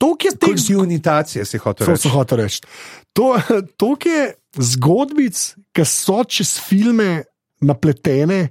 To, 0.00 0.14
ki 0.16 0.30
je 0.30 0.36
teh 0.36 0.54
Kontinuitacije 0.54 1.44
si 1.44 1.60
hotel 1.60 1.86
to 1.86 1.92
reči. 1.92 2.08
so 2.08 2.12
hotel 2.14 2.40
reči. 2.40 2.60
To, 3.12 3.36
to 3.76 3.96
je 4.00 4.32
zgodbic, 4.56 5.36
ki 5.76 5.84
so 5.84 6.22
čez 6.24 6.56
filme 6.56 7.24
napletene, 7.60 8.48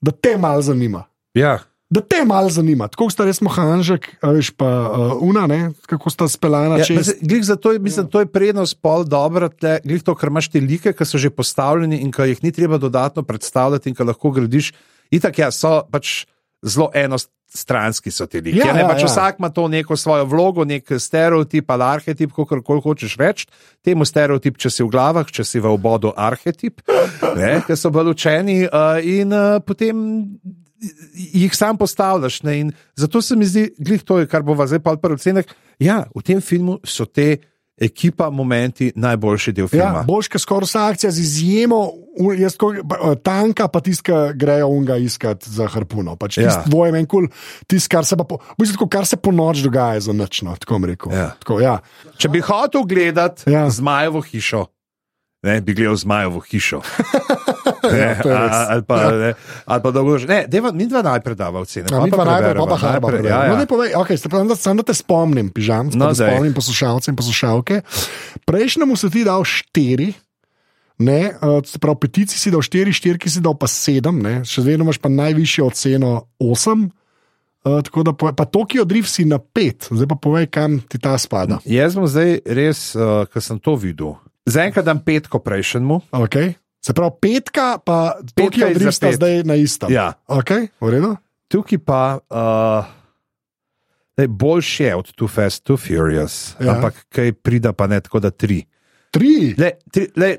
da 0.00 0.14
te 0.14 0.36
malo 0.38 0.62
zanima. 0.62 1.04
Ja. 1.34 1.58
Da 1.90 2.00
te 2.02 2.24
malo 2.26 2.50
zanima, 2.50 2.88
tako 2.90 3.06
sta 3.10 3.26
res 3.26 3.38
mohanžek, 3.46 4.08
veš 4.22 4.48
pa 4.58 4.66
uh, 4.66 5.12
una, 5.22 5.44
ne? 5.46 5.70
kako 5.86 6.10
sta 6.10 6.26
speljana 6.30 6.80
Ja, 6.82 6.86
čez. 6.86 7.12
glih 7.22 7.44
zato 7.46 7.72
je, 7.72 7.78
mislim, 7.78 8.08
to 8.10 8.22
je 8.22 8.26
prednost 8.26 8.78
pol 8.82 9.04
dobro, 9.06 9.46
tle, 9.48 9.76
glih 9.84 10.02
to, 10.02 10.14
ker 10.18 10.30
imaš 10.30 10.48
te 10.50 10.62
like, 10.62 10.90
ki 10.94 11.06
so 11.06 11.18
že 11.18 11.30
postavljeni 11.30 12.00
in 12.02 12.10
ki 12.10 12.32
jih 12.32 12.42
ni 12.42 12.50
treba 12.52 12.78
dodatno 12.78 13.22
predstavljati 13.22 13.90
in 13.90 13.94
ki 13.94 14.02
lahko 14.02 14.30
gradiš. 14.34 14.72
Itak, 15.14 15.38
ja, 15.38 15.52
so 15.54 15.84
pač 15.90 16.24
zelo 16.66 16.90
enostranski 16.94 18.10
so 18.10 18.26
ti 18.26 18.40
liki. 18.40 18.58
Ja, 18.58 18.72
ne, 18.74 18.82
ja, 18.82 18.90
pač 18.90 19.04
ja. 19.04 19.08
Vsak 19.10 19.40
ima 19.40 19.50
to 19.54 19.68
neko 19.68 19.96
svojo 19.96 20.26
vlogo, 20.28 20.64
nek 20.64 20.90
stereotip 20.98 21.70
ali 21.70 21.86
arhetip, 21.86 22.34
kako 22.36 22.60
koli 22.62 22.84
hočeš 22.84 23.16
reči. 23.20 23.48
Temu 23.84 24.04
stereotip, 24.04 24.58
če 24.58 24.70
si 24.70 24.84
v 24.84 24.90
glavah, 24.92 25.30
če 25.30 25.46
si 25.46 25.62
v 25.62 25.72
obodu 25.72 26.12
arhetip, 26.16 26.82
ki 27.66 27.78
so 27.78 27.92
bolj 27.94 28.14
učeni 28.16 28.62
uh, 28.66 28.98
in 29.02 29.34
uh, 29.34 29.58
potem 29.64 30.04
jih 31.14 31.54
sam 31.56 31.78
postavljaš. 31.78 32.42
Ne, 32.42 32.58
in 32.60 32.72
zato 32.96 33.22
se 33.22 33.36
mi 33.36 33.46
zdi, 33.46 33.70
glih 33.78 34.02
to 34.04 34.20
je, 34.20 34.30
kar 34.30 34.42
bo 34.42 34.56
zdaj 34.58 34.82
pa 34.84 34.96
prvi 35.00 35.18
cenek. 35.22 35.54
Ja, 35.82 36.04
v 36.14 36.24
tem 36.24 36.40
filmu 36.40 36.80
so 36.84 37.06
te 37.06 37.36
ekipa, 37.78 38.30
momenti 38.30 38.92
najboljši 38.96 39.52
del 39.52 39.64
Ja, 39.64 39.68
filma. 39.68 40.02
boš, 40.02 40.28
ker 40.28 40.40
skoraj 40.40 40.64
vsa 40.64 40.84
akcija 40.86 41.10
z 41.10 41.20
izjemo, 41.20 41.80
jaz 42.34 42.56
pa, 42.56 42.66
eh, 42.72 43.16
tanka, 43.16 43.68
pa 43.68 43.80
tisti, 43.80 44.02
ki 44.02 44.12
grejo 44.34 44.68
unga 44.68 44.96
iskat 44.96 45.44
za 45.44 45.66
harpuno. 45.66 46.16
Pač 46.16 46.38
Ja. 46.38 46.48
tisti 46.48 46.70
dvoje 46.70 46.92
meni 46.92 47.06
kul, 47.06 47.28
tisti, 47.66 47.88
kar 47.88 48.04
se 48.04 48.16
pa 48.16 48.24
po, 48.24 48.38
v 48.38 48.56
bistvu, 48.58 48.88
kar 48.88 49.04
se 49.04 49.16
po 49.16 49.30
noč 49.30 49.58
dogaja 49.58 50.00
za 50.00 50.12
nočno, 50.12 50.56
tako 50.56 50.80
rekel. 50.86 51.12
Ja. 51.12 51.30
Tako, 51.38 51.60
ja. 51.60 51.78
Če 52.16 52.28
bi 52.28 52.40
hotel 52.40 52.82
gledati 52.82 53.42
Ja. 53.46 53.60
ja. 53.60 53.70
Zmajevo 53.70 54.20
hišo, 54.20 54.66
ne, 55.42 55.60
bi 55.60 55.74
gledal 55.74 55.96
Zmajevo 55.96 56.40
hišo. 56.40 56.80
Ne, 57.88 58.20
Ja, 58.20 58.36
a- 58.42 58.66
ali 58.70 58.82
pa, 58.82 58.96
ne, 59.10 59.30
ali 59.64 59.80
pa 59.80 59.90
dolgo 59.90 60.16
že. 60.16 60.26
Ne, 60.26 60.44
deva, 60.46 60.70
mi 60.70 60.84
dva 60.84 61.02
najprej 61.02 61.34
dava 61.34 61.60
ocene. 61.60 61.86
Ja, 61.86 62.00
mi 62.00 62.10
pa 62.10 62.22
najprej, 62.22 62.54
pa 62.54 62.66
pa 62.66 62.76
harba. 62.76 63.08
Ja, 63.12 63.20
ja, 63.20 63.38
No, 63.44 63.54
ja. 63.54 63.58
ne 63.58 63.66
povej, 63.66 63.94
okay, 63.94 64.16
samo 64.16 64.44
da, 64.44 64.54
sam 64.54 64.76
da 64.76 64.82
te 64.82 64.92
spomnim, 64.92 65.48
pižam, 65.48 65.88
No, 65.88 65.98
no, 66.00 66.04
da 66.08 66.18
daj. 66.18 66.32
spomnim 66.32 66.52
poslušalce 66.52 67.08
in 67.08 67.16
poslušalke. 67.16 67.80
Prejšnjemu 68.44 68.94
si 68.94 69.06
ti 69.08 69.22
dal 69.22 69.42
štiri. 69.42 70.12
Ne, 70.98 71.36
uh, 71.36 71.60
se 71.60 71.76
pravi, 71.76 71.96
petici 72.00 72.34
si 72.34 72.48
dal 72.48 72.60
štiri, 72.60 72.88
štirki 72.88 73.28
si 73.28 73.38
dal 73.38 73.52
pa 73.52 73.66
sedem, 73.66 74.16
ne, 74.16 74.40
še 74.42 74.62
vedno 74.62 74.80
imaš 74.82 74.96
pa 74.96 75.08
najvišjo 75.08 75.66
oceno 75.66 76.12
osem. 76.38 76.88
Uh, 77.60 77.82
tako 77.82 78.00
da, 78.00 78.12
pa 78.14 78.44
Tokio 78.44 78.84
Drift 78.84 79.10
si 79.10 79.24
na 79.24 79.36
pet, 79.36 79.90
zdaj 79.90 80.06
pa 80.06 80.16
povej, 80.16 80.46
kam 80.46 80.78
ti 80.80 80.96
ta 80.96 81.12
spada. 81.16 81.58
Jaz 81.64 81.92
sem 81.92 82.06
zdaj 82.06 82.30
res, 82.46 82.80
uh, 82.94 83.26
ker 83.26 83.42
sem 83.42 83.58
to 83.58 83.74
videl. 83.74 84.16
Zaenkrat 84.46 84.86
dam 84.86 84.96
petko 84.96 85.36
prejšnjemu. 85.36 86.00
Okay. 86.16 86.54
Se 86.86 86.94
pravi, 86.94 87.10
petka 87.20 87.78
pa 87.78 88.14
Tokio 88.34 88.68
Drift 88.70 88.94
sta 88.94 89.10
zdaj 89.12 89.42
na 89.42 89.54
istem. 89.58 89.90
Ja. 89.90 90.12
Okay. 90.28 90.68
Tukaj 91.48 91.78
pa 91.78 92.18
uh, 92.22 92.86
lej, 94.18 94.28
boljši 94.28 94.84
je 94.84 94.92
od 94.94 95.12
Too 95.12 95.28
Fast, 95.28 95.64
Too 95.64 95.76
Furious, 95.76 96.54
Ja. 96.60 96.74
ampak 96.74 97.06
kaj 97.10 97.32
prida 97.32 97.72
pa 97.72 97.86
ne 97.86 97.98
tako 98.00 98.20
da 98.20 98.30
tri. 98.30 98.62
Tri. 99.10 99.54
Le, 99.58 99.70
tri 99.90 100.10
le, 100.16 100.36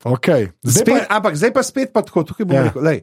Okay. 0.00 0.48
zdaj 0.64 0.80
Spet, 0.80 0.94
pa, 0.96 1.16
ampak 1.16 1.34
zdaj 1.36 1.50
pa 1.52 1.62
spet 1.62 1.90
pa 1.92 2.00
tako, 2.00 2.22
tukaj 2.24 2.46
bom 2.48 2.56
Ja. 2.56 2.62
rekel, 2.70 2.80
lej, 2.82 3.02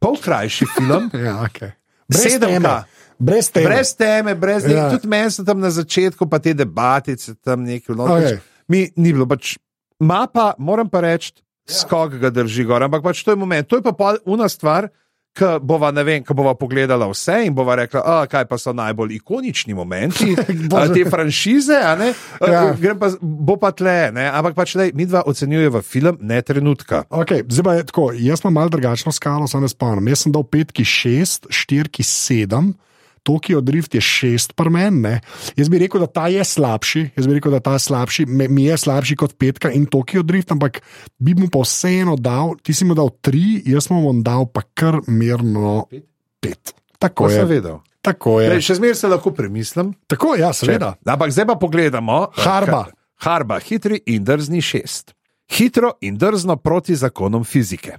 pol 0.00 0.16
krajši 0.16 0.64
film, 0.72 1.10
ja, 1.26 1.34
okay. 1.44 1.74
Brez 2.08 2.32
sedemka. 2.32 2.84
Brez 3.18 3.50
teme. 3.52 3.66
Brez 3.66 3.90
teme, 3.94 4.32
brez 4.34 4.64
Ja. 4.64 4.70
ja. 4.70 4.90
tudi 4.90 5.08
meni 5.08 5.28
so 5.30 5.44
tam 5.44 5.60
na 5.60 5.68
začetku, 5.70 6.24
pa 6.24 6.38
te 6.38 6.54
debatice 6.54 7.34
tam 7.44 7.66
nekaj. 7.68 7.92
No, 7.96 8.06
pač, 8.08 8.40
mi 8.68 8.88
ni 8.96 9.12
bilo, 9.12 9.26
pač, 9.28 9.58
mapa, 10.00 10.54
moram 10.56 10.88
pa 10.88 11.04
reči. 11.04 11.34
Skok 11.70 12.20
ga 12.22 12.30
drži 12.30 12.64
gor, 12.64 12.82
ampak 12.82 13.02
pač 13.02 13.24
to 13.24 13.34
je 13.34 13.36
moment. 13.36 13.66
To 13.68 13.80
je 13.80 13.82
pa 13.82 14.14
una 14.24 14.48
stvar, 14.48 14.88
ki 15.36 15.58
bova, 15.60 15.90
ne 15.92 16.00
vem, 16.06 16.24
ko 16.24 16.32
bova 16.32 16.54
pogledala 16.56 17.08
vse 17.10 17.42
in 17.44 17.54
bova 17.54 17.74
rekla, 17.76 18.00
a, 18.00 18.14
kaj 18.30 18.46
pa 18.48 18.56
so 18.56 18.72
najbolj 18.72 19.18
ikonični 19.18 19.76
momenti 19.76 20.32
a, 20.72 20.86
te 20.88 21.04
franšize, 21.10 21.76
a 21.76 21.92
ne, 21.98 22.12
Ja. 22.40 22.72
ja. 22.72 22.94
Pa, 22.96 23.10
bo 23.20 23.58
pa 23.60 23.72
tle, 23.76 24.12
ne? 24.16 24.24
ampak 24.32 24.56
pač 24.56 24.76
le, 24.80 24.88
mi 24.96 25.04
dva 25.04 25.26
ocenjujeva 25.28 25.82
film, 25.84 26.16
ne 26.24 26.40
trenutka. 26.42 27.04
Okay, 27.12 27.44
zdaj 27.44 27.82
je 27.82 27.86
tako, 27.92 28.08
jaz 28.16 28.44
imam 28.44 28.56
malo 28.62 28.72
drugačno 28.72 29.12
skalo, 29.12 29.48
samo 29.50 29.66
ne 29.66 29.72
spomnim. 29.72 30.08
Jaz 30.14 30.24
sem 30.24 30.32
dal 30.32 30.46
petki 30.48 30.86
šest, 30.88 31.50
štirki 31.52 32.06
sedem. 32.06 32.72
Tokio 33.26 33.58
Drift 33.60 33.90
je 33.90 34.00
šest 34.00 34.54
par 34.54 34.70
meni. 34.70 35.16
Jaz 35.52 35.66
bi 35.66 35.78
rekel, 35.78 35.98
da 35.98 36.06
ta 36.08 36.28
je 36.28 36.38
slabši, 36.40 37.02
jaz 37.12 37.26
bi 37.26 37.34
rekel, 37.34 37.50
da 37.50 37.60
ta 37.60 37.74
je 37.74 37.82
slabši, 37.82 38.26
me- 38.28 38.46
mi 38.48 38.64
je 38.64 38.76
slabši 38.78 39.16
kot 39.16 39.34
petka 39.34 39.68
in 39.68 39.86
Tokio 39.86 40.22
Drift, 40.22 40.52
ampak 40.52 40.78
bi 41.18 41.34
mu 41.34 41.48
pa 41.48 41.58
vseeno 41.60 42.14
dal, 42.16 42.54
ti 42.56 42.70
si 42.70 42.84
mu 42.84 42.94
dal 42.94 43.10
tri, 43.20 43.42
jaz 43.64 43.90
mu 43.90 43.98
bom 44.00 44.22
dal 44.22 44.46
pa 44.46 44.62
kar 44.70 45.00
mirno 45.08 45.88
pet. 46.38 46.70
Tako 46.96 47.24
Ko 47.24 47.28
je. 47.28 47.36
sem 47.36 47.48
vedel. 47.48 47.80
Tako 48.00 48.36
je. 48.38 48.48
Lej, 48.48 48.62
še 48.62 48.74
zmeraj 48.76 48.94
se 48.94 49.08
lahko 49.08 49.32
premislim. 49.32 49.90
Tako 50.06 50.36
je, 50.36 50.40
ja, 50.40 50.52
seveda. 50.54 50.94
Ampak 51.04 51.34
zdaj 51.34 51.46
pa 51.46 51.56
pogledamo. 51.56 52.30
Harba. 52.38 52.84
Harba, 53.18 53.58
hitri 53.58 53.98
in 54.06 54.22
drzni 54.22 54.62
šest. 54.62 55.15
Hitro 55.48 55.92
in 56.00 56.16
drzno 56.18 56.56
proti 56.56 56.96
zakonom 56.96 57.44
fizike. 57.44 57.98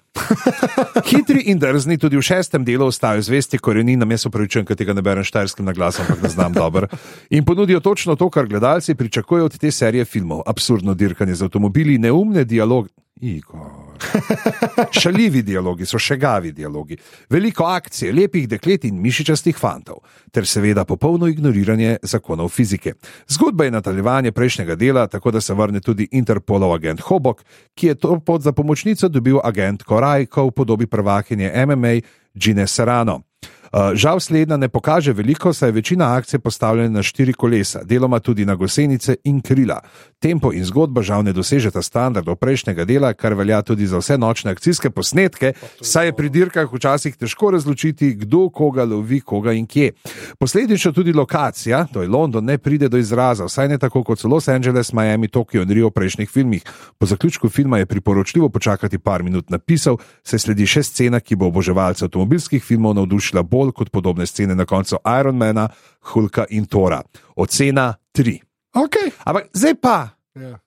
Hitri 1.09 1.41
in 1.45 1.59
drzni 1.59 1.97
tudi 1.97 2.17
v 2.17 2.21
šestem 2.21 2.65
delu 2.65 2.85
ostajajo 2.85 3.21
zvesti 3.21 3.57
koreninam, 3.57 4.11
jaz 4.11 4.27
upravičujem, 4.27 4.65
ker 4.67 4.75
tega 4.75 4.93
ne 4.93 5.01
berem 5.01 5.23
štajerskim 5.23 5.65
naglasom, 5.65 6.05
ampak 6.05 6.23
ne 6.23 6.29
znam 6.29 6.53
dobro. 6.53 6.91
In 7.29 7.45
ponudijo 7.45 7.79
točno 7.79 8.15
to, 8.15 8.29
kar 8.29 8.47
gledalci 8.47 8.95
pričakujejo 8.95 9.45
od 9.45 9.57
te 9.57 9.71
serije 9.71 10.05
filmov: 10.05 10.43
absurdno 10.45 10.93
dirkanje 10.93 11.35
z 11.35 11.47
avtomobili, 11.47 11.97
neumne 11.97 12.43
dialoge. 12.43 12.89
Igor. 13.21 13.86
Šaljivi 15.01 15.41
dialogi 15.41 15.85
so 15.85 15.99
šegavi 15.99 16.51
dialogi, 16.51 16.97
veliko 17.29 17.63
akcije, 17.63 18.13
lepih 18.13 18.47
deklet 18.49 18.85
in 18.85 19.01
mišičastih 19.01 19.57
fantov, 19.57 20.01
ter 20.31 20.47
seveda 20.47 20.85
popolno 20.85 21.27
ignoriranje 21.27 21.97
zakonov 22.03 22.49
fizike. 22.49 22.93
Zgodba 23.27 23.65
je 23.65 23.71
nadaljevanje 23.71 24.31
prejšnjega 24.31 24.75
dela, 24.75 25.07
tako 25.07 25.31
da 25.31 25.41
se 25.41 25.53
vrne 25.53 25.79
tudi 25.79 26.07
Interpolov 26.11 26.73
agent 26.73 27.01
Hobok, 27.01 27.43
ki 27.75 27.87
je 27.87 27.95
to 27.95 28.19
pot 28.19 28.41
za 28.41 28.51
pomočnico 28.51 29.07
dobil 29.09 29.39
agent 29.43 29.83
Korajko 29.83 30.47
v 30.47 30.51
podobi 30.51 30.87
prvakinje 30.87 31.51
MMA 31.65 31.99
Gine 32.33 32.67
Serrano. 32.67 33.26
Uh, 33.73 33.91
žal 33.93 34.19
slednja 34.19 34.57
ne 34.57 34.69
pokaže 34.69 35.13
veliko, 35.13 35.53
saj 35.53 35.69
je 35.69 35.73
večina 35.73 36.13
akcij 36.15 36.39
postavljena 36.39 36.89
na 36.89 37.03
štiri 37.03 37.33
kolesa, 37.33 37.83
deloma 37.83 38.19
tudi 38.19 38.45
na 38.45 38.55
gosenice 38.55 39.15
in 39.23 39.41
krila. 39.41 39.81
Tempo 40.19 40.53
in 40.53 40.65
zgodba 40.65 41.01
žal 41.01 41.23
ne 41.23 41.33
dosežeta 41.33 41.81
standardov 41.81 42.35
prejšnjega 42.35 42.85
dela, 42.85 43.13
kar 43.13 43.33
velja 43.33 43.61
tudi 43.61 43.87
za 43.87 43.97
vse 43.97 44.17
nočne 44.17 44.51
akcijske 44.51 44.89
posnetke, 44.89 45.53
saj 45.81 46.05
je 46.05 46.15
pri 46.15 46.29
dirkah 46.29 46.73
včasih 46.73 47.17
težko 47.17 47.51
razločiti, 47.51 48.13
kdo 48.13 48.47
koga 48.49 48.85
lovi, 48.85 49.19
koga 49.21 49.53
in 49.53 49.67
kje. 49.67 49.91
Posledično 50.39 50.91
tudi 50.91 51.13
lokacija, 51.13 51.85
to 51.93 52.01
je 52.01 52.07
London, 52.07 52.45
ne 52.45 52.57
pride 52.57 52.89
do 52.89 52.97
izraza, 52.97 53.45
vsaj 53.45 53.67
ne 53.67 53.77
tako 53.77 54.03
kot 54.03 54.19
so 54.19 54.27
Los 54.27 54.47
Angeles, 54.47 54.93
Miami, 54.93 55.27
Tokio 55.27 55.61
in 55.61 55.69
Rio 55.69 55.91
v 55.91 55.97
prejšnjih 55.99 56.29
filmih. 56.29 56.63
Po 56.97 57.05
zaključku 57.05 57.49
filma 57.49 57.77
je 57.77 57.85
priporočljivo 57.85 58.49
počakati 58.49 58.97
par 58.97 59.23
minut 59.23 59.49
napisov, 59.49 59.99
se 60.23 60.39
sledi 60.39 60.65
še 60.65 60.83
scena, 60.83 61.19
ki 61.19 61.35
bo 61.35 61.51
oboževalce 61.51 62.05
avtomobilskih 62.05 62.63
filmov 62.63 62.95
navdušila 62.95 63.43
bolj 63.43 63.56
kot 63.71 63.89
podobne 63.91 64.25
scene 64.25 64.55
na 64.55 64.65
koncu 64.65 64.97
Ironmana, 65.19 65.69
Hulka 66.01 66.45
in 66.49 66.65
Tora. 66.65 67.01
Ocena 67.35 67.93
3. 68.11 68.39
Okay. 68.75 69.11
Ampak 69.25 69.49
zdaj 69.53 69.75
pa, 69.81 70.09
Ja. 70.35 70.59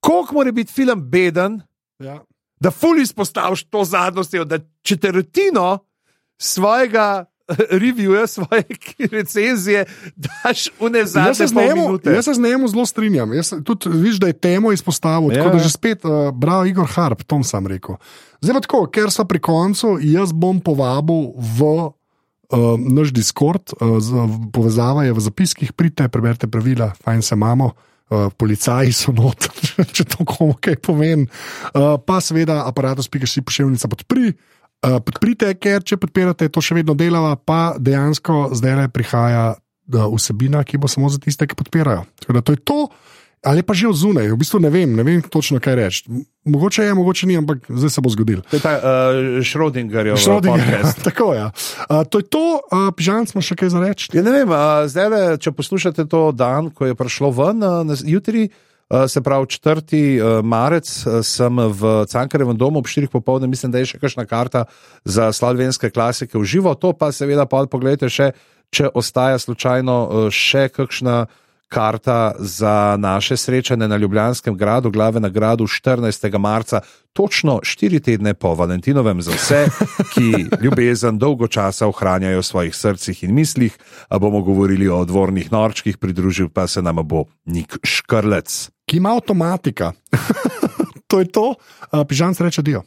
koliko 0.00 0.34
mora 0.34 0.52
biti 0.52 0.72
film 0.72 1.10
beden, 1.10 1.60
Ja. 1.98 2.20
da 2.60 2.70
fully 2.70 3.02
izpostaviš 3.02 3.64
to 3.64 3.84
zadnostjo, 3.84 4.44
da 4.44 4.58
četrtino 4.82 5.78
svojega 6.38 7.24
reviewa, 7.82 8.26
svoje 8.26 8.64
recenzije 9.12 9.84
daš 10.16 10.72
v 10.80 10.88
Jaz 10.94 11.36
se, 11.36 11.46
z 11.46 11.54
njemu, 11.54 11.98
jaz 12.04 12.24
se 12.24 12.34
z 12.34 12.40
njemu 12.40 12.68
zelo 12.68 12.86
strinjam. 12.86 13.32
Jaz 13.32 13.52
tudi 13.64 13.88
vidiš, 13.88 14.16
da 14.16 14.26
je 14.26 14.32
temo 14.32 14.72
izpostavil. 14.72 15.32
Ja. 15.32 15.36
Tako 15.36 15.48
Ja. 15.48 15.52
da 15.52 15.58
že 15.58 15.70
spet, 15.70 16.04
uh, 16.04 16.32
bravo, 16.32 16.64
Igor 16.64 16.88
Harp, 16.88 17.22
tom 17.22 17.44
sem 17.44 17.66
rekel. 17.66 17.96
Zdaj 18.40 18.54
pa 18.54 18.60
tako, 18.60 18.86
ker 18.86 19.10
so 19.10 19.24
pri 19.24 19.40
koncu, 19.40 19.98
jaz 20.00 20.32
bom 20.32 20.60
povabil 20.60 21.32
v 21.36 21.60
uh, 21.60 21.92
naš 22.80 23.12
Discord, 23.12 23.72
uh, 23.76 24.00
z, 24.00 24.12
povezava 24.52 25.04
je 25.04 25.12
v 25.12 25.20
zapiskih, 25.20 25.72
pridite, 25.72 26.08
preberite 26.08 26.48
pravila, 26.48 26.92
fajn 27.04 27.22
se 27.22 27.34
imamo. 27.34 27.72
Uh, 28.04 28.28
policaji 28.36 28.92
so 28.92 29.12
not, 29.16 29.48
če 29.96 30.04
to 30.04 30.28
komu 30.28 30.52
kaj 30.60 30.76
povem. 30.76 31.24
Uh, 31.72 31.96
pa 31.96 32.20
seveda, 32.20 32.68
aparatus, 32.68 33.08
pika 33.08 33.24
si 33.24 33.40
pošiljnica 33.40 33.88
podpri. 33.88 34.28
Uh, 34.28 34.53
podprite, 35.04 35.54
ker 35.56 35.82
če 35.82 35.98
podpirate, 36.00 36.48
to 36.52 36.62
še 36.64 36.78
vedno 36.78 36.96
delava, 36.98 37.34
pa 37.36 37.74
dejansko 37.78 38.54
zdaj 38.56 38.76
le 38.82 38.86
prihaja 38.92 39.44
uh, 39.56 40.06
vsebina, 40.12 40.64
ki 40.64 40.80
bo 40.80 40.90
samo 40.90 41.10
za 41.12 41.20
tiste, 41.22 41.46
ki 41.48 41.56
podpirajo. 41.58 42.04
Tako 42.20 42.36
da 42.36 42.42
to 42.44 42.56
je 42.56 42.60
to, 42.64 42.78
ali 43.44 43.60
pa 43.60 43.76
že 43.76 43.88
od 43.88 43.96
zunaj, 43.96 44.32
v 44.32 44.38
bistvu 44.40 44.60
ne 44.64 44.70
vem, 44.72 44.96
ne 44.96 45.04
vem 45.04 45.20
točno 45.20 45.60
kaj 45.60 45.74
reči. 45.76 46.00
Mogoče 46.48 46.84
je, 46.84 46.94
mogoče 46.96 47.26
ni, 47.28 47.36
ampak 47.36 47.64
zdaj 47.68 47.90
se 47.90 48.00
bo 48.00 48.12
zgodil. 48.12 48.40
To 48.50 48.56
je 48.56 48.62
ta 48.64 48.72
uh, 48.76 49.40
Schrodingerjev 49.44 50.16
Schrödinger, 50.16 50.64
podcast. 50.64 51.00
Tako 51.08 51.32
je. 51.32 51.40
Ja. 51.40 51.48
Uh, 51.88 52.04
to 52.08 52.20
je 52.20 52.28
to, 52.28 52.44
uh, 52.60 52.88
pižam 52.96 53.28
smo 53.28 53.44
še 53.44 53.56
kaj 53.56 53.72
za 53.72 53.80
reči. 53.84 54.12
Ja, 54.16 54.24
ne 54.24 54.32
vem, 54.32 54.52
a, 54.52 54.84
zdaj, 54.88 55.08
le, 55.12 55.22
če 55.40 55.52
poslušate 55.52 56.08
to 56.08 56.32
dan, 56.36 56.72
ko 56.72 56.88
je 56.88 56.96
prišlo 56.96 57.32
ven, 57.32 57.60
na- 57.60 58.00
jutri, 58.04 58.48
se 59.08 59.22
pravi 59.22 59.46
4. 59.46 59.80
a, 60.20 60.42
marec, 60.42 60.88
a, 61.06 61.22
sem 61.22 61.56
v 61.56 62.04
Cankarevem 62.10 62.56
domu 62.56 62.78
ob 62.78 62.86
4. 62.86 63.08
popovdne, 63.08 63.48
mislim, 63.48 63.72
da 63.72 63.80
je 63.80 63.94
še 63.94 64.00
kakšna 64.02 64.26
karta 64.28 64.66
za 65.04 65.32
slavenske 65.32 65.90
klasike 65.90 66.38
v 66.38 66.44
živo. 66.44 66.74
To 66.74 66.92
pa 66.92 67.12
seveda 67.12 67.46
pa 67.46 67.64
pogledajte 67.66 68.12
še, 68.12 68.32
če 68.74 68.90
ostaja 68.94 69.38
slučajno 69.38 70.28
še 70.34 70.68
kakšna. 70.68 71.26
Karta 71.68 72.32
za 72.38 72.96
naše 72.98 73.36
srečanje 73.36 73.88
na 73.88 73.96
Ljubljanskem 73.96 74.56
gradu, 74.56 74.90
glave 74.90 75.20
na 75.20 75.28
gradu 75.28 75.64
14. 75.66 76.38
marca, 76.38 76.80
točno 77.12 77.60
štiri 77.62 78.00
tedne 78.00 78.34
po 78.34 78.54
Valentinovem, 78.54 79.22
za 79.22 79.32
vse, 79.32 79.66
ki 80.14 80.46
ljubezen 80.62 81.18
dolgo 81.18 81.48
časa 81.48 81.86
ohranjajo 81.86 82.38
v 82.38 82.46
svojih 82.46 82.76
srcih 82.76 83.24
in 83.24 83.34
mislih, 83.34 83.78
a 84.08 84.18
bomo 84.18 84.42
govorili 84.42 84.88
o 84.88 85.04
dvornih 85.04 85.52
norčkih, 85.52 85.98
pridružil 85.98 86.48
pa 86.48 86.66
se 86.66 86.82
nam 86.82 86.96
bo 87.02 87.24
Nik 87.44 87.78
Škrlec. 87.82 88.70
Ki 88.86 88.96
ima 88.96 89.14
avtomatika. 89.14 89.92
to 91.08 91.18
je 91.18 91.28
to, 91.28 91.54
pižam 92.08 92.34
se 92.34 92.44
reče 92.44 92.62
dio. 92.62 92.82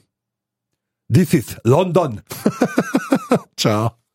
This 1.13 1.33
is 1.33 1.55
London. 1.65 2.19
Čau. 3.61 4.06